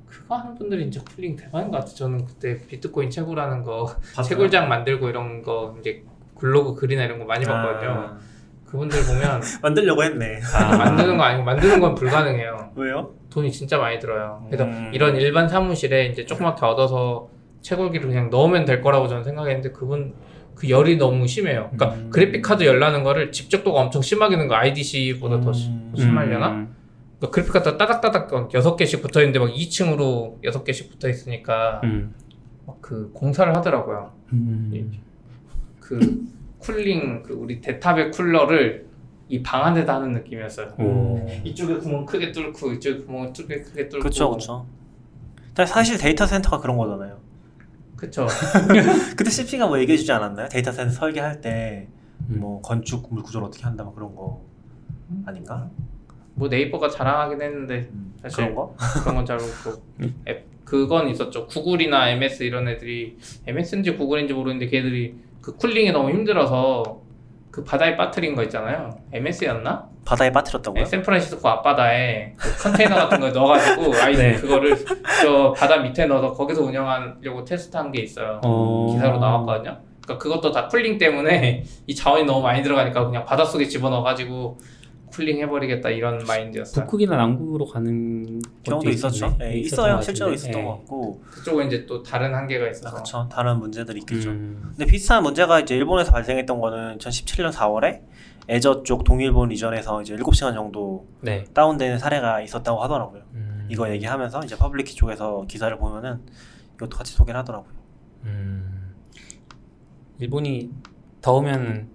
그거 0.07 0.37
하는 0.37 0.55
분들이 0.55 0.87
이제 0.87 1.01
쿨링 1.01 1.37
대박인 1.37 1.71
것 1.71 1.79
같아요. 1.79 1.95
저는 1.95 2.25
그때 2.25 2.57
비트코인 2.67 3.11
채굴하는 3.11 3.63
거 3.65 3.95
채굴장 4.25 4.69
만들고 4.69 5.09
이런 5.09 5.43
거 5.43 5.77
이제 5.81 6.05
블로그 6.41 6.75
글이나 6.75 7.05
이런 7.05 7.19
거 7.19 7.25
많이 7.25 7.45
봤거든요. 7.45 7.91
아. 7.91 8.19
그분들 8.67 8.99
보면 9.05 9.41
만들려고 9.63 10.03
했네. 10.05 10.41
아, 10.55 10.77
만드는 10.77 11.17
거 11.17 11.23
아니고 11.25 11.45
만드는 11.45 11.81
건 11.81 11.95
불가능해요. 11.95 12.71
왜요? 12.77 13.15
돈이 13.31 13.51
진짜 13.53 13.79
많이 13.79 13.99
들어요. 13.99 14.45
그래서 14.47 14.65
음. 14.65 14.91
이런 14.95 15.17
일반 15.17 15.49
사무실에 15.49 16.07
이제 16.07 16.25
조그맣게 16.25 16.65
얻어서 16.65 17.29
채굴기를 17.63 18.09
그냥 18.09 18.31
넣으면 18.31 18.65
될 18.65 18.81
거라고 18.81 19.07
저는 19.09 19.25
생각했는데 19.25 19.73
그분 19.73 20.15
그 20.55 20.69
열이 20.69 20.97
너무 20.99 21.27
심해요. 21.27 21.71
그러니까 21.73 21.99
음. 21.99 22.11
그래픽 22.11 22.43
카드 22.43 22.65
열나는 22.65 23.03
거를 23.03 23.33
집적도가 23.33 23.81
엄청 23.81 24.03
심하게 24.03 24.37
는 24.37 24.47
거 24.49 24.55
IDC보다 24.55 25.37
음. 25.37 25.41
더 25.43 25.53
심하려나? 25.53 26.49
음. 26.51 26.75
그러니까 27.19 27.31
그래픽 27.35 27.53
카드 27.53 27.77
따닥따닥 27.77 28.55
여섯 28.55 28.77
개씩 28.77 29.03
붙어 29.03 29.21
있는데 29.21 29.39
막 29.41 29.49
2층으로 29.51 30.43
여섯 30.45 30.65
개씩 30.65 30.91
붙어 30.91 31.09
있으니까 31.09 31.81
음. 31.85 32.15
막 32.67 32.89
그 32.89 33.11
공사를 33.15 33.55
하더라고요. 33.57 34.13
음. 35.93 36.33
그 36.61 36.73
cooling 36.73 37.23
그 37.23 37.33
우리 37.35 37.61
데탑의 37.61 38.11
쿨러를 38.11 38.89
이 39.29 39.43
방 39.43 39.65
안에다 39.65 39.95
하는 39.97 40.13
느낌이었어요. 40.13 40.75
오. 40.79 41.25
이쪽에 41.45 41.75
구멍 41.77 42.05
크게 42.05 42.33
뚫고 42.33 42.73
이쪽에 42.73 42.99
구멍 43.05 43.33
크게 43.33 43.61
크게 43.63 43.89
뚫고. 43.89 44.01
그렇죠, 44.03 44.29
그렇죠. 44.31 44.67
사실 45.67 45.99
데이터 45.99 46.27
센터가 46.27 46.59
그런 46.61 46.77
거잖아요. 46.77 47.19
그렇죠. 47.97 48.27
그때 49.17 49.31
CP가 49.31 49.67
뭐 49.69 49.79
얘기해주지 49.79 50.11
않았나요? 50.11 50.49
데이터 50.49 50.73
센터 50.73 50.91
설계할 50.93 51.41
때 51.41 51.64
뭐 51.64 51.87
음. 52.31 52.63
건축 52.63 53.07
물 53.13 53.23
구조를 53.23 53.47
어떻게 53.47 53.63
한다 53.65 53.85
뭐 53.85 53.95
그런 53.95 54.15
거 54.17 54.43
아닌가? 55.27 55.71
뭐 56.35 56.49
네이버가 56.49 56.89
자랑하긴 56.89 57.41
했는데 57.43 57.89
음, 57.93 58.15
사실 58.23 58.37
그런 58.39 58.55
거? 58.55 58.75
그런 59.03 59.15
건 59.17 59.27
잘 59.27 59.37
모르고 59.39 59.83
앱 60.29 60.47
그건 60.65 61.09
있었죠. 61.09 61.47
Google이나 61.47 62.09
MS 62.11 62.43
이런 62.45 62.67
애들이 62.69 63.17
MS인지 63.47 63.97
Google인지 63.97 64.33
모르는데 64.35 64.67
걔들이 64.67 65.15
그 65.41 65.57
cooling이 65.57 65.93
너무 65.93 66.11
힘들어서 66.11 67.01
그 67.51 67.65
바다에 67.65 67.97
빠뜨린 67.97 68.35
거 68.35 68.43
있잖아요. 68.45 68.97
MS였나? 69.13 69.89
바다에 70.05 70.31
빠뜨렸다고요? 70.31 70.83
네, 70.83 70.89
샌프란시스코 70.89 71.49
앞바다에 71.49 72.35
그 72.37 72.63
컨테이너 72.63 72.95
같은 72.95 73.21
거 73.21 73.31
넣어가지고 73.31 73.95
아이 74.03 74.17
네. 74.17 74.35
그거를 74.35 74.77
저 75.23 75.53
바다 75.53 75.79
밑에 75.79 76.07
넣어서 76.07 76.33
거기서 76.33 76.63
운영하려고 76.63 77.45
테스트한 77.45 77.93
게 77.93 78.03
있어요. 78.03 78.41
어... 78.45 78.89
기사로 78.93 79.19
나왔거든요. 79.19 79.79
그러니까 80.03 80.19
그것도 80.19 80.53
다 80.53 80.69
cooling 80.69 80.99
때문에 80.99 81.65
이 81.87 81.95
자원이 81.95 82.25
너무 82.25 82.41
많이 82.43 82.63
들어가니까 82.63 83.05
그냥 83.05 83.25
바닷속에 83.25 83.67
집어넣어가지고 83.67 84.59
cooling 85.11 85.41
해버리겠다 85.41 85.91
이런 85.91 86.25
마인드였어요. 86.27 86.85
북극이나 86.85 87.17
남극으로 87.17 87.67
가는 87.67 88.41
경우도 88.63 88.91
있었죠. 88.91 89.37
네, 89.39 89.59
있어요. 89.59 90.01
실제로 90.01 90.33
있었던 90.33 90.61
네. 90.61 90.65
것 90.65 90.79
같고. 90.79 91.21
그쪽은 91.31 91.67
이제 91.67 91.87
또 91.87 92.03
다른 92.03 92.35
한계가 92.35 92.69
있어서. 92.71 92.91
그렇죠. 92.91 93.29
다른 93.31 93.59
문제들이 93.59 94.01
있겠죠. 94.01 94.31
음. 94.31 94.73
근데 94.77 94.87
비슷한 94.87 95.23
문제가 95.23 95.61
이제 95.61 95.77
일본에서 95.77 96.13
발생했던 96.13 96.61
거는 96.61 96.99
2017년 96.99 97.53
4월에 97.53 98.03
Azure 98.49 98.83
쪽 98.83 99.05
동일본 99.05 99.51
region에서 99.51 100.03
이제 100.03 100.17
7시간 100.17 100.55
정도 100.55 101.07
네. 101.21 101.45
다운되는 101.55 101.99
사례가 101.99 102.41
있었다고 102.41 102.83
하더라고요. 102.83 103.23
음. 103.35 103.67
이거 103.71 103.91
얘기하면서 103.91 104.41
이제 104.45 104.57
Publickey 104.57 104.95
쪽에서 104.95 105.45
기사를 105.49 105.77
보면은 105.79 106.21
이것도 106.75 106.97
같이 106.97 107.13
소개를 107.15 107.39
하더라고요. 107.41 107.73
음. 108.25 108.95
일본이 110.19 110.71
더우면 111.23 111.89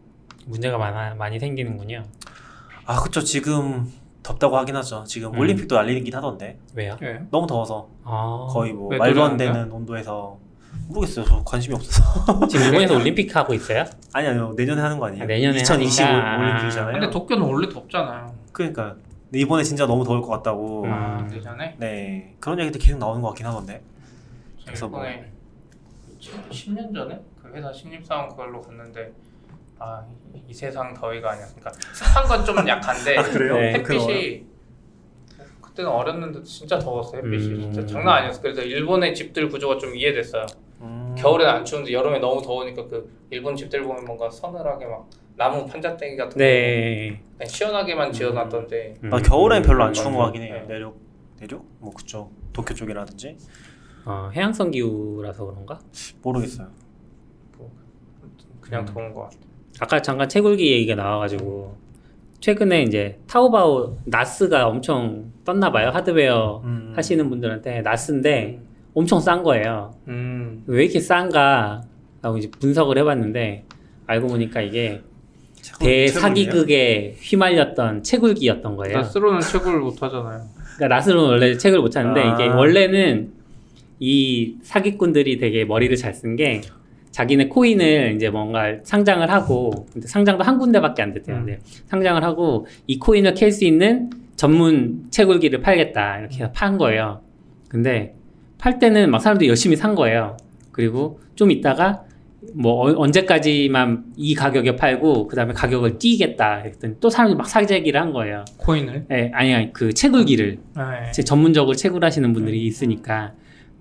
문제가 0.45 0.77
많아 0.77 1.15
많이 1.15 1.39
생기는군요. 1.39 2.03
아 2.85 3.01
그쵸 3.01 3.21
지금 3.21 3.91
덥다고 4.21 4.57
하긴 4.57 4.75
하죠. 4.77 5.03
지금 5.05 5.33
음. 5.33 5.39
올림픽도 5.39 5.75
날리긴 5.75 6.13
하던데. 6.15 6.59
왜요? 6.73 6.97
네. 6.99 7.21
너무 7.31 7.47
더워서 7.47 7.89
아. 8.03 8.47
거의 8.49 8.73
뭐 8.73 8.95
말도 8.95 9.23
안 9.23 9.37
되는 9.37 9.71
온도에서 9.71 10.37
모르겠어요. 10.87 11.25
저 11.25 11.43
관심이 11.43 11.75
없어서. 11.75 12.03
지금 12.47 12.65
일본에서 12.67 12.95
올림픽 12.95 13.35
하고 13.35 13.53
있어요? 13.53 13.85
아니 14.13 14.27
아니요 14.27 14.53
내년에 14.55 14.81
하는 14.81 14.99
거 14.99 15.07
아니에요? 15.07 15.23
아, 15.23 15.27
내년에 15.27 15.57
2025 15.59 16.05
올림픽이잖아요. 16.05 16.93
근데 16.93 17.09
도쿄는 17.09 17.43
원래 17.43 17.69
덥잖아요. 17.69 18.35
그러니까 18.51 18.95
이번에 19.33 19.63
진짜 19.63 19.85
너무 19.85 20.03
더울 20.03 20.21
것 20.21 20.27
같다고. 20.29 20.85
아, 20.87 21.21
내년에? 21.29 21.75
네 21.77 22.35
그런 22.39 22.59
얘기도 22.59 22.79
계속 22.79 22.97
나오는 22.97 23.21
것 23.21 23.29
같긴 23.29 23.45
하던데. 23.47 23.81
그래서 24.63 24.87
뭐 24.87 25.03
10년 26.19 26.93
전에 26.93 27.19
그 27.41 27.51
회사 27.53 27.71
신입사원 27.71 28.29
그걸로 28.29 28.61
갔는데 28.61 29.11
아, 29.79 30.05
이, 30.33 30.41
이 30.47 30.53
세상 30.53 30.93
더위가 30.93 31.31
아니야. 31.31 31.45
그러니까 31.47 31.71
습한 31.93 32.27
건 32.27 32.45
좀 32.45 32.67
약한데 32.67 33.17
아, 33.17 33.23
그래요? 33.23 33.55
네. 33.55 33.73
햇빛이 33.73 34.45
그때는 35.61 35.91
어렸는데 35.91 36.41
진짜 36.43 36.79
더웠어 36.79 37.17
햇빛이 37.17 37.47
음. 37.55 37.61
진짜 37.73 37.85
장난 37.85 38.19
아니었어. 38.19 38.41
그래서 38.41 38.61
일본의 38.61 39.13
집들 39.13 39.49
구조가 39.49 39.77
좀 39.77 39.95
이해됐어요. 39.95 40.45
음. 40.81 41.15
겨울에는 41.17 41.53
안 41.53 41.65
추운데 41.65 41.91
여름에 41.91 42.19
너무 42.19 42.41
더우니까 42.41 42.87
그 42.87 43.11
일본 43.29 43.55
집들 43.55 43.83
보면 43.83 44.05
뭔가 44.05 44.29
서늘하게 44.29 44.85
막 44.85 45.09
나무 45.35 45.65
판자떼기 45.65 46.15
같은 46.15 46.37
네. 46.37 47.21
거 47.37 47.45
시원하게만 47.45 48.13
지어놨던데. 48.13 48.93
음. 49.03 49.13
아 49.13 49.17
겨울엔 49.17 49.63
별로 49.63 49.83
안 49.83 49.93
추운 49.93 50.13
거 50.13 50.19
같긴 50.23 50.43
해요. 50.43 50.53
네. 50.61 50.73
내륙 50.75 50.97
내륙 51.39 51.65
뭐 51.79 51.93
그쪽 51.93 52.31
도쿄 52.53 52.73
쪽이라든지. 52.73 53.37
아 54.05 54.31
해양성 54.33 54.71
기후라서 54.71 55.45
그런가? 55.45 55.79
모르겠어요. 56.21 56.69
뭐, 57.57 57.69
그냥 58.61 58.81
음. 58.81 58.85
더운 58.85 59.13
것 59.13 59.23
같아. 59.23 59.37
아까 59.79 60.01
잠깐 60.01 60.29
채굴기 60.29 60.71
얘기가 60.71 60.95
나와가지고 60.95 61.75
최근에 62.39 62.83
이제 62.83 63.17
타오바오 63.27 63.97
나스가 64.05 64.67
엄청 64.67 65.31
떴나 65.43 65.71
봐요 65.71 65.89
하드웨어 65.93 66.61
음. 66.63 66.93
하시는 66.95 67.29
분들한테 67.29 67.81
나스인데 67.81 68.59
음. 68.59 68.67
엄청 68.93 69.19
싼 69.19 69.43
거예요. 69.43 69.93
음. 70.07 70.63
왜 70.67 70.83
이렇게 70.85 70.99
싼가 70.99 71.81
라고 72.21 72.37
이제 72.37 72.49
분석을 72.59 72.97
해봤는데 72.99 73.65
알고 74.07 74.27
보니까 74.27 74.61
이게 74.61 75.01
대사기극에 75.79 77.15
휘말렸던 77.19 78.03
채굴기였던 78.03 78.75
거예요. 78.77 78.97
나스로는 78.97 79.41
채굴 79.41 79.79
못 79.79 80.01
하잖아요. 80.01 80.41
그러니까 80.75 80.95
나스로는 80.95 81.29
원래 81.29 81.57
채굴 81.57 81.79
못 81.79 81.95
하는데 81.95 82.21
아. 82.21 82.33
이게 82.35 82.47
원래는 82.47 83.33
이 83.99 84.55
사기꾼들이 84.61 85.37
되게 85.37 85.65
머리를 85.65 85.95
잘 85.97 86.13
쓴 86.13 86.35
게 86.35 86.61
자기네 87.15 87.47
코인을 87.47 88.11
이제 88.13 88.29
뭔가 88.29 88.75
상장을 88.83 89.31
하고 89.31 89.87
상장도 90.03 90.43
한 90.43 90.57
군데밖에 90.57 91.01
안 91.01 91.13
됐대요. 91.13 91.37
음. 91.37 91.57
상장을 91.85 92.21
하고 92.21 92.67
이 92.87 92.99
코인을 92.99 93.33
캘 93.35 93.51
수 93.51 93.63
있는 93.63 94.09
전문 94.35 95.05
채굴기를 95.11 95.61
팔겠다 95.61 96.19
이렇게 96.19 96.39
해서 96.39 96.51
판 96.51 96.77
거예요. 96.77 97.21
근데 97.69 98.15
팔 98.57 98.79
때는 98.79 99.11
막 99.11 99.19
사람들이 99.19 99.47
열심히 99.47 99.77
산 99.77 99.95
거예요. 99.95 100.35
그리고 100.73 101.21
좀 101.35 101.51
있다가 101.51 102.03
뭐 102.53 102.91
어, 102.91 102.93
언제까지만 103.01 104.03
이 104.17 104.35
가격에 104.35 104.75
팔고 104.75 105.27
그 105.29 105.37
다음에 105.37 105.53
가격을 105.53 105.97
띄겠다 105.97 106.63
했더니 106.65 106.95
또 106.99 107.09
사람들이 107.09 107.37
막 107.37 107.47
사재기를 107.47 108.01
한 108.01 108.11
거예요. 108.11 108.43
코인을? 108.57 109.05
예, 109.11 109.31
아니 109.33 109.53
아니 109.53 109.71
그 109.71 109.93
채굴기를 109.93 110.57
아, 110.75 111.07
예. 111.07 111.11
전문적으로 111.23 111.77
채굴하시는 111.77 112.33
분들이 112.33 112.65
있으니까 112.65 113.31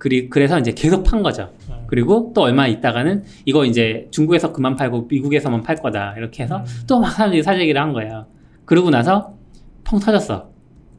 그리 0.05 0.28
그래서 0.28 0.59
이제 0.59 0.72
계속 0.72 1.02
판 1.02 1.22
거죠. 1.22 1.50
음. 1.70 1.86
그리고 1.86 2.30
또 2.34 2.42
얼마 2.42 2.66
있다가는 2.66 3.24
이거 3.46 3.64
이제 3.64 4.07
중국에서 4.11 4.52
그만 4.52 4.76
팔고 4.76 5.07
미국에서만 5.09 5.62
팔 5.62 5.76
거다 5.76 6.12
이렇게 6.18 6.42
해서 6.42 6.59
음. 6.59 6.64
또막 6.86 7.11
사람들이 7.11 7.42
사재기를 7.42 7.80
한 7.80 7.94
거예요. 7.94 8.26
그러고 8.66 8.90
나서 8.90 9.32
펑 9.82 9.98
터졌어. 9.98 10.50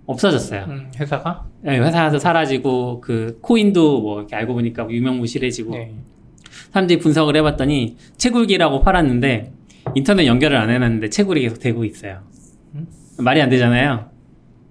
없어졌어요. 0.08 0.66
음, 0.70 0.92
회사가? 1.00 1.46
네, 1.62 1.78
회사에서 1.78 2.18
사라지고 2.18 3.02
그 3.02 3.38
코인도 3.44 4.02
뭐 4.02 4.20
이렇게 4.22 4.36
알고 4.38 4.56
보니까 4.56 4.88
유명무실해지고 4.90 5.72
네. 5.74 5.94
사람들이 6.72 6.98
분석을 6.98 7.36
해봤더니 7.38 7.98
채굴기라고 8.18 8.82
팔았는데 8.82 9.52
인터넷 9.94 10.26
연결을 10.26 10.58
안 10.58 10.72
해놨는데 10.72 11.12
채굴이 11.12 11.42
계속 11.42 11.60
되고 11.60 11.86
있어요. 11.86 12.22
음? 12.74 12.88
말이 13.20 13.40
안 13.40 13.50
되잖아요. 13.50 14.10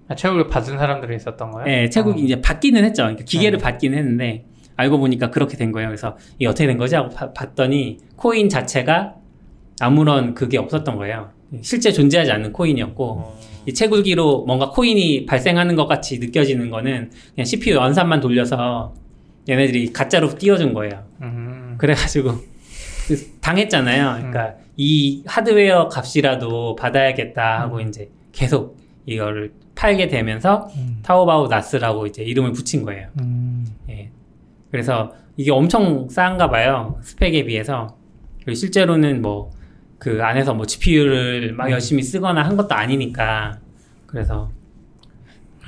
아, 0.07 0.15
채굴을 0.15 0.47
받은 0.47 0.77
사람들이 0.77 1.15
있었던 1.15 1.51
거예요? 1.51 1.65
네, 1.65 1.89
채굴기 1.89 2.21
어. 2.21 2.25
이제 2.25 2.41
받기는 2.41 2.83
했죠. 2.83 3.03
그러니까 3.03 3.23
기계를 3.25 3.57
네. 3.57 3.63
받기는 3.63 3.97
했는데 3.97 4.45
알고 4.77 4.99
보니까 4.99 5.31
그렇게 5.31 5.57
된 5.57 5.71
거예요. 5.71 5.87
그래서 5.87 6.17
이게 6.37 6.47
어떻게 6.47 6.67
된 6.67 6.77
거지 6.77 6.95
하고 6.95 7.09
바, 7.09 7.31
봤더니 7.33 7.97
코인 8.15 8.49
자체가 8.49 9.15
아무런 9.79 10.33
그게 10.33 10.57
없었던 10.57 10.95
거예요. 10.95 11.31
실제 11.61 11.91
존재하지 11.91 12.31
않는 12.31 12.53
코인이었고 12.53 13.05
어. 13.05 13.39
이 13.65 13.73
채굴기로 13.73 14.45
뭔가 14.45 14.69
코인이 14.69 15.25
발생하는 15.25 15.75
것 15.75 15.87
같이 15.87 16.19
느껴지는 16.19 16.69
거는 16.69 17.11
그냥 17.33 17.45
CPU 17.45 17.75
연산만 17.75 18.19
돌려서 18.19 18.93
얘네들이 19.49 19.91
가짜로 19.93 20.29
띄워준 20.35 20.73
거예요. 20.73 21.03
음. 21.21 21.75
그래가지고 21.77 22.31
당했잖아요. 23.41 24.15
그러니까 24.17 24.45
음. 24.47 24.65
이 24.77 25.23
하드웨어 25.25 25.89
값이라도 25.89 26.75
받아야겠다 26.75 27.61
하고 27.61 27.77
음. 27.77 27.87
이제 27.87 28.09
계속 28.31 28.77
이거를 29.05 29.51
팔게 29.75 30.07
되면서 30.07 30.69
음. 30.75 30.99
타오바오 31.03 31.47
나스라고 31.47 32.07
이제 32.07 32.23
이름을 32.23 32.53
붙인 32.53 32.83
거예요. 32.83 33.07
음. 33.21 33.65
예. 33.89 34.09
그래서 34.71 35.13
이게 35.37 35.51
엄청 35.51 36.07
싼가 36.09 36.49
봐요. 36.49 36.97
스펙에 37.01 37.43
비해서. 37.45 37.97
그리고 38.43 38.55
실제로는 38.55 39.21
뭐 39.21 39.55
그 39.97 40.23
안에서 40.23 40.53
뭐 40.53 40.65
GPU를 40.65 41.53
막 41.53 41.65
음. 41.67 41.71
열심히 41.71 42.03
쓰거나 42.03 42.43
한 42.43 42.55
것도 42.57 42.75
아니니까. 42.75 43.57
그래서 44.05 44.51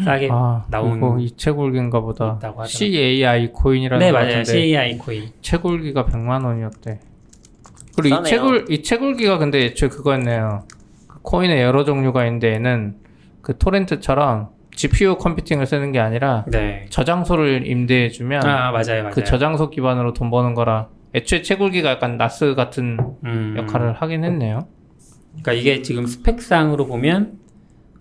싸게 0.03 0.29
아, 0.31 0.63
나온 0.69 1.19
이 1.19 1.31
채굴기인가 1.35 2.01
보다. 2.01 2.39
CAI 2.67 3.51
코인이라는 3.51 4.05
네, 4.05 4.11
맞아요. 4.11 4.43
CAI 4.43 4.97
코인. 4.99 5.29
채굴기가 5.41 6.05
100만 6.05 6.45
원이었대. 6.45 6.99
그리고 7.95 8.15
싸네요. 8.17 8.27
이 8.27 8.29
채굴 8.29 8.65
이 8.69 8.83
채굴기가 8.83 9.37
근데 9.39 9.65
애초에 9.65 9.89
그거였네요. 9.89 10.65
그 11.07 11.19
코인의 11.23 11.61
여러 11.63 11.83
종류가 11.83 12.25
있는데 12.27 12.53
얘는 12.53 12.95
그 13.47 13.57
토렌트처럼 13.57 14.49
GPU 14.71 15.15
컴퓨팅을 15.15 15.65
쓰는 15.67 15.93
게 15.93 15.99
아니라 15.99 16.43
네. 16.49 16.85
저장소를 16.89 17.65
임대해 17.65 18.09
주면 18.09 18.43
아, 18.43 18.71
맞아요, 18.73 19.03
맞아요. 19.03 19.11
그 19.11 19.23
저장소 19.23 19.69
기반으로 19.69 20.11
돈 20.11 20.29
버는 20.29 20.53
거라 20.53 20.89
애초에 21.15 21.43
채굴기가 21.43 21.91
약간 21.91 22.17
나스 22.17 22.55
같은 22.55 22.99
음. 23.23 23.55
역할을 23.57 23.93
하긴 23.93 24.25
했네요. 24.25 24.67
그러니까 25.29 25.53
이게 25.53 25.81
지금 25.81 26.05
스펙상으로 26.05 26.87
보면 26.87 27.39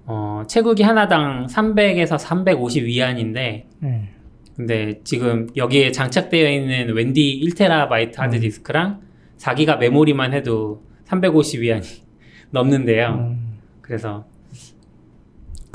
어, 0.07 0.42
채굴기 0.49 0.82
하나당 0.82 1.47
300에서 1.47 2.18
350 2.18 2.82
위안인데 2.82 3.68
음. 3.84 4.09
근데 4.57 5.01
지금 5.05 5.47
여기에 5.55 5.92
장착되어 5.92 6.51
있는 6.51 6.92
웬디 6.92 7.40
1테라바이트 7.44 8.16
하드디스크랑 8.16 9.01
음. 9.01 9.36
4기가 9.38 9.78
메모리만 9.78 10.32
해도 10.32 10.82
350 11.05 11.61
위안이 11.61 11.86
넘는데요. 12.51 13.11
음. 13.11 13.59
그래서 13.80 14.24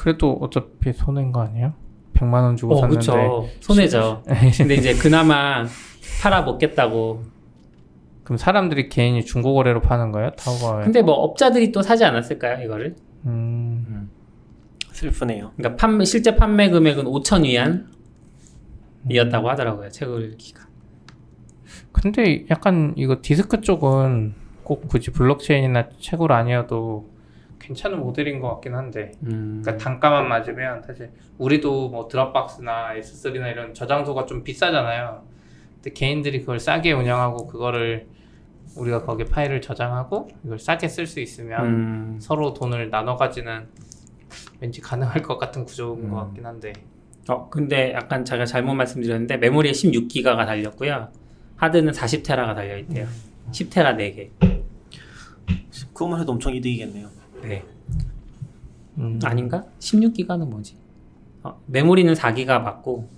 그래도 0.02 0.36
어차피 0.42 0.94
손해인 0.94 1.32
거 1.32 1.42
아니에요? 1.42 1.74
100만 2.16 2.34
원 2.34 2.56
주고 2.56 2.74
어, 2.74 2.78
샀는데 2.78 2.98
그쵸. 2.98 3.48
손해죠. 3.60 4.24
근데 4.58 4.74
이제 4.74 4.96
그나마 4.96 5.64
팔아 6.24 6.42
먹겠다고. 6.42 7.22
그럼 8.24 8.38
사람들이 8.38 8.90
개인이 8.90 9.24
중고 9.24 9.54
거래로 9.54 9.82
파는 9.82 10.12
거예요? 10.12 10.32
타오바오에? 10.32 10.86
근데 10.86 11.04
뭐 11.04 11.14
업자들이 11.14 11.72
또 11.72 11.84
사지 11.84 12.04
않았을까요, 12.04 12.66
이거를? 12.66 12.96
음. 13.28 13.86
음. 13.88 14.10
슬프네요. 14.92 15.52
그러니까 15.56 15.78
판매 15.80 16.04
실제 16.06 16.36
판매 16.36 16.72
금액은 16.72 17.06
5천 17.06 17.44
위안이었다고 19.06 19.52
하더라고요, 19.52 19.90
채굴기가. 19.90 20.66
근데 21.92 22.48
약간 22.50 22.96
이거 22.98 23.18
디스크 23.22 23.62
쪽은 23.62 24.34
꼭 24.64 24.88
굳이 24.88 25.12
블록체인이나 25.12 25.90
채굴 26.00 26.32
아니어도 26.32 27.11
괜찮은 27.62 28.00
모델인 28.00 28.40
것 28.40 28.50
같긴 28.50 28.74
한데 28.76 29.12
음. 29.24 29.62
그러니까 29.62 29.84
단가만 29.84 30.28
맞으면 30.28 30.82
사실 30.84 31.12
우리도 31.38 31.90
뭐 31.90 32.08
드랍박스나 32.08 32.96
S3나 32.96 33.52
이런 33.52 33.74
저장소가 33.74 34.26
좀 34.26 34.44
비싸잖아요 34.44 35.24
근데 35.76 35.94
개인들이 35.94 36.42
그걸 36.42 36.60
싸게 36.60 36.92
운영하고 36.92 37.48
그거를 37.48 38.08
우리가 38.76 39.04
거기에 39.04 39.26
파일을 39.26 39.62
저장하고 39.62 40.30
이걸 40.44 40.58
싸게 40.58 40.88
쓸 40.88 41.06
수 41.06 41.20
있으면 41.20 41.66
음. 41.66 42.18
서로 42.20 42.54
돈을 42.54 42.90
나눠 42.90 43.16
가지는 43.16 43.68
왠지 44.60 44.82
가능할 44.82 45.22
것 45.22 45.38
같은 45.38 45.66
구조인 45.66 46.06
음. 46.06 46.10
것 46.10 46.18
같긴 46.18 46.46
한데 46.46 46.74
어 47.30 47.50
근데 47.50 47.94
약간 47.94 48.26
제가 48.26 48.46
잘못 48.46 48.74
말씀드렸는데 48.74 49.38
메모리에 49.38 49.72
16기가가 49.72 50.46
달렸고요 50.46 51.10
하드는 51.58 51.94
40테라가 51.94 52.56
달려있대요 52.56 53.08
10테라 53.52 53.92
음. 53.92 53.98
4개 53.98 54.30
그것만 55.94 56.22
해도 56.22 56.32
엄청 56.32 56.56
이득이겠네요 56.56 57.21
네. 57.42 57.64
음. 58.98 59.20
아닌가? 59.24 59.66
16기가는 59.80 60.48
뭐지? 60.48 60.78
어, 61.44 61.60
메모리는 61.68 62.14
4기가 62.14 62.62
맞고 62.62 63.10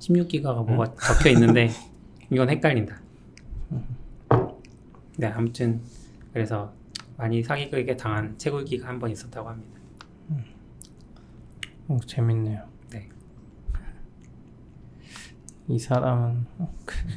16기가가 0.00 0.66
뭐가 0.66 0.84
음. 0.92 0.96
적혀 0.98 1.30
있는데 1.30 1.70
이건 2.30 2.48
헷갈린다. 2.50 3.00
네, 5.18 5.28
아무튼 5.28 5.80
그래서 6.32 6.72
많이 7.16 7.42
사기극에 7.42 7.96
당한 7.96 8.36
채굴기가 8.36 8.86
한 8.86 8.98
번 8.98 9.10
있었다고 9.10 9.48
합니다. 9.48 9.78
음. 10.30 10.44
오, 11.88 11.98
재밌네요. 12.00 12.62
네. 12.90 13.08
이 15.68 15.78
사람은 15.78 16.44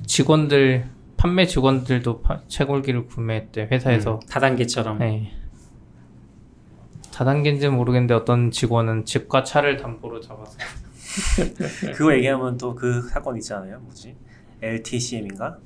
직원들 0.05 0.85
판매 1.17 1.45
직원들도 1.45 2.23
채굴기를 2.47 3.07
구매했대 3.07 3.67
회사에서 3.69 4.15
음, 4.15 4.19
다단계처럼. 4.29 4.99
네. 4.99 5.33
다단계인지는 7.19 7.75
모르겠는데 7.75 8.13
어떤 8.13 8.49
직원은 8.49 9.03
집과 9.03 9.43
차를 9.43 9.75
담보로 9.75 10.21
잡아서. 10.21 10.57
그거 11.93 12.13
얘기하면 12.15 12.55
또 12.55 12.73
그 12.73 13.01
사건 13.09 13.35
있잖아요. 13.35 13.77
뭐지? 13.81 14.15
LTCM인가? 14.61 15.57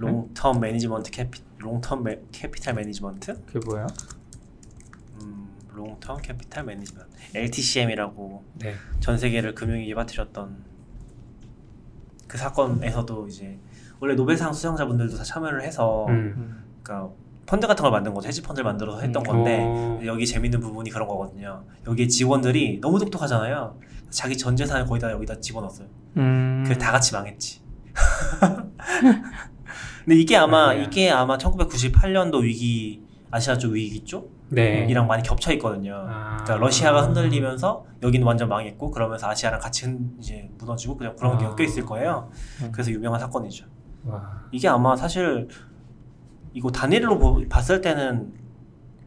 Long-Term 0.00 0.58
Management 0.58 1.12
Capi 1.12 1.40
Long-Term 1.60 2.02
Ma, 2.02 2.18
Capital 2.32 2.74
Management? 2.74 3.44
그게 3.46 3.60
뭐야? 3.64 3.86
음 5.20 5.50
Long-Term 5.72 6.20
Capital 6.20 6.64
Management. 6.64 7.08
LTCM이라고 7.32 8.42
네. 8.54 8.74
전 8.98 9.18
세계를 9.18 9.54
금융위기에 9.54 9.94
빠뜨렸던 9.94 10.64
그 12.26 12.36
사건에서도 12.38 13.28
이제 13.28 13.56
원래 14.00 14.16
노벨상 14.16 14.52
수상자분들도 14.52 15.16
다 15.16 15.22
참여를 15.22 15.62
해서 15.62 16.06
음. 16.08 16.64
그러니까 16.82 17.14
펀드 17.50 17.66
같은 17.66 17.82
걸 17.82 17.90
만든 17.90 18.14
거죠. 18.14 18.28
헤지 18.28 18.42
펀드를 18.42 18.64
만들어서 18.64 19.00
했던 19.00 19.22
음. 19.22 19.26
건데 19.26 19.58
어. 19.60 19.98
여기 20.06 20.24
재밌는 20.24 20.60
부분이 20.60 20.88
그런 20.90 21.08
거거든요. 21.08 21.64
여기 21.84 22.08
직원들이 22.08 22.78
너무 22.80 23.00
똑똑하잖아요. 23.00 23.76
자기 24.08 24.38
전 24.38 24.54
재산을 24.54 24.86
거의 24.86 25.00
다 25.00 25.10
여기다 25.10 25.40
집어넣었어요. 25.40 25.88
음. 26.18 26.64
그다 26.68 26.92
같이 26.92 27.12
망했지. 27.12 27.60
근데 30.04 30.16
이게 30.16 30.36
아마 30.36 30.72
네. 30.72 30.84
이게 30.84 31.10
아마 31.10 31.36
1998년도 31.38 32.42
위기 32.42 33.02
아시아 33.32 33.58
쪽 33.58 33.72
위기 33.72 34.04
쪽 34.04 34.32
네. 34.48 34.86
이랑 34.88 35.08
많이 35.08 35.24
겹쳐 35.24 35.52
있거든요. 35.54 36.06
아. 36.08 36.36
그러니까 36.44 36.64
러시아가 36.64 37.02
흔들리면서 37.02 37.84
여기는 38.00 38.24
완전 38.24 38.48
망했고 38.48 38.92
그러면서 38.92 39.28
아시아랑 39.28 39.58
같이 39.58 39.92
이제 40.20 40.48
무너지고 40.56 40.96
그냥 40.96 41.16
그런 41.16 41.36
게 41.36 41.46
아. 41.46 41.48
엮여 41.48 41.64
있을 41.64 41.84
거예요. 41.84 42.30
음. 42.62 42.70
그래서 42.70 42.92
유명한 42.92 43.18
사건이죠. 43.18 43.66
와. 44.04 44.44
이게 44.52 44.68
아마 44.68 44.94
사실 44.94 45.48
이거 46.52 46.70
단일로 46.70 47.46
봤을 47.48 47.80
때는 47.80 48.32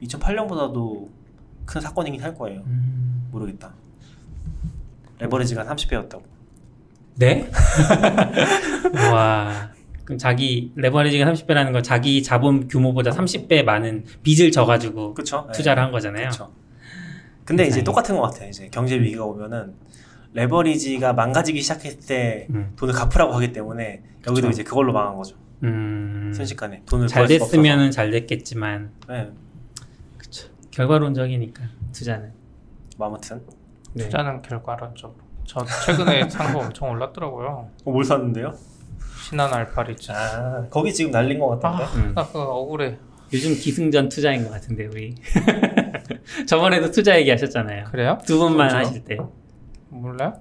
2008년보다도 0.01 1.09
큰 1.65 1.81
사건이긴 1.81 2.21
할 2.21 2.35
거예요. 2.35 2.61
음... 2.65 3.27
모르겠다. 3.31 3.73
레버리지가 5.19 5.63
30배였다고. 5.65 6.21
네? 7.15 7.49
와. 9.11 9.71
그럼 10.03 10.17
자기 10.17 10.71
레버리지가 10.75 11.25
30배라는 11.31 11.71
건 11.71 11.81
자기 11.81 12.21
자본 12.23 12.67
규모보다 12.67 13.11
30배 13.11 13.63
많은 13.63 14.03
빚을 14.23 14.51
져가지고 14.51 15.13
그쵸? 15.13 15.47
투자를 15.53 15.81
네. 15.81 15.83
한 15.83 15.91
거잖아요. 15.91 16.29
그쵸. 16.29 16.51
근데 17.45 17.65
이제 17.67 17.83
똑같은 17.83 18.15
것 18.15 18.23
같아요. 18.23 18.49
이제 18.49 18.69
경제 18.71 18.99
위기가 18.99 19.25
오면은 19.25 19.73
레버리지가 20.33 21.13
망가지기 21.13 21.61
시작했을 21.61 21.99
때 22.01 22.47
음. 22.49 22.73
돈을 22.75 22.93
갚으라고 22.93 23.33
하기 23.33 23.53
때문에 23.53 24.01
여기도 24.27 24.47
그쵸. 24.47 24.49
이제 24.49 24.63
그걸로 24.63 24.91
망한 24.91 25.15
거죠. 25.15 25.37
음. 25.64 26.32
순식간에 26.36 26.82
돈을 26.86 27.07
잘 27.07 27.28
됐으면은 27.28 27.91
잘 27.91 28.11
됐겠지만. 28.11 28.91
네. 29.07 29.30
그렇죠. 30.18 30.49
결과론적이니까 30.72 31.64
투자는. 31.91 32.32
뭐 32.97 33.07
아무튼. 33.07 33.41
네. 33.93 34.03
투자는 34.05 34.41
결과론적. 34.41 35.18
저 35.45 35.66
최근에 35.86 36.28
산 36.30 36.53
거 36.53 36.59
엄청 36.59 36.89
올랐더라고요. 36.89 37.70
어, 37.86 37.91
뭘 37.91 38.03
샀는데요? 38.03 38.53
신한 39.30 39.53
알파리지. 39.53 40.11
아 40.11 40.66
거기 40.70 40.93
지금 40.93 41.11
날린 41.11 41.39
것 41.39 41.59
같은데. 41.59 41.84
아, 41.84 41.88
음. 41.95 42.14
나 42.16 42.26
그거 42.26 42.43
억울해. 42.55 42.97
요즘 43.32 43.53
기승전 43.55 44.09
투자인 44.09 44.43
것 44.43 44.51
같은데 44.51 44.86
우리. 44.86 45.16
저번에도 46.47 46.91
투자 46.91 47.18
얘기하셨잖아요. 47.20 47.86
그래요? 47.86 48.18
두 48.26 48.38
번만 48.39 48.70
그렇죠? 48.70 48.88
하실 48.88 49.03
때. 49.05 49.18
몰라요? 49.89 50.34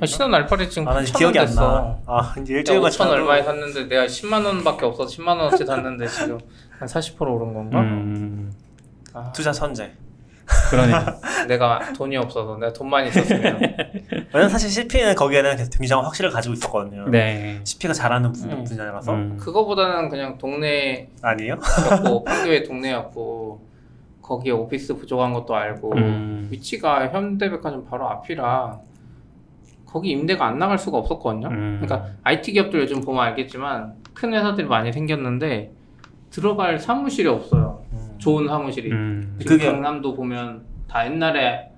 아, 0.00 0.06
신한 0.06 0.34
알파리 0.34 0.68
지금 0.68 0.88
아, 0.88 1.00
기억이 1.00 1.38
안 1.38 1.54
나. 1.54 1.98
아, 2.06 2.34
이제 2.40 2.54
일주일간 2.54 2.90
5천 2.90 3.08
얼마에 3.08 3.42
샀는데 3.42 3.84
내가 3.84 4.06
10만 4.06 4.44
원밖에 4.44 4.84
없어서 4.84 5.16
10만 5.16 5.28
원어치 5.28 5.64
샀는데 5.64 6.06
지금 6.08 6.38
한 6.78 6.88
40% 6.88 7.20
오른 7.22 7.54
건가? 7.54 7.80
음... 7.80 8.52
아. 9.14 9.32
투자 9.32 9.52
선제. 9.52 9.92
그러니까 10.70 11.18
내가 11.48 11.92
돈이 11.92 12.16
없어서 12.16 12.56
내가 12.56 12.72
돈만 12.72 13.06
있었으면 13.06 13.60
왜냐면 14.34 14.48
사실 14.48 14.70
CP는 14.70 15.14
거기에는 15.14 15.56
굉장한 15.70 16.04
확실을 16.04 16.30
가지고 16.30 16.54
있었거든요. 16.54 17.08
네. 17.08 17.60
CP가 17.64 17.94
잘하는 17.94 18.32
분, 18.32 18.50
음. 18.50 18.64
분야라서. 18.64 19.12
음. 19.12 19.36
그거보다는 19.38 20.08
그냥 20.08 20.36
동네 20.38 21.08
아니요? 21.22 21.52
였고 21.52 22.24
판교의 22.24 22.64
동네였고 22.64 23.72
거기에 24.20 24.52
오피스 24.52 24.94
부족한 24.96 25.32
것도 25.32 25.54
알고 25.54 25.92
음. 25.96 26.48
위치가 26.50 27.08
현대백화점 27.08 27.86
바로 27.88 28.08
앞이라 28.08 28.80
거기 29.92 30.10
임대가 30.10 30.46
안 30.46 30.58
나갈 30.58 30.78
수가 30.78 30.96
없었거든요. 30.98 31.48
음. 31.48 31.80
그러니까 31.82 32.10
IT 32.22 32.52
기업들 32.52 32.80
요즘 32.80 33.02
보면 33.02 33.22
알겠지만 33.24 33.92
큰 34.14 34.32
회사들이 34.32 34.66
많이 34.66 34.90
생겼는데 34.90 35.70
들어갈 36.30 36.78
사무실이 36.78 37.28
없어요. 37.28 37.84
음. 37.92 38.14
좋은 38.16 38.48
사무실이. 38.48 38.90
음. 38.90 39.36
지금 39.38 39.58
그게... 39.58 39.70
강남도 39.70 40.14
보면 40.14 40.62
다 40.88 41.04
옛날에 41.04 41.70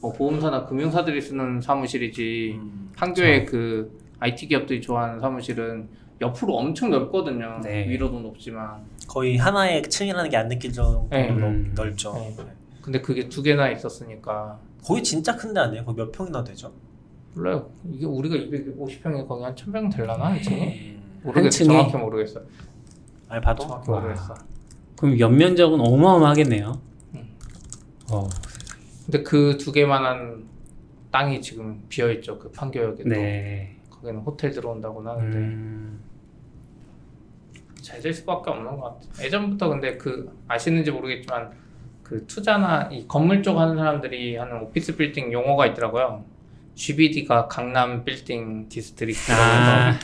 뭐 0.00 0.12
보험사나 0.12 0.66
금융사들이 0.66 1.20
쓰는 1.20 1.60
사무실이지 1.60 2.54
음. 2.60 2.90
판교의 2.96 3.44
그 3.44 3.98
IT 4.20 4.46
기업들이 4.46 4.80
좋아하는 4.80 5.18
사무실은 5.18 5.88
옆으로 6.20 6.56
엄청 6.56 6.90
넓거든요. 6.90 7.60
네. 7.64 7.88
위로도 7.88 8.20
높지만 8.20 8.76
거의 9.08 9.36
하나의 9.36 9.82
층이라는 9.82 10.30
게 10.30 10.36
안 10.36 10.48
느낄 10.48 10.72
정도로 10.72 11.08
네. 11.10 11.28
음. 11.30 11.72
넓죠. 11.74 12.12
네. 12.14 12.36
근데 12.82 13.00
그게 13.00 13.28
두 13.28 13.42
개나 13.42 13.68
있었으니까 13.70 14.58
거의 14.84 15.02
진짜 15.02 15.34
큰데 15.34 15.58
아니에요? 15.58 15.84
거기 15.84 15.98
몇 15.98 16.12
평이나 16.12 16.44
되죠? 16.44 16.72
몰라요. 17.38 17.70
이게 17.92 18.04
우리가 18.04 18.34
250평에 18.34 19.26
거기 19.28 19.44
한 19.44 19.54
1000평 19.54 19.94
될라나 19.94 20.36
이제 20.36 20.50
음. 20.96 21.20
모르겠어. 21.22 21.64
정확히 21.64 21.96
모르겠어. 21.96 22.40
아니 23.28 23.40
봐도 23.40 23.62
정확히 23.62 23.90
모르겠어. 23.90 24.34
그럼 24.98 25.18
연면적은 25.20 25.80
어마어마하겠네요. 25.80 26.80
음. 27.14 27.28
어. 28.10 28.28
근데 29.06 29.22
그 29.22 29.56
두 29.56 29.70
개만한 29.72 30.44
땅이 31.12 31.40
지금 31.40 31.82
비어 31.88 32.10
있죠. 32.14 32.38
그 32.38 32.50
판교역에도. 32.50 33.08
네. 33.08 33.76
거기는 33.88 34.16
호텔 34.20 34.50
들어온다고 34.50 35.00
하는데. 35.08 35.38
음. 35.38 36.00
잘될 37.80 38.12
수밖에 38.12 38.50
없는 38.50 38.76
것 38.76 39.00
같아요. 39.00 39.24
예전부터 39.26 39.68
근데 39.68 39.96
그 39.96 40.30
아시는지 40.48 40.90
모르겠지만 40.90 41.52
그 42.02 42.26
투자나 42.26 42.88
이 42.92 43.06
건물 43.08 43.42
쪽 43.42 43.58
하는 43.58 43.76
사람들이 43.76 44.36
하는 44.36 44.62
오피스 44.62 44.96
빌딩 44.96 45.32
용어가 45.32 45.66
있더라고요. 45.68 46.24
GBD가 46.78 47.48
강남 47.48 48.04
빌딩 48.04 48.68
District 48.68 49.32
아. 49.32 49.98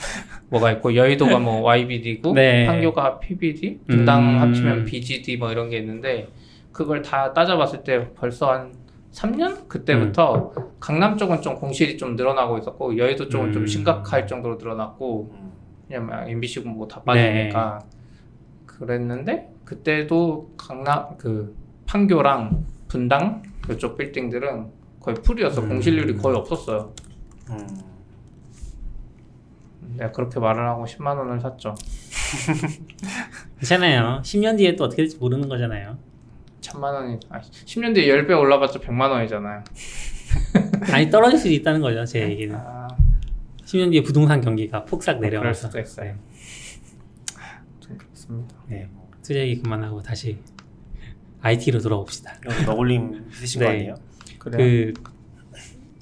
뭐가 0.49 0.72
있고 0.72 0.95
여의도가 0.95 1.39
뭐 1.39 1.62
YBD고 1.62 2.33
네. 2.33 2.66
판교가 2.66 3.20
PBD 3.20 3.79
분당 3.87 4.22
음. 4.22 4.41
합치면 4.41 4.85
BGD 4.85 5.37
뭐 5.37 5.53
이런 5.53 5.70
게 5.70 5.79
있는데 5.79 6.29
그걸 6.72 7.01
다 7.01 7.33
따져봤을 7.33 7.85
때 7.85 8.12
벌써 8.14 8.51
한 8.51 8.75
3년 9.12 9.68
그때부터 9.68 10.53
음. 10.57 10.64
강남 10.81 11.16
쪽은 11.16 11.41
좀 11.41 11.55
공실이 11.55 11.97
좀 11.97 12.16
늘어나고 12.16 12.59
있었고 12.59 12.99
여의도 12.99 13.29
쪽은 13.29 13.49
음. 13.49 13.53
좀 13.53 13.66
심각할 13.68 14.27
정도로 14.27 14.57
늘어났고 14.57 15.33
왜냐면 15.89 16.29
MBC 16.29 16.61
뭐다 16.61 17.03
빠지니까 17.03 17.79
네. 17.83 17.89
그랬는데 18.66 19.49
그때도 19.64 20.51
강남 20.57 21.16
그 21.18 21.57
판교랑 21.87 22.66
분당 22.89 23.43
그쪽 23.62 23.97
빌딩들은 23.97 24.84
거의 25.05 25.18
풀이어서 25.18 25.61
음. 25.61 25.68
공실률이 25.68 26.16
거의 26.16 26.34
없었어요. 26.34 26.94
음. 27.50 27.68
내가 29.96 30.11
그렇게 30.11 30.40
말을 30.40 30.66
하고 30.66 30.86
10만 30.86 31.18
원을 31.18 31.40
샀죠. 31.40 31.74
괜찮아요. 33.61 34.22
10년 34.24 34.57
뒤에 34.57 34.76
또 34.76 34.84
어떻게 34.84 35.02
될지 35.02 35.18
모르는 35.18 35.50
거잖아요. 35.50 35.98
천만 36.62 36.94
원이 36.94 37.20
아 37.28 37.38
10년 37.38 37.94
뒤에 37.94 38.07
10배 38.07 38.30
올라봤자 38.30 38.78
100만 38.80 39.11
원이잖아요. 39.11 39.62
아니 40.90 41.11
떨어질 41.11 41.38
수도 41.38 41.52
있다는 41.52 41.82
거죠. 41.82 42.07
제 42.07 42.22
얘기는. 42.22 42.57
아... 42.57 42.88
10년 43.66 43.90
뒤에 43.90 44.02
부동산 44.02 44.40
경기가 44.40 44.86
폭삭 44.86 45.20
내려가서. 45.20 45.40
그럴 45.42 45.55
수도 45.55 45.80
있어요. 45.80 46.14
좀 47.80 47.98
그렇습니다. 47.98 48.55
네. 48.68 48.88
투자 49.22 49.40
얘기 49.40 49.61
그만하고 49.61 50.00
다시 50.00 50.38
IT로 51.42 51.80
돌아옵시다. 51.80 52.36
너굴님 52.64 53.26
있으신 53.30 53.61
네. 53.61 53.66
거 53.66 53.72
아니에요? 53.72 54.13
그래요? 54.45 54.92
그 54.95 55.14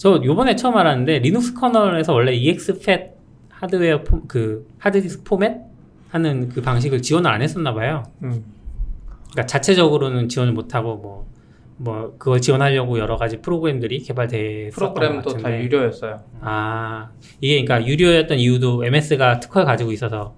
저 0.02 0.20
요번에 0.24 0.56
처음 0.56 0.76
알았는데 0.76 1.20
Linux 1.20 1.54
kernel에서 1.54 2.12
원래 2.12 2.34
exFAT 2.34 3.10
하드웨어 3.50 4.02
포, 4.02 4.26
그 4.26 4.66
하드디스크 4.78 5.22
포맷 5.22 5.60
하는 6.08 6.48
그 6.48 6.60
방식을 6.60 7.02
지원을 7.02 7.30
안 7.30 7.40
했었나 7.40 7.72
봐요. 7.72 8.02
음. 8.24 8.44
그러니까 9.30 9.46
자체적으로는 9.46 10.28
지원을 10.28 10.54
못 10.54 10.74
하고 10.74 10.96
뭐. 10.96 11.32
뭐 11.76 12.16
그걸 12.18 12.40
지원하려고 12.40 12.98
여러 12.98 13.16
가지 13.16 13.40
프로그램들이 13.40 14.00
개발돼 14.00 14.70
프로그램도 14.72 15.36
다 15.36 15.56
유료였어요. 15.60 16.20
아 16.40 17.10
이게 17.40 17.62
그러니까 17.64 17.88
유료였던 17.88 18.38
이유도 18.38 18.84
MS가 18.84 19.38
특허를 19.38 19.66
가지고 19.66 19.92
있어서 19.92 20.34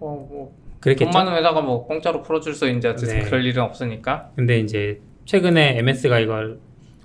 어, 0.00 0.26
뭐 0.28 0.52
그랬겠죠. 0.80 1.10
돈 1.10 1.24
많은 1.24 1.38
회사가 1.38 1.60
뭐 1.60 1.84
공짜로 1.86 2.22
풀어줄 2.22 2.52
수 2.54 2.68
이제 2.68 2.92
네. 2.94 3.22
그럴 3.22 3.44
일은 3.44 3.62
없으니까. 3.62 4.30
근데 4.34 4.58
이제 4.58 5.00
최근에 5.24 5.78
MS가 5.78 6.18
이걸 6.18 6.58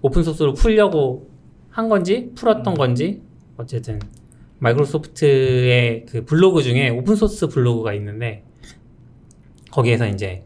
오픈소스로 0.03 0.53
풀려고 0.53 1.29
한 1.69 1.89
건지 1.89 2.31
풀었던 2.35 2.73
음. 2.73 2.77
건지 2.77 3.21
어쨌든 3.57 3.99
마이크로소프트의 4.59 6.05
그 6.05 6.25
블로그 6.25 6.61
중에 6.61 6.89
오픈소스 6.89 7.47
블로그가 7.47 7.93
있는데 7.95 8.43
거기에서 9.71 10.07
이제 10.07 10.43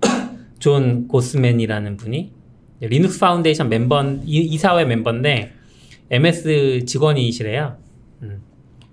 존 0.58 1.08
고스맨이라는 1.08 1.96
분이 1.96 2.32
리눅스 2.80 3.20
파운데이션 3.20 3.68
멤버 3.68 4.02
이사회 4.24 4.84
멤버인데 4.84 5.52
MS 6.10 6.84
직원이시래요. 6.84 7.78
음. 8.22 8.42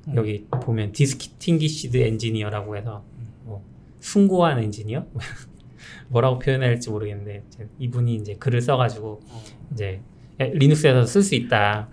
음. 0.08 0.16
여기 0.16 0.46
보면 0.50 0.92
distinguished 0.92 1.98
engineer라고 1.98 2.78
해서 2.78 3.04
뭐 3.44 3.64
숭고한 4.00 4.60
엔지니어 4.64 5.08
뭐라고 6.10 6.40
표현해야 6.40 6.70
할지 6.70 6.90
모르겠는데 6.90 7.44
이분이 7.80 8.16
이제 8.16 8.36
글을 8.36 8.62
써가지고 8.62 9.22
어. 9.26 9.61
이제 9.74 10.02
리눅스에서 10.38 11.06
쓸 11.06 11.22
수 11.22 11.36
있다 11.36 11.90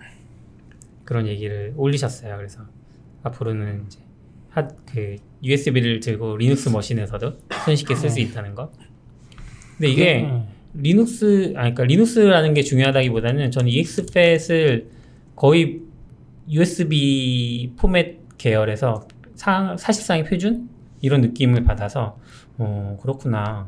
그런 1.03 1.27
얘기를 1.27 1.73
올리셨어요. 1.75 2.37
그래서 2.37 2.61
앞으로는 3.23 3.85
이제 3.87 3.99
하, 4.49 4.67
그 4.67 5.15
USB를 5.43 5.99
들고 5.99 6.37
리눅스 6.37 6.69
머신에서도 6.69 7.33
손쉽게 7.65 7.95
쓸 7.95 8.09
수 8.09 8.19
있다는 8.19 8.55
것. 8.55 8.71
근데 9.77 9.91
이게 9.91 10.23
음. 10.23 10.47
리눅스 10.73 11.53
아 11.55 11.61
그러니까 11.61 11.83
리눅스라는 11.85 12.53
게 12.53 12.61
중요하다기보다는 12.61 13.51
저는 13.51 13.69
exFAT을 13.71 14.89
거의 15.35 15.81
USB 16.49 17.73
포맷 17.77 18.37
계열에서 18.37 19.07
사, 19.35 19.75
사실상의 19.77 20.25
표준 20.25 20.69
이런 21.01 21.21
느낌을 21.21 21.63
받아서 21.63 22.19
어 22.57 22.97
그렇구나 23.01 23.67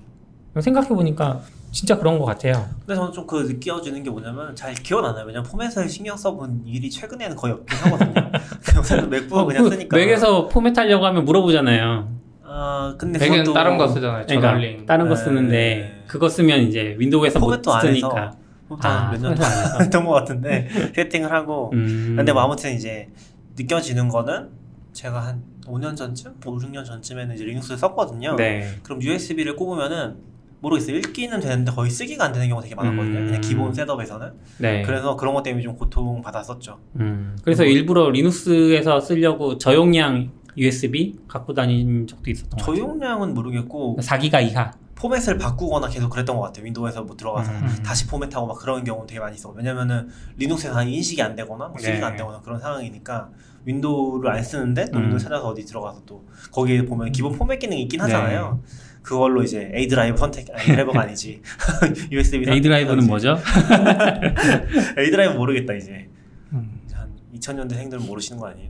생각해 0.59 0.89
보니까 0.89 1.41
진짜 1.71 1.97
그런 1.97 2.19
것 2.19 2.25
같아요. 2.25 2.67
근데 2.79 2.95
저는 2.95 3.11
좀 3.13 3.25
그 3.25 3.43
느껴지는 3.43 4.03
게 4.03 4.09
뭐냐면 4.09 4.53
잘 4.55 4.73
기억 4.73 5.05
안 5.05 5.15
나요. 5.15 5.25
왜냐면 5.25 5.49
포맷을 5.49 5.87
신경 5.87 6.17
써본 6.17 6.63
일이 6.65 6.89
최근에는 6.89 7.35
거의 7.35 7.53
없긴 7.53 7.77
하거든요. 7.79 8.31
요새는 8.75 9.09
맥북 9.09 9.45
그냥 9.45 9.63
그 9.63 9.69
쓰니까. 9.69 9.95
맥에서 9.95 10.47
포맷 10.49 10.77
하려고 10.77 11.05
하면 11.05 11.23
물어보잖아요. 11.23 12.09
아 12.43 12.95
근데 12.97 13.17
맥은 13.19 13.37
그것도... 13.37 13.53
다른 13.53 13.77
거 13.77 13.87
쓰잖아요. 13.87 14.25
그러니까 14.27 14.85
다른 14.85 15.07
거 15.07 15.15
네. 15.15 15.23
쓰는데 15.23 16.03
그거 16.07 16.27
쓰면 16.27 16.59
이제 16.61 16.95
윈도우에서 16.99 17.39
못 17.39 17.63
쓰니까. 17.81 18.35
아, 18.83 19.11
몇년 19.11 19.37
했던 19.81 20.05
것 20.05 20.11
같은데 20.13 20.67
세팅을 20.95 21.31
하고. 21.31 21.71
음... 21.73 22.15
근데 22.17 22.33
뭐 22.33 22.41
아무튼 22.41 22.73
이제 22.73 23.09
느껴지는 23.57 24.09
거는 24.09 24.49
제가 24.93 25.25
한 25.25 25.43
5년 25.65 25.95
전쯤, 25.95 26.35
5, 26.45 26.57
6년 26.57 26.83
전쯤에는 26.83 27.35
이제 27.35 27.45
리눅스를 27.45 27.77
썼거든요. 27.77 28.35
네. 28.35 28.75
그럼 28.83 29.01
USB를 29.01 29.55
꼽으면은 29.55 30.30
모르겠어요. 30.61 30.97
읽기는 30.97 31.39
되는데 31.39 31.71
거의 31.71 31.89
쓰기가 31.89 32.25
안 32.25 32.31
되는 32.31 32.47
경우가 32.47 32.63
되게 32.63 32.75
많았거든요. 32.75 33.19
음. 33.19 33.25
그냥 33.25 33.41
기본 33.41 33.73
setup에서는. 33.73 34.31
네. 34.59 34.83
그래서 34.83 35.15
그런 35.15 35.33
것 35.33 35.43
때문에 35.43 35.63
좀 35.63 35.75
고통 35.75 36.21
받았었죠. 36.21 36.79
음. 36.97 37.37
그래서 37.43 37.63
음. 37.63 37.67
일부러 37.67 38.09
리눅스에서 38.11 38.99
쓰려고 38.99 39.57
저용량 39.57 40.31
USB 40.55 41.19
갖고 41.27 41.53
다닌 41.53 42.05
적도 42.07 42.29
있었던 42.29 42.51
것 42.51 42.57
같아요. 42.57 42.75
저용량은 42.75 43.33
모르겠고 43.33 43.97
4기가 44.01 44.43
이하. 44.43 44.71
포맷을 44.95 45.39
바꾸거나 45.39 45.87
계속 45.87 46.11
그랬던 46.11 46.35
것 46.35 46.43
같아요. 46.43 46.65
윈도우에서 46.65 47.01
뭐 47.03 47.17
들어가서 47.17 47.51
음. 47.51 47.83
다시 47.83 48.05
포맷하고 48.05 48.45
막 48.45 48.59
그런 48.59 48.83
경우 48.83 49.07
되게 49.07 49.19
많이 49.19 49.35
있어. 49.35 49.49
왜냐면은 49.49 50.09
리눅스에서 50.37 50.83
인식이 50.83 51.19
안 51.23 51.35
되거나 51.35 51.69
뭐 51.69 51.77
쓰기가 51.79 51.99
네. 51.99 52.05
안 52.05 52.15
되거나 52.17 52.39
그런 52.41 52.59
상황이니까 52.59 53.29
윈도우를 53.65 54.29
안 54.29 54.43
쓰는데 54.43 54.91
또 54.91 54.99
음. 54.99 55.05
윈도우 55.05 55.19
찾아서 55.19 55.47
어디 55.47 55.65
들어가서 55.65 56.03
또 56.05 56.23
거기에 56.51 56.85
보면 56.85 57.11
기본 57.11 57.33
포맷 57.33 57.59
기능이 57.59 57.81
있긴 57.83 58.01
하잖아요. 58.01 58.59
네. 58.63 58.71
그걸로 59.01 59.41
이제 59.43 59.71
A 59.75 59.87
드라이브 59.87 60.17
선택, 60.17 60.47
A 60.49 60.65
드라이브가 60.65 61.01
아니지. 61.01 61.41
USB 62.11 62.45
A 62.47 62.61
드라이브는 62.61 63.07
뭐죠? 63.07 63.37
A 64.97 65.09
드라이브 65.09 65.33
모르겠다 65.35 65.73
이제. 65.73 66.07
음. 66.53 66.81
한 66.93 67.09
2000년대 67.35 67.73
생들은 67.75 68.05
모르시는 68.05 68.39
거 68.39 68.47
아니에요? 68.47 68.69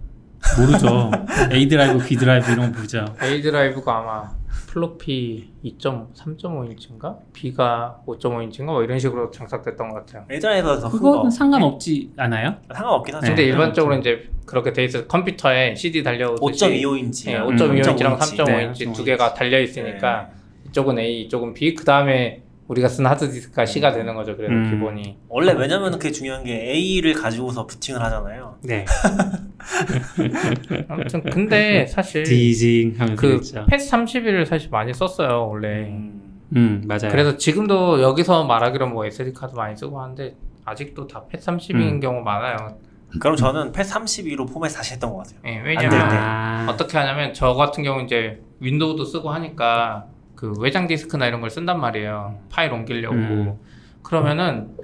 모르죠. 0.58 1.12
A 1.52 1.68
드라이브, 1.68 2.06
B 2.06 2.16
드라이브 2.16 2.52
이런 2.52 2.72
거 2.72 2.78
모르죠. 2.78 3.16
A 3.22 3.42
드라이브가 3.42 3.98
아마 3.98 4.32
플로피 4.68 5.52
2.3.5인치인가? 5.64 7.18
B가 7.34 8.02
5.5인치인가? 8.06 8.66
뭐 8.66 8.84
이런 8.84 9.00
식으로 9.00 9.32
장착됐던 9.32 9.90
것 9.90 9.96
같아요. 9.96 10.26
A 10.32 10.40
드라이브가 10.40 10.90
그거는 10.90 11.32
상관없지 11.32 12.12
않아요? 12.18 12.56
상관없긴 12.74 13.16
하죠. 13.16 13.28
근데 13.28 13.44
네. 13.44 13.48
일반적으로 13.50 13.96
이제 13.96 14.30
그렇게 14.46 14.74
돼 14.74 14.84
있어 14.86 15.08
컴퓨터에 15.08 15.76
CD 15.76 16.04
달려 16.04 16.36
5.25인치, 16.36 17.26
네, 17.28 17.40
5.25인치랑 17.40 18.14
음, 18.14 18.18
3.5인치 18.18 18.86
네, 18.88 18.94
두 18.94 19.04
개가 19.04 19.34
달려 19.34 19.60
있으니까 19.60 20.30
네. 20.34 20.70
이쪽은 20.70 21.00
A, 21.00 21.22
이쪽은 21.22 21.54
B, 21.54 21.74
그 21.74 21.84
다음에 21.86 22.42
우리가 22.72 22.88
쓴 22.88 23.06
하드디스크가 23.06 23.66
C가 23.66 23.92
되는 23.92 24.16
거죠. 24.16 24.38
그래도 24.38 24.54
음. 24.54 24.72
기본이. 24.72 25.18
원래 25.28 25.52
왜냐면 25.52 25.92
그게 25.92 26.10
중요한 26.10 26.46
게 26.46 26.54
A를 26.54 27.14
가지고서 27.14 27.68
부팅을 27.68 28.02
하잖아요. 28.02 28.56
네. 28.64 28.86
아무튼 30.88 31.22
근데 31.24 31.86
사실 31.86 32.24
디징 32.24 32.96
그 33.18 33.42
FAT 33.68 33.92
32를 33.92 34.46
사실 34.46 34.70
많이 34.70 34.94
썼어요 34.94 35.50
원래. 35.50 35.90
음. 35.90 36.42
음 36.56 36.84
맞아요. 36.86 37.12
그래서 37.12 37.36
지금도 37.36 38.02
여기서 38.02 38.46
말하기로 38.46 38.88
뭐 38.88 39.06
SD 39.06 39.34
카드 39.34 39.54
많이 39.54 39.76
쓰고 39.76 40.00
하는데 40.00 40.34
아직도 40.64 41.08
다 41.08 41.26
FAT 41.28 41.48
32인 41.48 41.76
음. 41.76 42.00
경우 42.00 42.22
많아요. 42.22 42.78
그럼 43.20 43.36
저는 43.36 43.74
FAT 43.74 43.94
32로 43.94 44.52
포맷 44.52 44.74
다시 44.74 44.94
했던 44.94 45.12
것 45.12 45.18
같아요. 45.18 45.40
네, 45.44 45.62
왜냐면 45.66 46.00
아. 46.02 46.68
어떻게 46.70 46.98
하냐면 46.98 47.34
저 47.34 47.54
같은 47.54 47.84
경우 47.84 48.02
이제 48.02 48.40
윈도우도 48.62 49.04
쓰고 49.04 49.30
하니까 49.30 50.06
그 50.42 50.52
외장 50.60 50.88
디스크나 50.88 51.28
이런 51.28 51.40
걸 51.40 51.52
쓴단 51.52 51.80
말이에요. 51.80 52.40
파일 52.50 52.74
옮기려고. 52.74 53.16
음. 53.16 53.60
그러면은 54.02 54.76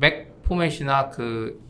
맥 0.00 0.42
포맷이나 0.42 1.10
그 1.10 1.64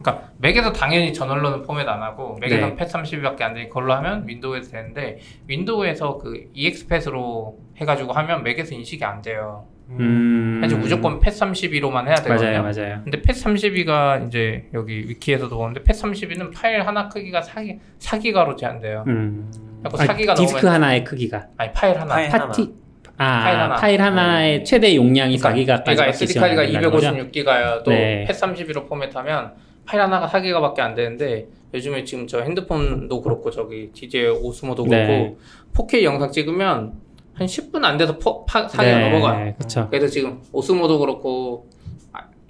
그러니까 0.00 0.30
맥에서 0.38 0.72
당연히 0.72 1.12
저널로는 1.12 1.62
포맷 1.62 1.88
안 1.88 2.00
하고 2.02 2.38
맥에서 2.40 2.68
네. 2.68 2.76
FAT 2.76 2.94
32밖에 2.94 3.42
안 3.42 3.54
되니 3.54 3.68
그걸로 3.68 3.94
하면 3.94 4.28
윈도우에서 4.28 4.70
되는데 4.70 5.18
윈도우에서 5.48 6.18
그 6.18 6.50
exFAT으로 6.54 7.58
해가지고 7.78 8.12
하면 8.12 8.44
맥에서 8.44 8.76
인식이 8.76 9.04
안 9.04 9.20
돼요. 9.22 9.66
음. 9.88 10.60
사실 10.62 10.78
무조건 10.78 11.18
FAT 11.18 11.40
32로만 11.40 12.06
해야 12.06 12.14
되거든요. 12.14 12.62
맞아요, 12.62 12.62
맞아요. 12.62 13.00
근데 13.02 13.20
FAT 13.22 13.44
32가 13.44 14.24
이제 14.28 14.68
여기 14.72 15.08
위키에서도 15.08 15.56
보는데 15.56 15.82
FAT 15.82 16.04
32는 16.04 16.54
파일 16.54 16.86
하나 16.86 17.08
크기가 17.08 17.40
4기, 17.40 17.80
4기가로 17.98 18.56
제한돼요. 18.56 19.02
음. 19.08 19.50
4기가 19.96 20.34
디스크 20.34 20.66
하나의 20.66 21.04
크기가 21.04 21.46
아니 21.56 21.72
파일 21.72 21.98
하나 21.98 22.14
파일 22.14 22.28
파티 22.30 22.74
아 23.18 23.40
파일, 23.42 23.58
하나. 23.58 23.74
파일 23.76 24.02
하나의 24.02 24.58
음. 24.58 24.64
최대 24.64 24.94
용량이 24.96 25.36
그러니까 25.38 25.76
4기가까지 25.76 25.84
그러니까 25.84 26.06
SD 26.06 26.34
카드가 26.34 26.64
256기가여도 26.64 27.88
네. 27.88 28.24
FAT 28.26 28.40
32로 28.42 28.88
포맷하면 28.88 29.52
파일 29.84 30.02
하나가 30.02 30.26
4기가밖에 30.28 30.80
안 30.80 30.94
되는데 30.94 31.46
요즘에 31.74 32.04
지금 32.04 32.26
저 32.26 32.40
핸드폰도 32.40 33.20
그렇고 33.22 33.50
저기 33.50 33.90
DJI 33.92 34.28
오스모도 34.28 34.84
그렇고 34.84 35.06
네. 35.06 35.36
4K 35.74 36.02
영상 36.02 36.30
찍으면 36.30 36.92
한 37.34 37.46
10분 37.46 37.82
안 37.84 37.96
돼서 37.96 38.18
포, 38.18 38.44
파, 38.44 38.66
4기가 38.66 38.82
네, 38.82 39.10
넘어가요. 39.10 39.54
그쵸. 39.58 39.88
그래서 39.90 40.06
지금 40.06 40.40
오스모도 40.52 40.98
그렇고 40.98 41.66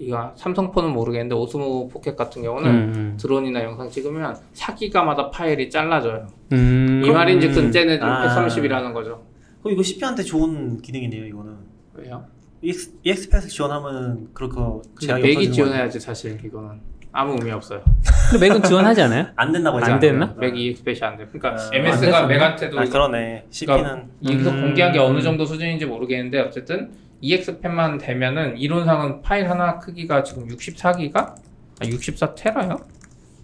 이거 0.02 0.32
삼성폰은 0.36 0.90
모르겠는데 0.90 1.34
오스모 1.36 1.88
포켓 1.88 2.16
같은 2.16 2.42
경우는 2.42 2.70
음, 2.70 2.92
음. 2.94 3.16
드론이나 3.20 3.62
영상 3.62 3.88
찍으면 3.88 4.36
4기가마다 4.52 5.30
파일이 5.30 5.70
잘라져요. 5.70 6.26
음, 6.52 7.02
이 7.04 7.10
말인즉슨 7.10 7.70
쟤는 7.70 8.02
아. 8.02 8.48
130이라는 8.48 8.92
거죠. 8.92 9.22
그 9.62 9.70
이거 9.70 9.82
CP한테 9.82 10.24
좋은 10.24 10.82
기능이네요, 10.82 11.24
이거는. 11.26 11.54
왜요? 11.94 12.24
EX, 12.62 12.94
exFAT 13.04 13.48
지원하면 13.48 14.28
그렇게 14.34 14.56
제약이 15.00 15.22
맥이 15.22 15.52
지원해야지 15.52 16.00
사실 16.00 16.38
이거는 16.44 16.80
아무 17.12 17.34
의미 17.34 17.52
없어요. 17.52 17.82
근데 18.30 18.48
맥은 18.48 18.62
지원하지 18.62 19.02
않아요? 19.02 19.26
안 19.36 19.52
된다고 19.52 19.78
했안 19.78 20.00
됐나? 20.00 20.34
맥 20.38 20.56
EXPS이 20.56 21.04
안 21.04 21.16
돼. 21.16 21.26
그러니까 21.30 21.62
아, 21.62 21.70
MS가 21.72 22.26
맥한테도 22.26 22.80
아, 22.80 22.84
그러네. 22.84 23.46
CP는 23.50 23.82
그러니까 23.84 24.06
여기서 24.32 24.50
음. 24.50 24.60
공개한 24.62 24.92
게 24.92 24.98
어느 24.98 25.20
정도 25.20 25.44
수준인지 25.44 25.86
모르겠는데 25.86 26.40
어쨌든 26.40 26.90
EX펜만 27.22 27.98
되면은 27.98 28.58
이론상은 28.58 29.22
파일 29.22 29.48
하나 29.48 29.78
크기가 29.78 30.22
지금 30.22 30.46
64기가? 30.48 31.16
아, 31.16 31.36
64테라요? 31.80 32.84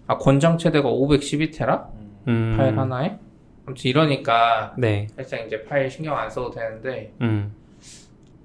아, 0.08 0.18
권장 0.18 0.58
최대가 0.58 0.90
512테라? 0.90 1.86
음. 2.26 2.54
파일 2.56 2.78
하나에? 2.78 3.18
아무튼 3.64 3.88
이러니까 3.88 4.74
네. 4.76 5.06
사실상 5.14 5.46
이제 5.46 5.62
파일 5.64 5.90
신경 5.90 6.16
안 6.16 6.28
써도 6.28 6.50
되는데 6.50 7.12
음. 7.20 7.54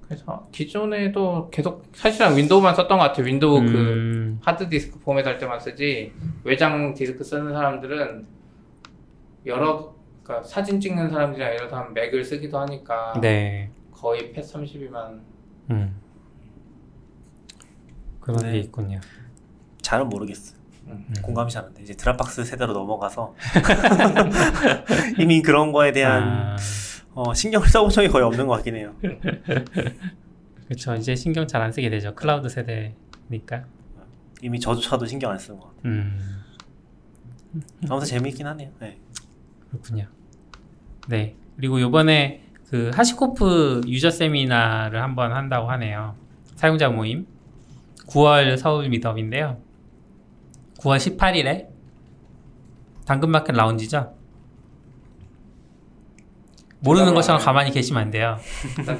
그래서 0.06 0.46
기존에도 0.52 1.48
계속 1.50 1.84
사실상 1.94 2.36
윈도우만 2.36 2.74
썼던 2.74 2.98
것 2.98 3.04
같아요. 3.04 3.26
윈도우 3.26 3.60
그 3.60 3.66
음. 3.66 4.38
그 4.40 4.44
하드 4.44 4.68
디스크 4.68 5.00
포맷 5.00 5.26
할 5.26 5.38
때만 5.38 5.58
쓰지 5.58 6.12
외장 6.44 6.92
디스크 6.94 7.24
쓰는 7.24 7.52
사람들은 7.52 8.26
여러 9.46 9.94
그러니까 10.22 10.46
사진 10.46 10.78
찍는 10.78 11.10
사람들이나 11.10 11.50
이런 11.50 11.68
사람 11.70 11.94
맥을 11.94 12.22
쓰기도 12.22 12.58
하니까 12.58 13.18
네. 13.20 13.70
거의 14.04 14.32
FAT 14.34 14.42
32만. 14.42 15.18
음. 15.70 15.98
그런 18.20 18.36
네. 18.42 18.52
게 18.52 18.58
있군요. 18.58 19.00
잘은 19.80 20.10
모르겠어. 20.10 20.56
음. 20.88 21.06
공감이 21.22 21.50
잘 21.50 21.64
안 21.64 21.72
돼. 21.72 21.82
이제 21.82 21.94
Dropbox 21.94 22.44
세대로 22.44 22.74
넘어가서 22.74 23.34
이미 25.18 25.40
그런 25.40 25.72
거에 25.72 25.92
대한 25.92 26.22
아... 26.22 26.56
어, 27.14 27.32
신경을 27.32 27.66
써본 27.66 27.88
적이 27.88 28.08
거의 28.08 28.24
없는 28.26 28.46
것 28.46 28.56
같긴 28.56 28.76
해요. 28.76 28.94
그렇죠. 30.68 30.94
이제 30.96 31.16
신경 31.16 31.46
잘 31.46 31.62
안 31.62 31.72
쓰게 31.72 31.88
되죠. 31.88 32.14
클라우드 32.14 32.50
세대니까. 32.50 33.64
이미 34.42 34.60
저조차도 34.60 35.06
신경 35.06 35.30
안 35.30 35.38
쓰는 35.38 35.58
것 35.58 35.68
같아요. 35.68 35.92
음. 35.92 36.42
아무튼 37.88 38.06
재미있긴 38.06 38.46
하네요. 38.48 38.70
네. 38.80 38.98
그렇군요. 39.70 40.08
네. 41.08 41.36
그리고 41.56 41.80
요번에 41.80 42.43
그 42.74 42.90
하시코프 42.92 43.82
유저 43.86 44.10
세미나를 44.10 45.00
한번 45.00 45.32
한다고 45.32 45.70
하네요. 45.70 46.16
사용자 46.56 46.88
모임. 46.88 47.24
9월 48.08 48.58
서울 48.58 48.88
미덥인데요. 48.88 49.58
9월 50.80 50.96
18일에 50.96 51.68
당근마켓 53.06 53.54
라운지죠. 53.54 54.12
모르는 56.80 57.14
것처럼 57.14 57.40
가만히 57.40 57.70
계시면 57.70 58.02
안 58.02 58.10
돼요. 58.10 58.38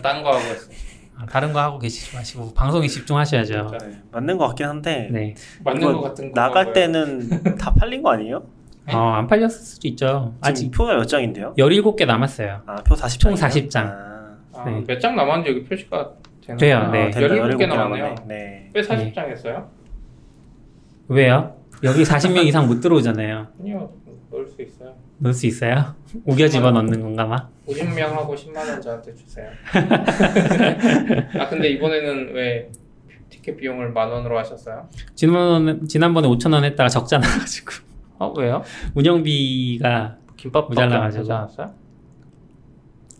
딴거 0.00 0.28
하고 0.28 0.54
있어. 0.54 0.70
아, 1.16 1.26
다른 1.26 1.52
거 1.52 1.58
하고 1.58 1.80
계시지 1.80 2.14
마시고 2.14 2.54
방송에 2.54 2.86
집중하셔야죠. 2.86 3.72
네, 3.80 4.02
맞는 4.12 4.38
것 4.38 4.46
같긴 4.46 4.66
한데. 4.66 5.08
네. 5.10 5.34
맞는 5.64 5.80
것 5.80 6.00
같은 6.00 6.30
거 6.32 6.40
나갈 6.40 6.72
때는 6.72 7.56
다 7.58 7.74
팔린 7.74 8.04
거 8.04 8.12
아니에요? 8.12 8.46
어, 8.92 8.98
안 8.98 9.26
팔렸을 9.26 9.50
수도 9.60 9.88
있죠. 9.88 10.34
아직 10.40 10.70
표가 10.70 10.94
몇 10.96 11.04
장인데요? 11.04 11.54
17개 11.56 12.06
남았어요. 12.06 12.62
아, 12.66 12.76
표 12.76 12.94
40장. 12.94 13.18
총 13.20 13.34
40장. 13.34 13.76
아, 13.86 14.36
아, 14.52 14.64
네. 14.70 14.84
몇 14.86 14.98
장 15.00 15.16
남았는지 15.16 15.50
여기 15.50 15.64
표시가 15.64 16.10
되나? 16.44 16.56
돼요. 16.58 16.90
네. 16.92 17.06
아, 17.06 17.10
17개 17.10 17.66
남았네요. 17.66 18.14
네. 18.26 18.70
왜 18.74 18.82
40장 18.82 19.28
했어요? 19.30 19.68
왜요? 21.08 21.56
여기 21.82 22.02
40명 22.02 22.44
이상 22.46 22.66
못 22.66 22.80
들어오잖아요. 22.80 23.46
아니요. 23.60 23.90
넣을 24.30 24.46
수 24.48 24.60
있어요. 24.62 24.94
넣을 25.18 25.32
수 25.32 25.46
있어요? 25.46 25.94
우겨 26.26 26.48
집어 26.48 26.70
넣는 26.70 27.00
건가 27.00 27.26
봐. 27.26 27.48
50명하고 27.68 28.34
10만 28.34 28.56
원 28.68 28.80
저한테 28.82 29.14
주세요. 29.14 29.48
아 31.40 31.48
근데 31.48 31.68
이번에는 31.70 32.34
왜 32.34 32.70
티켓 33.30 33.56
비용을 33.56 33.90
만 33.92 34.10
원으로 34.10 34.38
하셨어요? 34.38 34.88
지난번 35.14 35.86
지난번에 35.88 36.28
5천 36.28 36.52
원 36.52 36.64
했다가 36.64 36.88
적자 36.88 37.18
나가지고. 37.18 37.72
어 38.18 38.32
왜요? 38.36 38.62
운영비가 38.94 40.16
김밥 40.36 40.68
모자라가지고. 40.68 41.32
않았어요? 41.32 41.70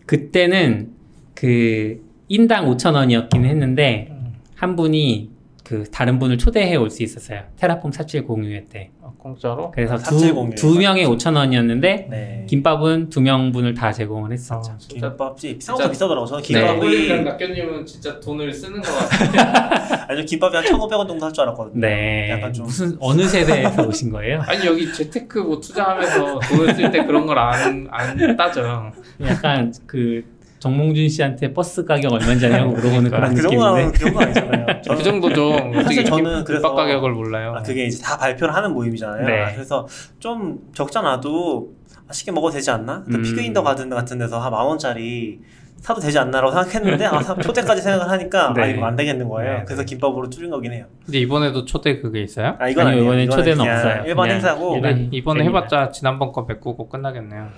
그때는 0.05 0.91
그 1.33 2.01
인당 2.27 2.65
5천 2.67 2.93
원이었긴 2.95 3.45
했는데 3.45 4.07
음. 4.11 4.33
한 4.55 4.75
분이 4.75 5.34
그 5.65 5.83
다른 5.91 6.19
분을 6.19 6.37
초대해 6.37 6.75
올 6.75 6.91
수 6.91 7.01
있었어요. 7.01 7.41
테라폼 7.57 7.91
사칠 7.91 8.23
공유회 8.23 8.67
때. 8.69 8.91
아, 9.01 9.09
공짜로? 9.17 9.71
그래서 9.71 9.97
두, 9.97 10.49
두 10.55 10.77
명에 10.77 11.03
5천 11.05 11.35
원이었는데 11.35 12.07
네. 12.09 12.45
김밥은 12.47 13.09
두 13.09 13.19
명분을 13.21 13.73
다 13.73 13.91
제공을 13.91 14.31
했었죠. 14.31 14.73
아, 14.73 14.77
김밥이 14.87 15.57
비싼 15.57 15.75
거 15.75 15.89
비싸더라고. 15.89 16.27
저는 16.27 16.43
김밥이 16.43 17.07
네. 17.07 17.21
낙교님은 17.21 17.85
진짜 17.87 18.19
돈을 18.19 18.53
쓰는 18.53 18.79
것 18.79 18.91
같아요. 18.91 20.05
아니 20.07 20.23
김밥이 20.25 20.55
한 20.55 20.63
1,500원 20.65 21.07
정도 21.07 21.25
할 21.25 21.33
줄 21.33 21.41
알았거든요. 21.43 21.81
네. 21.81 22.29
약간 22.29 22.53
좀 22.53 22.65
무슨 22.67 22.95
어느 22.99 23.23
세대에서 23.23 23.87
오신 23.87 24.11
거예요? 24.11 24.41
아니 24.45 24.65
여기 24.67 24.93
재테크 24.93 25.39
뭐 25.39 25.59
투자하면서 25.59 26.39
돈을 26.41 26.75
쓸 26.75 26.91
때 26.91 27.03
그런 27.03 27.25
걸 27.25 27.39
안 27.39 27.87
안 27.89 28.37
따져. 28.37 28.91
약간 29.21 29.73
그 29.87 30.23
정몽준 30.59 31.09
씨한테 31.09 31.53
버스 31.53 31.83
가격 31.85 32.11
얼마인지 32.13 32.45
아냐고 32.47 32.71
물어보는 32.71 33.09
그러니까. 33.11 33.17
그런 33.17 33.35
그 33.35 33.41
느낌인데 33.41 33.91
그 33.91 33.99
정도 33.99 34.19
아니잖아요. 34.19 34.65
그 34.97 35.03
정도죠. 35.03 35.51
사실 35.83 36.05
저는 36.05 36.43
그래서 36.43 36.73
가격을 36.73 37.11
몰라요. 37.11 37.53
아, 37.55 37.61
그게 37.61 37.85
이제 37.85 38.01
다 38.03 38.17
발표를 38.17 38.53
하는 38.55 38.73
모임이잖아요. 38.73 39.25
네. 39.27 39.51
그래서 39.53 39.87
좀 40.19 40.59
적잖아도 40.73 41.69
맛있게 42.07 42.31
먹어도 42.31 42.53
되지 42.53 42.71
않나? 42.71 43.03
그 43.03 43.15
음. 43.15 43.21
피그인더 43.23 43.63
가든 43.63 43.89
같은 43.89 44.17
데서 44.17 44.39
한 44.39 44.51
만 44.51 44.65
원짜리 44.65 45.39
사도 45.81 45.99
되지 45.99 46.17
않나라고 46.17 46.51
생각했는데 46.51 47.05
아 47.05 47.19
초대까지 47.41 47.81
생각을 47.81 48.09
하니까 48.09 48.53
네. 48.55 48.61
아 48.61 48.65
이거 48.67 48.85
안 48.85 48.95
되겠는 48.95 49.27
거예요. 49.29 49.57
네. 49.59 49.63
그래서 49.65 49.83
김밥으로 49.83 50.29
줄인 50.29 50.49
거긴 50.49 50.71
해요. 50.73 50.85
근데 51.05 51.19
이번에도 51.19 51.65
초대 51.65 51.99
그게 51.99 52.21
있어요? 52.23 52.55
아 52.57 52.67
이건 52.69 52.87
아니요 52.87 53.03
이번에 53.03 53.27
초대는 53.27 53.59
없어요. 53.59 54.03
일반 54.05 54.31
행사고 54.31 54.77
이번, 54.77 55.09
이번에 55.11 55.43
해봤자 55.43 55.89
지난번 55.91 56.31
거 56.31 56.43
메꾸고 56.47 56.89
끝나겠네요. 56.89 57.49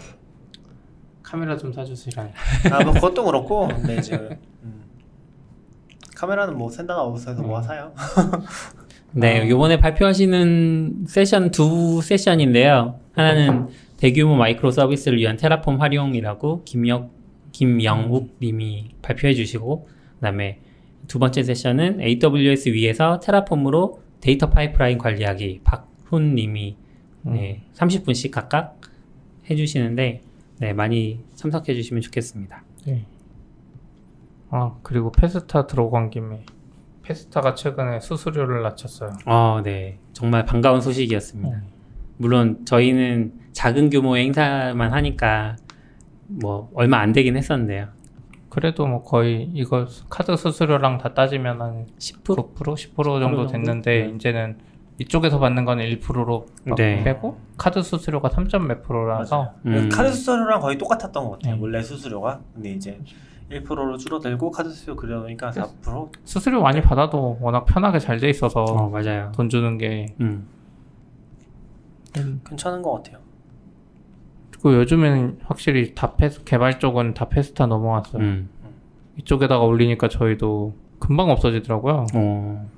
카메라 1.28 1.58
좀 1.58 1.74
사주시라. 1.74 2.30
아 2.72 2.84
뭐 2.84 2.94
그것도 2.94 3.26
그렇고 3.26 3.68
근데 3.68 3.98
이제 3.98 4.16
음. 4.64 4.84
카메라는 6.16 6.58
뭐 6.58 6.70
센다가 6.70 7.04
없어서 7.04 7.42
뭐 7.42 7.58
음. 7.58 7.64
사요. 7.64 7.94
네, 9.12 9.46
이번에 9.48 9.78
발표하시는 9.80 11.06
세션 11.08 11.52
두 11.52 12.02
세션인데요. 12.02 13.00
하나는 13.14 13.68
대규모 13.98 14.36
microservice를 14.36 15.18
위한 15.18 15.38
Terraform 15.38 15.82
활용이라고 15.82 16.64
김역 16.64 17.12
김영욱 17.52 18.38
님이 18.42 18.92
발표해 19.02 19.34
주시고 19.34 19.88
그다음에 20.16 20.60
두 21.08 21.20
번째 21.20 21.44
세션은 21.44 22.00
AWS 22.02 22.70
위에서 22.70 23.20
Terraform으로 23.20 24.00
데이터 24.22 24.50
파이프라인 24.50 24.98
관리하기 24.98 25.62
박훈 25.64 26.36
님이 26.36 26.78
네, 27.24 27.64
30분씩 27.74 28.32
각각 28.32 28.80
해 29.50 29.56
주시는데 29.56 30.22
네, 30.60 30.74
많이 30.74 31.24
참석해 31.36 31.74
주시면 31.74 32.02
좋겠습니다. 32.02 32.64
네. 32.86 33.06
아, 34.50 34.76
그리고 34.82 35.12
페스타 35.12 35.68
들어간 35.68 36.10
김에 36.10 36.44
페스타가 37.04 37.54
최근에 37.54 38.00
수수료를 38.00 38.64
낮췄어요. 38.64 39.12
아, 39.26 39.62
네. 39.64 40.00
정말 40.14 40.46
반가운 40.46 40.82
소식이었습니다. 40.82 41.58
네. 41.58 41.64
물론 42.18 42.66
저희는 42.66 43.34
작은 43.54 43.90
규모의 43.90 44.26
행사만 44.26 44.92
하니까 44.94 45.56
뭐 46.28 46.70
얼마 46.74 47.00
안 47.00 47.14
되긴 47.14 47.38
했었는데요. 47.38 47.90
그래도 48.50 48.88
뭐 48.88 49.04
거의 49.04 49.50
이거 49.54 49.86
카드 50.10 50.36
수수료랑 50.36 50.98
다 50.98 51.14
따지면 51.14 51.62
한 51.62 51.88
10%? 52.00 52.56
9%? 52.56 52.56
10% 52.56 53.22
정도 53.22 53.46
됐는데 53.46 54.08
네. 54.08 54.14
이제는 54.16 54.58
이쪽에서 55.00 55.40
받는 55.40 55.66
건 55.66 55.78
1%로 55.78 56.48
네. 56.76 57.04
빼고 57.04 57.38
카드 57.58 57.82
수수료가 57.82 58.30
3점 58.30 58.66
몇 58.66 58.82
프로라서 58.84 59.54
음. 59.66 59.90
카드 59.92 60.12
수수료랑 60.12 60.60
거의 60.60 60.78
똑같았던 60.78 61.24
것 61.26 61.32
같아요. 61.34 61.56
네. 61.56 61.62
원래 61.62 61.82
수수료가 61.84 62.40
근데 62.56 62.72
이제 62.72 63.00
1%로 63.52 63.98
줄어들고 63.98 64.50
카드 64.52 64.70
수수료 64.70 64.96
그려놓으니까 64.96 65.52
4% 65.52 66.10
수수료 66.26 66.62
많이 66.62 66.82
받아도 66.82 67.38
워낙 67.42 67.66
편하게 67.66 68.00
잘 68.00 68.20
돼 68.20 68.30
있어서 68.30 68.64
어, 68.64 68.90
맞아요. 68.90 69.32
돈 69.36 69.50
주는 69.50 69.78
게 69.78 70.08
음. 70.20 70.48
음. 72.18 72.42
괜찮은 72.48 72.82
것 72.82 72.94
같아요. 72.94 73.20
그리고 74.54 74.76
요즘에는 74.80 75.40
확실히 75.46 75.94
다 75.94 76.16
페스 76.16 76.44
개발 76.44 76.80
쪽은 76.80 77.14
다 77.14 77.30
페스타 77.30 77.68
넘어왔어요. 77.68 78.24
음. 78.24 78.50
이쪽에다가 79.18 79.64
올리니까 79.64 80.10
저희도 80.10 80.74
금방 81.00 81.30
없어지더라고요. 81.30 82.08
어. 82.16 82.70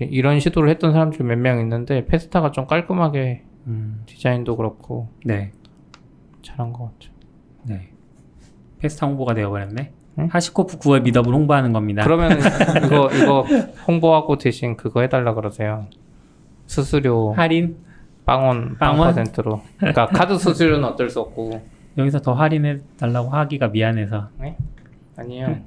이런 0.00 0.40
시도를 0.40 0.68
했던 0.68 0.92
사람들이 0.92 1.24
몇명 1.24 1.60
있는데 1.60 2.06
Festa가 2.06 2.50
좀 2.50 2.66
깔끔하게 2.66 3.44
음. 3.66 4.02
디자인도 4.06 4.56
그렇고 4.56 5.08
네 5.24 5.52
잘한 6.42 6.72
것 6.72 6.92
같죠. 6.92 7.12
네 7.64 7.90
Festa 8.78 9.06
홍보가 9.06 9.34
되어버렸네. 9.34 9.92
응? 10.18 10.28
HashiCorp 10.30 10.78
9월 10.78 11.02
미더블 11.02 11.32
홍보하는 11.32 11.72
겁니다. 11.72 12.02
그러면 12.02 12.38
이거 12.84 13.10
이거 13.14 13.44
홍보하고 13.86 14.38
대신 14.38 14.76
그거 14.76 15.02
해달라 15.02 15.34
그러세요. 15.34 15.86
수수료 16.66 17.32
할인 17.32 17.76
빵원 18.24 18.76
빵원 18.78 19.08
퍼센트로. 19.08 19.62
그러니까 19.78 20.06
카드 20.06 20.36
수수료는 20.36 20.84
어쩔 20.84 21.08
수 21.08 21.20
없고 21.20 21.62
여기서 21.98 22.20
더 22.20 22.34
할인해 22.34 22.80
달라고 22.98 23.30
하기가 23.30 23.68
미안해서. 23.68 24.28
네? 24.38 24.56
아니요. 25.16 25.58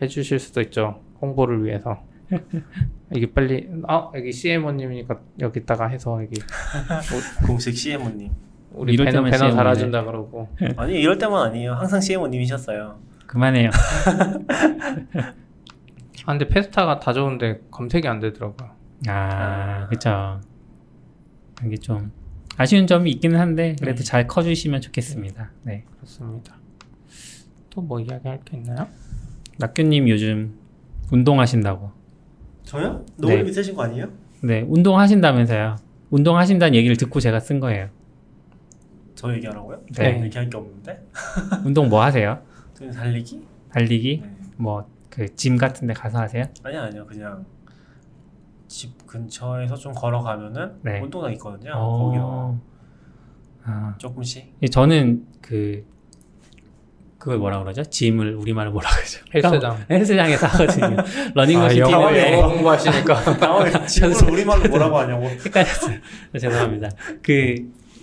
해주실 0.00 0.38
수도 0.38 0.60
있죠. 0.60 1.00
홍보를 1.20 1.64
위해서. 1.64 1.98
이게 3.14 3.32
빨리 3.32 3.68
아 3.86 4.10
여기 4.14 4.32
CMO님이니까 4.32 5.20
여기다가 5.40 5.86
해서 5.88 6.22
여기 6.22 6.40
공식 7.46 7.76
CMO님. 7.76 8.30
우리 8.72 8.94
이럴 8.94 9.06
배너, 9.06 9.22
배너 9.24 9.50
달아준다 9.54 10.04
그러고. 10.04 10.48
아니 10.76 11.00
이럴 11.00 11.18
때만 11.18 11.48
아니에요. 11.48 11.72
항상 11.74 12.00
CMO님이셨어요. 12.00 12.98
그만해요. 13.26 13.70
아 16.26 16.32
근데 16.32 16.46
페스타가 16.48 17.00
다 17.00 17.12
좋은데 17.12 17.62
검색이 17.70 18.06
안 18.06 18.20
되더라고요. 18.20 18.70
아. 19.08 19.86
그쵸. 19.88 20.40
이게 21.64 21.76
좀 21.76 22.12
아쉬운 22.56 22.86
점이 22.86 23.10
있기는 23.12 23.38
한데 23.38 23.74
그래도 23.80 23.98
네. 23.98 24.04
잘 24.04 24.26
커주시면 24.26 24.80
좋겠습니다. 24.80 25.50
네. 25.62 25.84
그렇습니다. 25.96 26.56
또 27.70 27.80
뭐 27.80 28.00
이야기할 28.00 28.40
게 28.44 28.56
있나요? 28.56 28.88
낙규님 29.58 30.08
요즘 30.08 30.58
운동하신다고 31.12 31.92
저요? 32.68 33.02
너무 33.16 33.34
네. 33.34 33.42
밑에신 33.44 33.74
거 33.74 33.84
아니에요? 33.84 34.10
네, 34.42 34.60
운동하신다면서요. 34.68 35.76
운동하신다는 36.10 36.74
얘기를 36.74 36.96
듣고 36.98 37.18
제가 37.18 37.40
쓴 37.40 37.60
거예요. 37.60 37.88
저 39.14 39.32
얘기하라고요? 39.32 39.80
네. 39.96 40.22
얘기할 40.22 40.50
게 40.50 40.56
없는데. 40.58 41.02
운동 41.64 41.88
뭐 41.88 42.02
하세요? 42.02 42.42
그냥 42.76 42.92
달리기? 42.92 43.42
달리기? 43.72 44.20
네. 44.22 44.30
뭐그 44.58 45.34
짐 45.34 45.56
같은 45.56 45.88
데 45.88 45.94
가서 45.94 46.18
하세요? 46.18 46.44
아니요, 46.62 46.82
아니요. 46.82 47.06
그냥 47.06 47.46
집 48.66 49.06
근처에서 49.06 49.74
좀 49.74 49.94
걸어가면은 49.94 50.74
네. 50.82 51.00
운동장 51.00 51.32
있거든요. 51.32 51.72
어... 51.74 52.04
거기서 52.04 52.58
아. 53.64 53.94
조금씩. 53.96 54.52
저는 54.70 55.26
그 55.40 55.86
그걸 57.18 57.38
뭐라 57.38 57.58
그러죠? 57.62 57.82
짐을 57.82 58.34
우리말로 58.36 58.70
뭐라 58.70 58.88
그러죠? 58.90 59.20
헬스장. 59.34 59.84
헬스장에서 59.90 60.46
하거든요. 60.46 60.96
러닝머신 61.34 61.84
아, 61.84 61.90
영어, 61.90 62.16
영어 62.16 62.48
공부하시니까. 62.48 63.86
짐을 63.86 64.30
우리말로 64.30 64.68
뭐라고 64.68 64.98
하냐고. 64.98 65.26
헷갈렸어요. 65.26 65.98
죄송합니다. 66.38 66.90
그 67.22 67.56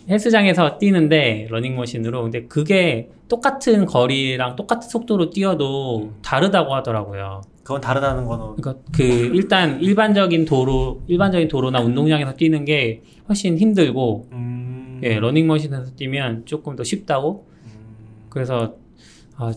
헬스장에서 0.09 0.77
뛰는데 0.77 1.47
러닝머신으로 1.49 2.23
근데 2.23 2.45
그게 2.45 3.09
똑같은 3.29 3.85
거리랑 3.85 4.55
똑같은 4.55 4.87
속도로 4.89 5.29
뛰어도 5.29 6.03
음. 6.03 6.15
다르다고 6.21 6.75
하더라고요. 6.75 7.41
그건 7.63 7.81
다르다는 7.81 8.25
거는 8.25 8.57
그러니까 8.57 8.83
그 8.93 9.01
일단 9.01 9.81
일반적인 9.81 10.45
도로 10.45 11.01
일반적인 11.07 11.47
도로나 11.47 11.79
운동장에서 11.79 12.33
뛰는 12.33 12.63
게 12.65 13.01
훨씬 13.27 13.57
힘들고 13.57 14.27
음... 14.33 15.01
예 15.03 15.17
러닝머신에서 15.19 15.95
뛰면 15.95 16.45
조금 16.45 16.75
더 16.75 16.83
쉽다고 16.83 17.47
음... 17.63 17.71
그래서 18.29 18.75
아, 19.37 19.53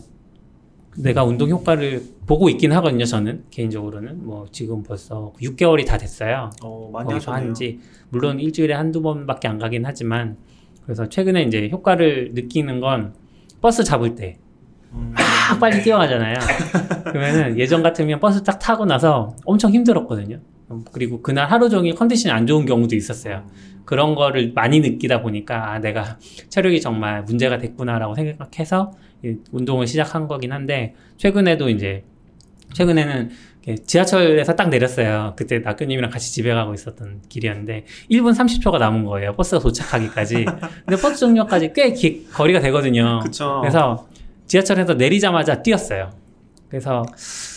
내가 0.97 1.23
운동 1.23 1.49
효과를 1.49 2.03
보고 2.25 2.49
있긴 2.49 2.71
하거든요. 2.73 3.05
저는 3.05 3.45
개인적으로는 3.49 4.25
뭐 4.25 4.47
지금 4.51 4.83
벌써 4.83 5.33
6개월이 5.41 5.85
다 5.85 5.97
됐어요. 5.97 6.49
어, 6.63 6.89
많이 6.91 7.13
하셨네요. 7.13 7.47
한지 7.47 7.79
물론 8.09 8.39
일주일에 8.39 8.73
한두 8.73 9.01
번밖에 9.01 9.47
안 9.47 9.57
가긴 9.57 9.85
하지만 9.85 10.37
그래서 10.83 11.07
최근에 11.07 11.43
이제 11.43 11.69
효과를 11.71 12.31
느끼는 12.33 12.79
건 12.79 13.13
버스 13.61 13.83
잡을 13.83 14.15
때. 14.15 14.37
음. 14.93 15.13
막 15.15 15.59
빨리 15.59 15.81
뛰어가잖아요. 15.83 16.35
그러면은 17.05 17.57
예전 17.59 17.83
같으면 17.83 18.19
버스 18.19 18.43
딱 18.43 18.57
타고 18.57 18.85
나서 18.85 19.35
엄청 19.45 19.71
힘들었거든요. 19.71 20.39
그리고 20.91 21.21
그날 21.21 21.49
하루 21.49 21.69
종일 21.69 21.95
컨디션이 21.95 22.31
안 22.31 22.45
좋은 22.45 22.65
경우도 22.65 22.95
있었어요. 22.95 23.43
음. 23.89 23.91
그런 23.91 24.13
거를 24.13 24.51
많이 24.53 24.79
느끼다 24.79 25.21
보니까 25.21 25.71
아, 25.71 25.79
내가 25.79 26.19
체력이 26.49 26.79
정말 26.79 27.23
문제가 27.23 27.57
됐구나라고 27.57 28.13
생각해서 28.13 28.91
운동을 29.51 29.87
시작한 29.87 30.27
거긴 30.27 30.51
한데 30.51 30.93
최근에도 31.17 31.69
이제 31.69 32.03
최근에는 32.73 33.31
지하철에서 33.85 34.55
딱 34.55 34.69
내렸어요. 34.69 35.33
그때 35.35 35.59
낙교님이랑 35.59 36.11
같이 36.11 36.31
집에 36.31 36.53
가고 36.53 36.73
있었던 36.73 37.21
길이었는데 37.29 37.85
1분 38.11 38.35
30초가 38.35 38.77
남은 38.77 39.05
거예요. 39.05 39.35
버스가 39.35 39.59
도착하기까지. 39.59 40.45
근데 40.45 41.01
버스 41.01 41.17
정류까지 41.17 41.73
꽤 41.73 41.91
기, 41.91 42.27
거리가 42.31 42.59
되거든요. 42.59 43.19
그쵸. 43.23 43.59
그래서 43.61 44.07
지하철에서 44.47 44.93
내리자마자 44.93 45.61
뛰었어요. 45.61 46.11
그래서 46.69 47.03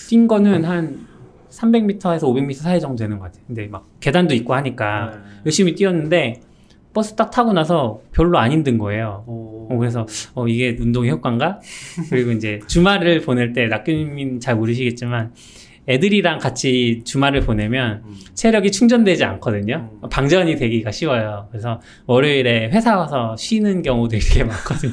뛴 0.09 0.27
거는 0.27 0.65
한 0.65 1.07
300m에서 1.53 2.23
500m 2.23 2.55
사이 2.55 2.81
정도 2.81 2.97
되는 2.97 3.19
것 3.19 3.27
같아요. 3.27 3.43
근데 3.47 3.67
막 3.69 3.87
계단도 4.01 4.35
있고 4.35 4.55
하니까 4.55 5.11
네. 5.13 5.19
열심히 5.47 5.75
뛰었는데 5.75 6.41
버스 6.93 7.15
딱 7.15 7.31
타고 7.31 7.53
나서 7.53 8.01
별로 8.13 8.39
안 8.39 8.53
힘든 8.53 8.79
거예요. 8.79 9.25
어, 9.27 9.77
그래서 9.79 10.07
어, 10.35 10.47
이게 10.47 10.77
운동의 10.79 11.11
효과인가? 11.11 11.61
그리고 12.11 12.33
이제 12.33 12.61
주말을 12.67 13.23
보낼 13.23 13.53
때 13.53 13.67
낙규님 13.67 14.41
잘 14.41 14.57
모르시겠지만 14.57 15.33
애들이랑 15.89 16.39
같이 16.39 17.03
주말을 17.05 17.41
보내면 17.41 18.03
음. 18.05 18.17
체력이 18.35 18.71
충전되지 18.71 19.25
않거든요. 19.25 19.91
음. 20.03 20.09
방전이 20.09 20.57
되기가 20.57 20.93
쉬워요. 20.93 21.49
그래서 21.51 21.81
월요일에 22.07 22.71
회사 22.71 22.97
와서 22.97 23.35
쉬는 23.37 23.83
경우도 23.83 24.17
되게 24.19 24.45
많거든요. 24.45 24.93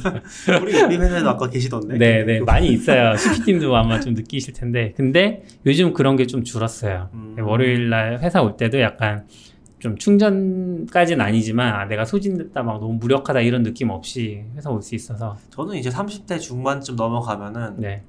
우리 0.62 0.82
우리 0.82 0.98
회사에도 0.98 1.30
아까 1.30 1.50
계시던데. 1.50 1.98
네, 1.98 2.24
네 2.24 2.40
많이 2.40 2.70
있어요. 2.70 3.16
CP팀도 3.18 3.76
아마 3.76 4.00
좀 4.00 4.14
느끼실 4.16 4.54
텐데, 4.54 4.94
근데 4.96 5.44
요즘 5.66 5.94
그런 5.94 6.16
게 6.16 6.26
좀 6.26 6.44
줄었어요. 6.44 7.10
음. 7.14 7.36
월요일 7.40 7.90
날 7.90 8.20
회사 8.22 8.42
올 8.42 8.56
때도 8.58 8.80
약간 8.82 9.26
좀 9.80 9.96
충전까지는 9.98 11.24
아니지만 11.24 11.74
아, 11.74 11.86
내가 11.86 12.04
소진됐다 12.06 12.64
막 12.64 12.80
너무 12.80 12.94
무력하다 12.96 13.42
이런 13.42 13.64
느낌 13.64 13.90
없이 13.92 14.44
회사 14.56 14.70
올 14.70 14.82
수 14.82 14.94
있어서 14.96 15.38
저는 15.52 15.76
이제 15.78 15.90
30대 15.90 16.40
중반쯤 16.40 16.96
넘어가면은 16.98 17.76
네. 17.78 18.04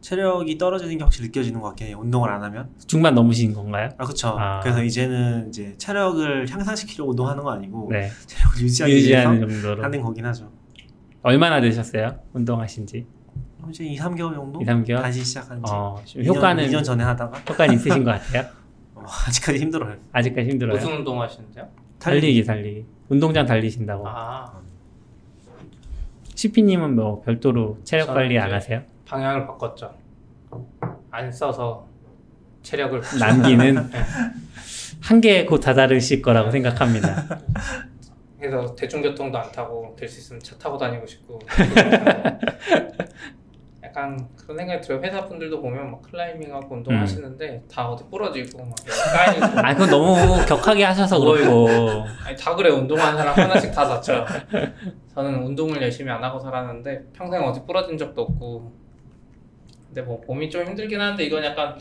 체력이 0.00 0.56
떨어지는 0.56 0.96
게 0.96 1.04
확실히 1.04 1.26
느껴지는 1.28 1.60
것 1.60 1.68
같긴 1.68 1.88
해요. 1.88 1.98
운동을 2.00 2.30
안 2.30 2.42
하면. 2.42 2.70
중반 2.86 3.14
넘으신 3.14 3.52
건가요? 3.52 3.90
아, 3.98 4.04
그쵸. 4.04 4.28
아. 4.28 4.60
그래서 4.60 4.82
이제는 4.82 5.48
이제 5.48 5.74
체력을 5.76 6.48
향상시키려고 6.48 7.10
운동하는 7.10 7.42
거 7.42 7.50
아니고, 7.52 7.88
네. 7.90 8.10
체력을 8.26 8.60
유지하기 8.62 8.92
유지하는 8.94 9.48
정도로 9.48 9.82
하는 9.82 10.00
거긴 10.00 10.24
하죠. 10.26 10.50
얼마나 11.22 11.60
되셨어요? 11.60 12.18
운동하신 12.32 12.86
지? 12.86 13.06
이제 13.68 13.84
2, 13.84 13.98
3개월 13.98 14.34
정도? 14.34 14.60
2, 14.62 14.64
3개월? 14.64 15.02
다시 15.02 15.22
시작한 15.22 15.58
지. 15.58 15.70
어, 15.70 16.02
2년, 16.06 16.26
효과는 16.26 16.66
2년 16.68 16.82
전에 16.82 17.04
하다가 17.04 17.38
효과는 17.40 17.74
있으신 17.74 18.02
것 18.02 18.12
같아요? 18.12 18.48
어, 18.94 19.02
아직까지 19.28 19.58
힘들어요. 19.58 19.96
아직까지 20.12 20.48
힘들어요. 20.48 20.76
무슨 20.76 20.92
운동 20.96 21.20
하시는데요? 21.20 21.68
달리기, 21.98 22.42
달리기. 22.44 22.86
운동장 23.10 23.44
달리신다고. 23.44 24.08
아. 24.08 24.50
CP님은 26.34 26.96
뭐 26.96 27.20
별도로 27.20 27.78
체력 27.84 28.06
관리 28.06 28.38
안 28.38 28.50
하세요? 28.50 28.82
방향을 29.10 29.44
바꿨죠. 29.46 29.92
안 31.10 31.32
써서 31.32 31.84
체력을 32.62 33.00
남기는 33.18 33.74
네. 33.90 33.98
한계에 35.02 35.44
곧 35.46 35.58
다다르실 35.58 36.22
거라고 36.22 36.50
생각합니다. 36.52 37.26
그래서 38.38 38.74
대중교통도 38.76 39.36
안 39.36 39.50
타고 39.52 39.94
될 39.98 40.08
수 40.08 40.20
있으면 40.20 40.40
차 40.40 40.56
타고 40.56 40.78
다니고 40.78 41.04
싶고 41.06 41.40
약간 43.82 44.28
그런 44.36 44.56
생각이 44.56 44.80
들어요. 44.80 45.02
회사 45.02 45.26
분들도 45.26 45.60
보면 45.60 45.90
막 45.90 46.02
클라이밍하고 46.02 46.74
운동하시는데 46.76 47.48
음. 47.48 47.68
다 47.70 47.88
어디 47.90 48.04
부러지고 48.08 48.64
막 48.64 48.74
까이고. 49.14 49.44
아 49.58 49.74
그건 49.74 49.90
너무 49.90 50.46
격하게 50.46 50.84
하셔서 50.84 51.18
그렇고. 51.18 51.68
아니 52.24 52.36
다 52.36 52.54
그래 52.54 52.70
운동하는 52.70 53.18
사람 53.18 53.34
하나씩 53.36 53.72
다 53.72 53.86
다쳐. 53.88 54.24
저는 55.14 55.42
운동을 55.42 55.82
열심히 55.82 56.10
안 56.10 56.22
하고 56.22 56.38
살았는데 56.38 57.06
평생 57.12 57.42
어디 57.42 57.60
부러진 57.66 57.98
적도 57.98 58.22
없고 58.22 58.79
근데 59.90 60.02
뭐 60.02 60.20
봄이 60.20 60.48
좀 60.50 60.64
힘들긴 60.64 61.00
한데 61.00 61.24
이건 61.24 61.44
약간 61.44 61.76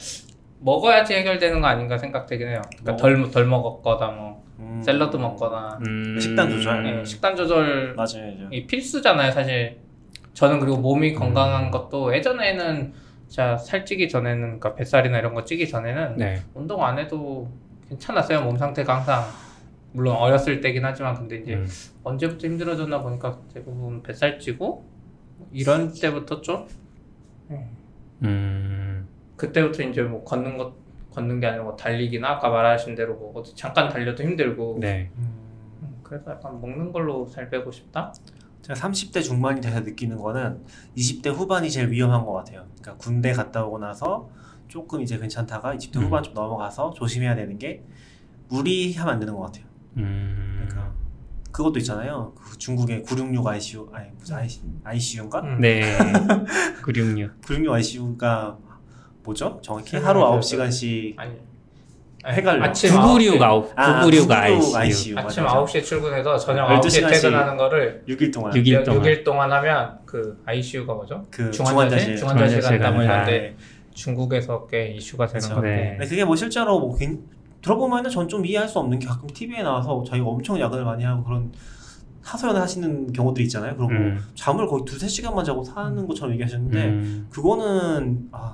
먹어야지 0.62 1.14
해결되는 1.14 1.62
거 1.62 1.68
아닌가 1.68 1.98
생각되긴 1.98 2.48
해요. 2.48 2.62
그러니까 2.80 2.96
덜, 2.98 3.32
덜 3.32 3.46
먹었거나 3.46 4.08
뭐 4.12 4.44
음. 4.60 4.82
샐러드 4.84 5.16
먹거나 5.16 5.80
음. 5.86 6.20
식단 6.20 6.50
조절. 6.50 6.84
네, 6.84 7.06
식단 7.06 7.36
조절 7.36 7.96
맞아요. 7.96 8.50
이 8.52 8.66
필수잖아요, 8.66 9.32
사실. 9.32 9.78
저는 10.34 10.60
그리고 10.60 10.78
몸이 10.78 11.12
음. 11.12 11.16
건강한 11.16 11.66
음. 11.66 11.72
것도 11.72 12.16
예전에는 12.16 12.94
자 13.28 13.56
살찌기 13.56 14.10
전에는 14.10 14.42
그러니까 14.42 14.74
뱃살이나 14.74 15.20
이런 15.20 15.36
거 15.36 15.44
찌기 15.46 15.68
전에는 15.70 16.18
네. 16.18 16.42
운동 16.56 16.84
안 16.84 16.98
해도 16.98 17.48
괜찮았어요. 17.88 18.42
몸 18.42 18.58
상태가 18.58 18.98
항상 18.98 19.24
물론 19.92 20.16
어렸을 20.16 20.62
때긴 20.62 20.84
하지만 20.84 21.14
근데 21.14 21.38
이제 21.38 21.54
음. 21.54 21.68
언제부터 22.04 22.48
힘들어졌나 22.48 23.02
보니까 23.02 23.38
대부분 23.54 24.02
뱃살 24.02 24.40
찌고 24.40 24.84
이런 25.52 25.94
때부터 25.94 26.42
좀 26.42 26.68
네. 27.48 27.68
음. 28.24 29.08
그때부터 29.36 29.84
이제 29.84 30.02
뭐 30.02 30.24
걷는 30.24 30.58
것 30.58 30.74
걷는 31.12 31.40
게 31.40 31.48
아니고 31.48 31.64
뭐 31.64 31.76
달리기나 31.76 32.30
아까 32.30 32.50
말하신 32.50 32.96
대로 32.96 33.16
뭐 33.16 33.34
어디 33.36 33.56
잠깐 33.56 33.90
달려도 33.90 34.24
힘들고. 34.24 34.78
네. 34.80 35.10
음, 35.18 36.00
그래서 36.04 36.32
약간 36.32 36.60
먹는 36.62 36.92
걸로 36.92 37.26
살 37.28 37.50
빼고 37.50 37.72
싶다. 37.72 38.14
제가 38.62 38.80
30대 38.80 39.24
중반이 39.24 39.62
돼서 39.62 39.80
느끼는 39.80 40.18
거는 40.18 40.64
20대 40.96 41.34
후반이 41.34 41.72
제일 41.72 41.90
위험한 41.90 42.26
것 42.26 42.34
같아요. 42.34 42.66
그러니까 42.80 42.96
군대 42.98 43.32
갔다 43.32 43.66
오고 43.66 43.80
나서 43.80 44.30
조금 44.68 45.02
이제 45.02 45.18
괜찮다가 45.18 45.76
20대 45.76 45.98
음. 45.98 46.04
후반 46.04 46.24
좀 46.24 46.34
넘어가서 46.34 46.94
조심해야 46.94 47.36
되는 47.36 47.58
게 47.58 47.84
무리하면 48.50 49.16
안 49.16 49.20
되는 49.20 49.34
것 49.34 49.42
같아요. 49.42 49.66
음. 49.98 50.66
그러니까 50.68 50.94
그것도 51.60 51.80
있잖아요. 51.80 52.32
그 52.42 52.58
중국의 52.58 53.04
966 53.04 53.46
ICU 53.46 53.90
아니 53.92 54.08
무슨 54.18 54.38
IC, 54.38 54.62
ICU인가? 54.86 55.42
음. 55.42 55.60
네. 55.60 55.82
966. 56.86 57.42
966 57.42 57.74
ICU가 57.74 58.58
뭐죠? 59.24 59.60
정확히 59.62 59.98
하루 59.98 60.22
9시간씩 60.22 61.16
아니. 61.18 61.34
헷갈려. 62.26 62.64
아침 62.64 62.92
996 62.92 63.40
9 63.40 63.74
9 63.76 64.34
ICU. 64.34 64.76
ICU. 64.76 65.18
아침 65.18 65.44
9시에 65.44 65.84
출근해서 65.84 66.38
저녁 66.38 66.68
9시에 66.80 67.10
퇴근하는 67.10 67.58
거를 67.58 68.04
6일 68.08 68.34
동안 68.34 68.54
6일 68.54 68.86
동안, 68.86 69.02
6일 69.02 69.24
동안 69.26 69.52
하면 69.52 70.00
그 70.06 70.42
ICU가 70.46 70.94
뭐죠? 70.94 71.26
그 71.30 71.52
중환자실 71.52 72.16
중환자실 72.16 72.62
간다 72.62 72.92
뭐 72.92 73.04
이런데 73.04 73.56
중국에서 73.94 74.66
꽤 74.68 74.92
이슈가 74.94 75.28
되는 75.28 75.42
그렇죠. 75.42 75.56
건데. 75.56 75.98
네. 76.00 76.08
그게 76.08 76.24
뭐 76.24 76.38
실제로 76.38 76.80
뭐 76.80 76.98
들어보면은 77.62 78.10
전 78.10 78.28
좀 78.28 78.46
이해할 78.46 78.68
수 78.68 78.80
없는 78.80 79.00
게 79.00 79.08
가끔 79.08 79.28
TV에 79.28 79.64
나와서 79.64 80.04
자기가 80.08 80.28
엄청 80.28 80.60
야근을 80.60 80.86
많이 80.86 81.04
하고 81.04 81.24
그런 81.24 81.52
하소연을 82.22 82.62
하시는 82.62 83.12
경우들 83.12 83.42
있잖아요. 83.44 83.76
그리고 83.76 83.92
음. 83.92 84.20
잠을 84.36 84.68
거의 84.68 84.84
두세 84.86 85.08
시간만 85.08 85.44
자고 85.44 85.64
사는 85.64 86.06
것처럼 86.08 86.34
얘기하셨는데 86.34 86.86
음. 86.86 87.28
그거는 87.30 88.28
아 88.32 88.54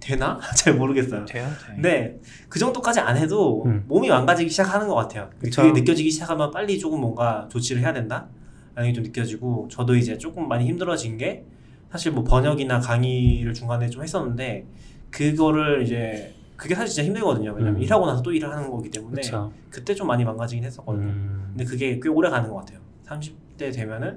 되나? 0.00 0.40
잘 0.56 0.74
모르겠어요. 0.74 1.24
돼요, 1.26 1.46
돼. 1.66 1.74
근데 1.74 2.20
그 2.48 2.58
정도까지 2.58 2.98
안 3.00 3.16
해도 3.16 3.64
음. 3.66 3.84
몸이 3.86 4.08
망가지기 4.08 4.50
시작하는 4.50 4.88
것 4.88 4.94
같아요. 4.96 5.30
그쵸. 5.38 5.62
그게 5.62 5.78
느껴지기 5.80 6.10
시작하면 6.10 6.50
빨리 6.50 6.78
조금 6.78 7.00
뭔가 7.00 7.46
조치를 7.50 7.80
해야 7.82 7.92
된다? 7.92 8.26
라는 8.74 8.90
게 8.90 8.94
좀 8.96 9.04
느껴지고 9.04 9.68
저도 9.70 9.94
이제 9.94 10.18
조금 10.18 10.48
많이 10.48 10.66
힘들어진 10.66 11.16
게 11.18 11.44
사실 11.92 12.10
뭐 12.10 12.24
번역이나 12.24 12.80
강의를 12.80 13.52
중간에 13.54 13.88
좀 13.88 14.02
했었는데 14.02 14.66
그거를 15.10 15.82
이제 15.82 16.34
그게 16.62 16.76
사실 16.76 16.94
진짜 16.94 17.04
힘들거든요. 17.08 17.52
왜냐면 17.54 17.74
음. 17.76 17.82
일하고 17.82 18.06
나서 18.06 18.22
또 18.22 18.32
일을 18.32 18.48
하는 18.48 18.70
거기 18.70 18.88
때문에 18.88 19.16
그쵸. 19.20 19.52
그때 19.68 19.92
좀 19.96 20.06
많이 20.06 20.24
망가지긴 20.24 20.64
했었거든요. 20.64 21.08
음. 21.08 21.44
근데 21.48 21.64
그게 21.64 21.98
꽤 22.00 22.08
오래 22.08 22.30
가는 22.30 22.48
것 22.48 22.54
같아요. 22.56 22.78
30대 23.04 23.74
되면은 23.74 24.16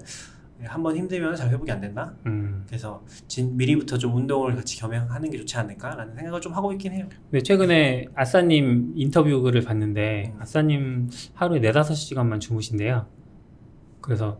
한 0.63 0.83
번 0.83 0.95
힘들면 0.95 1.35
잘 1.35 1.49
회복이 1.49 1.69
안 1.71 1.81
된다. 1.81 2.13
음. 2.27 2.63
그래서 2.67 3.03
진, 3.27 3.57
미리부터 3.57 3.97
좀 3.97 4.15
운동을 4.15 4.55
같이 4.55 4.79
겸행하는 4.79 5.29
게 5.31 5.37
좋지 5.39 5.57
않을까라는 5.57 6.15
생각을 6.15 6.39
좀 6.39 6.53
하고 6.53 6.71
있긴 6.71 6.93
해요. 6.93 7.07
네, 7.31 7.41
최근에 7.41 8.05
아싸님 8.13 8.93
인터뷰를 8.95 9.61
봤는데 9.61 10.31
음. 10.35 10.41
아싸님 10.41 11.09
하루에 11.33 11.59
네다섯 11.59 11.95
시간만 11.97 12.39
주무신대요. 12.39 13.07
그래서 14.01 14.39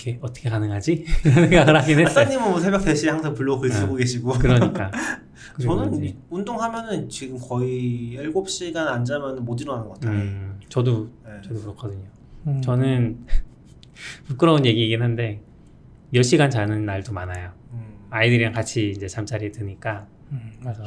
어떻게 0.00 0.18
어떻게 0.20 0.50
가능하지? 0.50 1.04
생각을 1.22 1.76
하긴 1.76 2.00
했어요. 2.00 2.24
아싸님은 2.24 2.50
뭐 2.50 2.58
새벽 2.58 2.80
3시에 2.82 3.08
항상 3.08 3.34
블로그 3.34 3.62
글 3.62 3.70
쓰고 3.70 3.94
어, 3.94 3.96
계시고. 3.96 4.32
그러니까. 4.32 4.90
저는 5.60 6.02
이제. 6.02 6.16
운동하면은 6.30 7.08
지금 7.08 7.38
거의 7.38 8.16
7시간 8.16 8.86
안 8.86 9.04
자면 9.04 9.44
못 9.44 9.60
일어나는 9.60 9.88
것 9.88 10.00
같아요. 10.00 10.18
음, 10.18 10.60
저도 10.68 11.10
네. 11.24 11.32
저도 11.46 11.60
그렇거든요. 11.60 12.04
음. 12.46 12.62
저는 12.62 13.26
부끄러운 14.26 14.64
얘기이긴 14.64 15.02
한데 15.02 15.42
10시간 16.14 16.50
자는 16.50 16.86
날도 16.86 17.12
많아요. 17.12 17.52
음. 17.72 18.06
아이들이랑 18.10 18.52
같이 18.52 18.90
이제 18.90 19.06
잠자리에 19.06 19.52
드니까 19.52 20.06
음, 20.32 20.52
그래서 20.60 20.82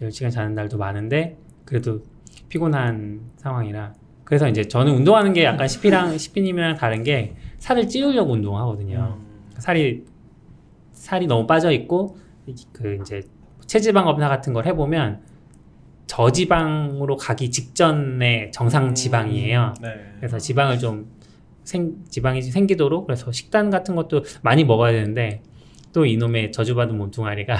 10시간 0.00 0.30
자는 0.30 0.54
날도 0.54 0.78
많은데 0.78 1.36
그래도 1.64 2.02
피곤한 2.48 3.20
상황이라 3.36 3.94
그래서 4.24 4.48
이제 4.48 4.66
저는 4.66 4.94
운동하는 4.94 5.32
게 5.34 5.44
약간 5.44 5.68
시피랑 5.68 6.16
시피님이랑 6.16 6.76
다른 6.76 7.02
게 7.02 7.34
살을 7.62 7.86
찌우려고 7.86 8.32
운동하거든요. 8.32 9.18
음. 9.20 9.52
살이 9.58 10.04
살이 10.90 11.28
너무 11.28 11.46
빠져 11.46 11.70
있고 11.70 12.16
그 12.72 12.98
이제 13.00 13.22
체지방 13.66 14.04
검사 14.04 14.28
같은 14.28 14.52
걸 14.52 14.66
해보면 14.66 15.20
저지방으로 16.08 17.16
가기 17.16 17.52
직전에 17.52 18.50
정상 18.50 18.96
지방이에요. 18.96 19.74
음. 19.78 19.82
네. 19.82 19.94
그래서 20.16 20.38
지방을 20.38 20.80
좀 20.80 21.06
생, 21.62 22.04
지방이 22.08 22.42
생기도록 22.42 23.06
그래서 23.06 23.30
식단 23.30 23.70
같은 23.70 23.94
것도 23.94 24.24
많이 24.42 24.64
먹어야 24.64 24.90
되는데 24.90 25.42
또 25.92 26.04
이놈의 26.04 26.50
저주받은 26.50 26.98
몸뚱아리가 26.98 27.56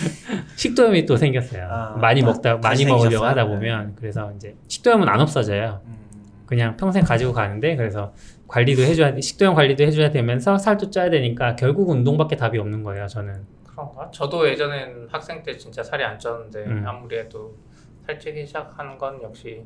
식도염이 0.56 1.04
또 1.04 1.18
생겼어요. 1.18 1.68
아, 1.70 1.98
많이 2.00 2.22
아, 2.22 2.26
먹다 2.26 2.56
많이 2.56 2.86
먹으려고 2.86 3.26
하다 3.26 3.46
보면 3.46 3.88
네. 3.88 3.92
그래서 3.96 4.32
이제 4.36 4.56
식도염은 4.68 5.06
안 5.06 5.20
없어져요. 5.20 5.82
음. 5.84 6.03
그냥 6.46 6.76
평생 6.76 7.02
가지고 7.04 7.32
가는데 7.32 7.76
그래서 7.76 8.12
관리도 8.48 8.82
해줘야 8.82 9.14
식도염 9.20 9.54
관리도 9.54 9.82
해줘야 9.84 10.10
되면서 10.10 10.58
살도 10.58 10.90
쪄야 10.90 11.10
되니까 11.10 11.56
결국 11.56 11.88
운동밖에 11.90 12.36
답이 12.36 12.58
없는 12.58 12.82
거예요. 12.82 13.06
저는. 13.06 13.32
그런가? 13.66 14.10
저도 14.12 14.48
예전엔 14.48 15.08
학생 15.10 15.42
때 15.42 15.56
진짜 15.56 15.82
살이 15.82 16.04
안 16.04 16.18
쪘는데 16.18 16.56
음. 16.66 16.84
아무리 16.86 17.18
해도 17.18 17.54
살찌기 18.06 18.46
시작하는 18.46 18.96
건 18.98 19.20
역시 19.22 19.62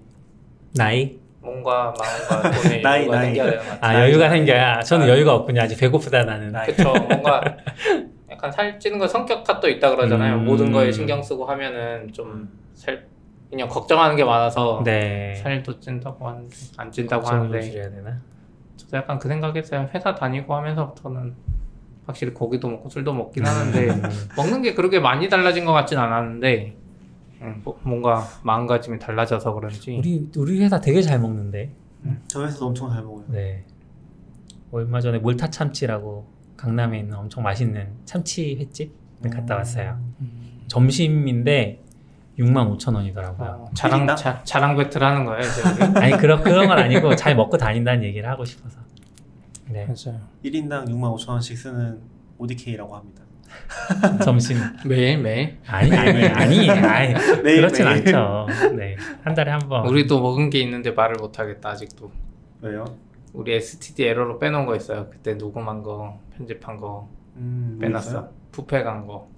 나이? 0.74 1.18
몸과 1.40 1.94
마음과 1.98 2.50
돈의 2.50 2.82
나이, 2.82 3.00
여유가 3.06 3.16
나이. 3.16 3.24
생겨야 3.26 3.50
되는 3.50 3.64
것 3.64 3.70
같아요. 3.80 3.98
아 3.98 4.02
여유가 4.02 4.28
생겨야 4.30 4.80
저는 4.82 5.06
아. 5.06 5.08
여유가 5.10 5.34
없군요 5.34 5.60
아직 5.60 5.76
배고프다 5.78 6.24
나는 6.24 6.52
나이. 6.52 6.66
그쵸 6.68 6.92
뭔가 6.92 7.42
약간 8.30 8.50
살찌는 8.52 8.98
거 8.98 9.06
성격 9.08 9.42
탓도 9.44 9.68
있다 9.68 9.90
그러잖아요. 9.94 10.36
음. 10.36 10.44
모든 10.44 10.70
거에 10.72 10.90
신경 10.92 11.22
쓰고 11.22 11.44
하면은 11.46 12.12
좀 12.12 12.48
살 12.78 13.04
그냥 13.50 13.68
걱정하는 13.68 14.16
게 14.16 14.24
많아서 14.24 14.82
네 14.84 15.34
살도 15.36 15.80
찐다고 15.80 16.28
하는데 16.28 16.54
안 16.76 16.90
찐다고 16.92 17.26
하는데 17.26 17.60
줄여야 17.60 17.90
되나? 17.90 18.20
저도 18.76 18.96
약간 18.98 19.18
그 19.18 19.28
생각했어요. 19.28 19.88
회사 19.94 20.14
다니고 20.14 20.54
하면서부터는 20.54 21.34
확실히 22.06 22.32
고기도 22.32 22.68
먹고 22.68 22.88
술도 22.88 23.12
먹긴 23.12 23.46
하는데 23.46 23.88
음. 23.90 24.02
먹는 24.36 24.62
게 24.62 24.74
그렇게 24.74 25.00
많이 25.00 25.28
달라진 25.28 25.64
것 25.64 25.72
같진 25.72 25.98
않았는데 25.98 26.76
음, 27.42 27.60
뭐- 27.64 27.78
뭔가 27.82 28.24
마음가짐이 28.42 28.98
달라져서 28.98 29.54
그런지 29.54 29.96
우리 29.96 30.28
우리 30.36 30.60
회사 30.62 30.80
되게 30.80 31.00
잘 31.02 31.18
먹는데 31.20 31.70
저 32.26 32.44
회사도 32.44 32.66
엄청 32.66 32.90
잘 32.90 33.02
먹어요. 33.02 33.24
네 33.28 33.64
얼마 34.72 35.00
전에 35.00 35.18
몰타 35.18 35.48
참치라고 35.50 36.26
강남에 36.56 36.98
있는 37.00 37.16
엄청 37.16 37.42
맛있는 37.42 37.88
참치 38.04 38.56
횟집 38.56 38.92
을 39.24 39.30
갔다 39.30 39.56
왔어요 39.56 39.98
점심인데 40.68 41.82
6만 42.38 42.76
5천 42.78 42.94
원이더라고요 42.94 43.48
어, 43.50 43.70
자랑? 43.74 44.06
자, 44.16 44.40
자랑 44.44 44.76
배틀 44.76 45.02
하는 45.02 45.24
거예요. 45.24 45.42
아니 45.96 46.16
그런 46.16 46.42
그런 46.42 46.68
건 46.68 46.78
아니고 46.78 47.16
잘 47.16 47.34
먹고 47.34 47.56
다닌다는 47.58 48.04
얘기를 48.04 48.28
하고 48.30 48.44
싶어서 48.44 48.78
네 49.68 49.84
맞아요. 49.86 50.20
1인당 50.44 50.86
6만 50.88 51.16
5천 51.16 51.30
원씩 51.30 51.58
쓰는 51.58 52.00
ODK라고 52.38 52.94
합니다. 52.96 53.22
점심 54.22 54.58
매일 54.86 55.18
매일 55.18 55.58
아니 55.66 55.90
아니 55.96 56.26
아니 56.26 56.70
아니 56.70 57.14
매일, 57.42 57.56
그렇진 57.62 57.86
매일. 57.86 58.14
않죠 58.14 58.46
네 58.76 58.96
한 59.24 59.34
달에 59.34 59.50
한 59.50 59.60
번 59.68 59.86
우리도 59.88 60.20
먹은 60.20 60.50
게 60.50 60.60
있는데 60.60 60.90
말을 60.92 61.16
못 61.18 61.38
하겠다 61.38 61.70
아직도. 61.70 62.10
왜요? 62.60 62.84
우리 63.32 63.54
STD 63.54 64.04
에러로 64.04 64.38
빼놓은 64.38 64.64
거 64.66 64.76
있어요. 64.76 65.08
그때 65.10 65.34
녹음한 65.34 65.82
거 65.82 66.20
편집한 66.36 66.76
거 66.76 67.08
음, 67.36 67.78
뭐 67.78 67.80
빼놨어. 67.80 68.28
부패 68.52 68.82
간 68.82 69.06
거. 69.06 69.28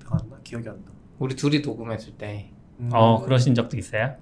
배가 0.00 0.16
안 0.20 0.30
나? 0.30 0.36
기억이 0.42 0.68
안 0.68 0.74
나. 0.84 0.95
우리 1.18 1.34
둘이 1.34 1.60
녹음했을 1.60 2.12
때. 2.14 2.50
음. 2.80 2.90
어 2.92 3.22
그러신 3.22 3.54
적도 3.54 3.76
있어요? 3.76 4.14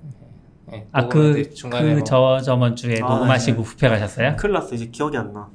네, 0.67 0.87
아 0.93 1.03
녹음했는데 1.03 1.49
그 1.51 1.55
중간에 1.55 1.91
뭐- 1.91 1.95
그저 1.99 2.41
저번 2.43 2.75
주에 2.75 2.99
아, 3.03 3.07
녹음하시고 3.09 3.63
네. 3.63 3.69
부페 3.69 3.89
가셨어요? 3.89 4.35
큰일 4.37 4.55
났어 4.55 4.75
이제 4.75 4.87
기억이 4.87 5.17
안 5.17 5.33
나. 5.33 5.47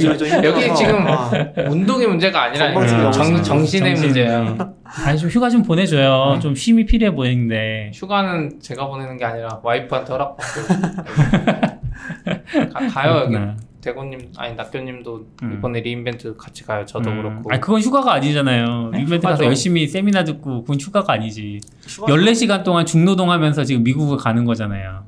좀 0.00 0.44
여기. 0.44 0.74
지금 0.74 1.06
아, 1.06 1.30
운동의 1.68 2.08
문제가 2.08 2.44
아니라 2.44 2.72
정, 3.12 3.42
정신의. 3.42 3.94
문제야. 3.94 4.72
아니 4.84 5.18
좀 5.18 5.28
휴가 5.30 5.48
좀 5.50 5.62
보내줘요. 5.62 6.38
좀 6.40 6.54
쉼이 6.54 6.84
필요해 6.86 7.14
보이는데. 7.14 7.92
휴가는 7.94 8.58
제가 8.60 8.86
보내는 8.88 9.16
게 9.18 9.24
아니라 9.24 9.60
와이프한테 9.62 10.12
허락받고 10.12 10.60
가, 12.72 12.88
가요 12.88 13.16
여기. 13.24 13.36
대곤님 13.80 14.32
아니 14.36 14.54
낙교님도 14.56 15.26
음. 15.42 15.52
이번에 15.56 15.80
리인벤트 15.80 16.36
같이 16.36 16.64
가요. 16.64 16.84
저도 16.84 17.10
음. 17.10 17.16
그렇고. 17.22 17.50
아니 17.50 17.60
그건 17.60 17.80
휴가가 17.80 18.12
아니잖아요. 18.14 18.90
네, 18.90 19.02
이벤트 19.02 19.26
가서. 19.26 19.44
열심히 19.44 19.86
세미나 19.86 20.24
듣고 20.24 20.62
그건 20.62 20.80
휴가가 20.80 21.12
아니지. 21.12 21.60
휴가 21.86 22.12
14시간 22.12 22.64
동안 22.64 22.84
중노동하면서 22.86 23.64
지금 23.64 23.84
미국을 23.84 24.16
가는 24.16 24.44
거잖아요. 24.44 25.04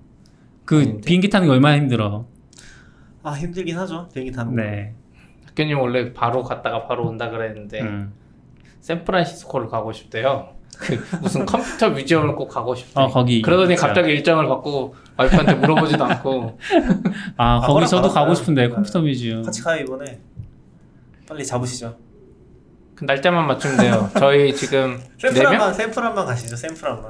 그 0.65 0.77
아닌데. 0.79 1.01
비행기 1.05 1.29
타는 1.31 1.49
게 1.49 1.53
얼마나 1.53 1.77
힘들어. 1.77 2.27
아 3.23 3.33
힘들긴 3.33 3.77
하죠 3.79 4.09
비행기 4.15 4.33
타는 4.33 4.55
거. 4.55 4.63
네. 4.63 4.95
낙교님 5.47 5.79
원래 5.79 6.13
바로 6.13 6.43
갔다가 6.45 6.87
바로 6.87 7.07
온다 7.09 7.29
그랬는데 7.29 7.81
음. 7.81 8.13
샌프란시스코를 8.81 9.69
가고 9.69 9.93
싶대요. 9.93 10.55
그 10.81 10.99
무슨 11.21 11.45
컴퓨터 11.45 11.91
museum을 11.91 12.35
꼭 12.35 12.49
가고 12.49 12.75
싶대. 12.75 12.93
어 13.01 13.07
거기. 13.09 13.43
그러더니 13.43 13.75
있죠. 13.75 13.87
갑자기 13.87 14.11
일정을 14.13 14.47
바꾸고 14.49 14.95
와이프한테 15.17 15.55
물어보지도 15.57 16.03
않고 16.05 16.59
아 17.37 17.57
아, 17.57 17.61
거기 17.61 17.73
허락 17.75 17.87
저도 17.87 18.03
받았어요. 18.03 18.23
가고 18.23 18.35
싶은데 18.35 18.63
네. 18.63 18.69
컴퓨터 18.69 19.01
museum. 19.01 19.43
같이 19.43 19.63
가요 19.63 19.83
이번에. 19.83 20.19
빨리 21.29 21.45
잡으시죠. 21.45 21.97
그 22.95 23.05
날짜만 23.05 23.47
맞추면 23.47 23.77
돼요. 23.79 24.11
저희 24.19 24.55
지금 24.55 24.99
네 25.19 25.31
명? 25.31 25.33
샌프란만 25.35 25.75
샌프란만 25.75 26.27
가시죠 26.27 26.57
샌프란만. 26.57 27.05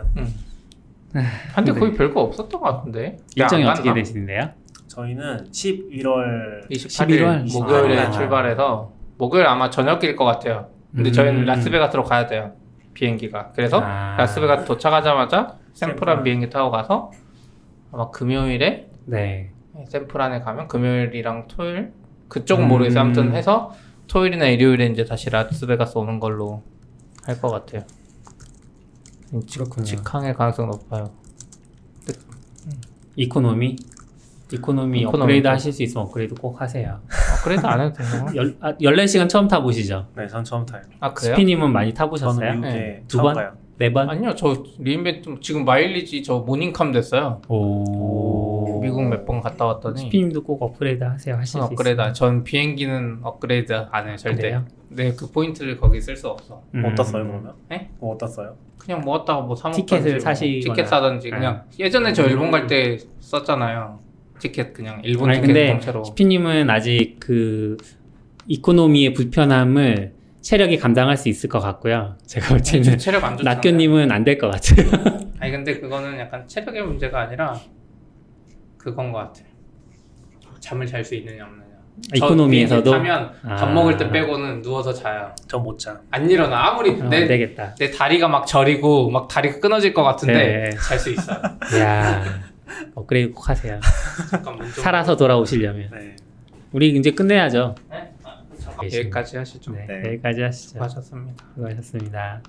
한데 1.54 1.72
네. 1.72 1.78
거의 1.80 1.94
별거 1.94 2.20
없었던 2.22 2.60
것 2.60 2.76
같은데. 2.76 3.18
일정이 3.36 3.64
안 3.64 3.70
어떻게? 3.70 3.92
되시는데요? 3.94 4.50
저희는 4.88 5.48
11월 5.52 6.68
28일 6.70 7.08
11월? 7.08 7.52
목요일에 7.52 7.98
아. 8.00 8.10
출발해서 8.10 8.92
목요일 9.18 9.46
아마 9.46 9.70
저녁일 9.70 10.16
것 10.16 10.24
같아요. 10.24 10.68
근데 10.94 11.10
음. 11.10 11.12
저희는 11.12 11.44
라스베가스로 11.44 12.02
가야 12.04 12.26
돼요. 12.26 12.52
비행기가. 12.94 13.52
그래서 13.52 13.80
아. 13.80 14.16
라스베가스 14.16 14.64
도착하자마자 14.66 15.56
샌프란. 15.74 16.22
비행기 16.24 16.50
타고 16.50 16.70
가서 16.70 17.10
아마 17.92 18.10
금요일에 18.10 18.90
네. 19.06 19.50
샌프란에 19.88 20.40
가면 20.40 20.68
금요일이랑 20.68 21.46
토요일 21.48 21.92
그쪽은 22.28 22.64
음. 22.64 22.68
모르겠어요. 22.68 23.00
아무튼 23.00 23.32
해서 23.34 23.72
토요일이나 24.08 24.46
일요일에 24.46 24.86
이제 24.86 25.04
다시 25.04 25.30
라스베가스 25.30 25.96
오는 25.98 26.20
걸로 26.20 26.62
할 27.24 27.40
것 27.40 27.48
같아요. 27.50 27.82
직-. 29.46 29.64
직항의 29.84 30.34
가능성 30.34 30.66
높아요. 30.68 31.10
이코노미. 33.16 33.76
이코노미 34.52 35.00
이코노미 35.00 35.22
업그레이드 35.22 35.44
좀. 35.44 35.52
하실 35.52 35.72
수 35.72 35.82
있으면 35.82 36.06
업그레이드 36.06 36.34
꼭 36.34 36.60
하세요. 36.60 37.00
어, 37.04 37.44
그래도 37.44 37.68
안 37.68 37.80
해도 37.80 37.92
되나? 37.94 38.26
열, 38.36 38.56
아, 38.60 38.72
14시간 38.74 39.28
처음 39.28 39.48
타보시죠? 39.48 40.06
네, 40.16 40.26
전 40.26 40.44
처음 40.44 40.66
타요. 40.66 40.82
아 41.00 41.12
그래요? 41.12 41.34
스피님은 41.34 41.72
많이 41.72 41.92
저는 41.92 41.94
타보셨어요? 41.94 42.50
미국에 42.54 42.68
네. 42.72 43.02
두 43.08 43.16
처음 43.18 43.22
번? 43.24 43.34
가요. 43.34 43.52
네 43.78 43.90
번? 43.92 44.10
아니요, 44.10 44.34
저 44.34 44.62
re:Invent 44.78 45.34
지금 45.40 45.64
마일리지 45.64 46.22
저 46.22 46.38
Morning 46.40 46.74
Calm 46.74 46.92
됐어요. 46.92 47.40
오. 47.48 48.80
미국 48.82 49.02
몇 49.08 49.24
번 49.26 49.40
갔다 49.40 49.64
왔더니 49.66 49.98
스피님도 50.00 50.42
꼭 50.42 50.62
업그레이드 50.62 51.02
하세요. 51.04 51.36
하실 51.36 51.60
수 51.60 51.64
업그레이드. 51.64 52.00
있어요. 52.00 52.12
전 52.12 52.44
비행기는 52.44 53.20
업그레이드 53.22 53.72
안 53.90 54.08
해요, 54.08 54.16
절대. 54.16 54.42
그래요? 54.42 54.64
네, 54.88 55.14
그 55.14 55.30
포인트를 55.30 55.76
거기 55.78 56.00
쓸 56.00 56.16
수 56.16 56.28
없어. 56.28 56.62
음. 56.74 56.84
어디다 56.84 57.04
써요 57.04 57.24
그러면? 57.24 57.52
네? 57.68 57.90
뭐 58.00 58.12
어디다 58.14 58.26
써요? 58.26 58.54
그냥 58.78 59.02
모았다가 59.02 59.42
뭐 59.42 59.54
사먹던지 59.54 59.86
티켓을 59.86 60.10
뭐 60.12 60.20
사시거나. 60.20 60.74
티켓 60.74 60.86
사든지 60.88 61.30
네. 61.30 61.36
그냥 61.36 61.62
예전에 61.78 62.12
저 62.12 62.26
일본 62.26 62.50
갈 62.50 62.66
때 62.66 62.98
썼잖아요. 63.20 63.98
티켓 64.40 64.72
그냥 64.72 65.00
일본 65.04 65.30
아니 65.30 65.40
티켓 65.40 65.46
근데 65.46 65.66
통째로. 65.70 66.04
스피님은 66.04 66.68
아직 66.70 67.16
그 67.20 67.76
이코노미의 68.48 69.14
불편함을 69.14 70.14
체력이 70.40 70.78
감당할 70.78 71.16
수 71.16 71.28
있을 71.28 71.48
것 71.48 71.60
같고요. 71.60 72.16
제가 72.26 72.48
볼제 72.48 72.80
때는 72.80 72.98
체력 72.98 73.22
안 73.24 73.36
좋잖아요. 73.36 73.54
낙교님은 73.56 74.10
안 74.10 74.24
될 74.24 74.38
것 74.38 74.50
같아요. 74.50 74.90
아니 75.38 75.52
근데 75.52 75.78
그거는 75.78 76.18
약간 76.18 76.48
체력의 76.48 76.82
문제가 76.82 77.20
아니라 77.20 77.58
그건 78.78 79.12
것 79.12 79.18
같아. 79.18 79.42
잠을 80.60 80.86
잘 80.86 81.04
수 81.04 81.14
있느냐 81.14 81.44
없느냐. 81.44 81.70
저 82.10 82.16
이코노미에서도 82.26 82.82
비행기 82.82 83.08
타면 83.08 83.32
밥 83.42 83.68
아. 83.68 83.72
먹을 83.72 83.96
때 83.98 84.10
빼고는 84.10 84.62
누워서 84.62 84.92
자요. 84.92 85.34
전못 85.48 85.78
자. 85.78 86.00
안 86.10 86.30
일어나 86.30 86.68
아무리 86.70 86.90
어, 86.92 87.04
내, 87.04 87.22
안 87.22 87.28
되겠다. 87.28 87.74
내 87.74 87.90
다리가 87.90 88.28
막 88.28 88.46
저리고 88.46 89.10
막 89.10 89.28
다리가 89.28 89.60
끊어질 89.60 89.92
것 89.92 90.02
같은데 90.02 90.70
네. 90.70 90.70
잘수 90.70 91.10
있어요. 91.10 91.38
야 91.78 92.24
업그레이드 92.94 93.32
꼭 93.32 93.48
하세요. 93.48 93.80
살아서 94.74 95.16
돌아오시려면 95.16 95.90
네. 95.90 96.16
우리 96.72 96.90
이제 96.90 97.10
끝내야죠. 97.10 97.74
네? 97.90 98.12
아. 98.24 98.40
여기까지 98.84 99.36
하시죠. 99.36 99.72
네, 99.72 99.86
네. 99.86 100.02
여기까지 100.06 100.42
하시죠. 100.42 100.68
수고하셨습니다. 100.70 101.44
수고하셨습니다. 101.54 102.42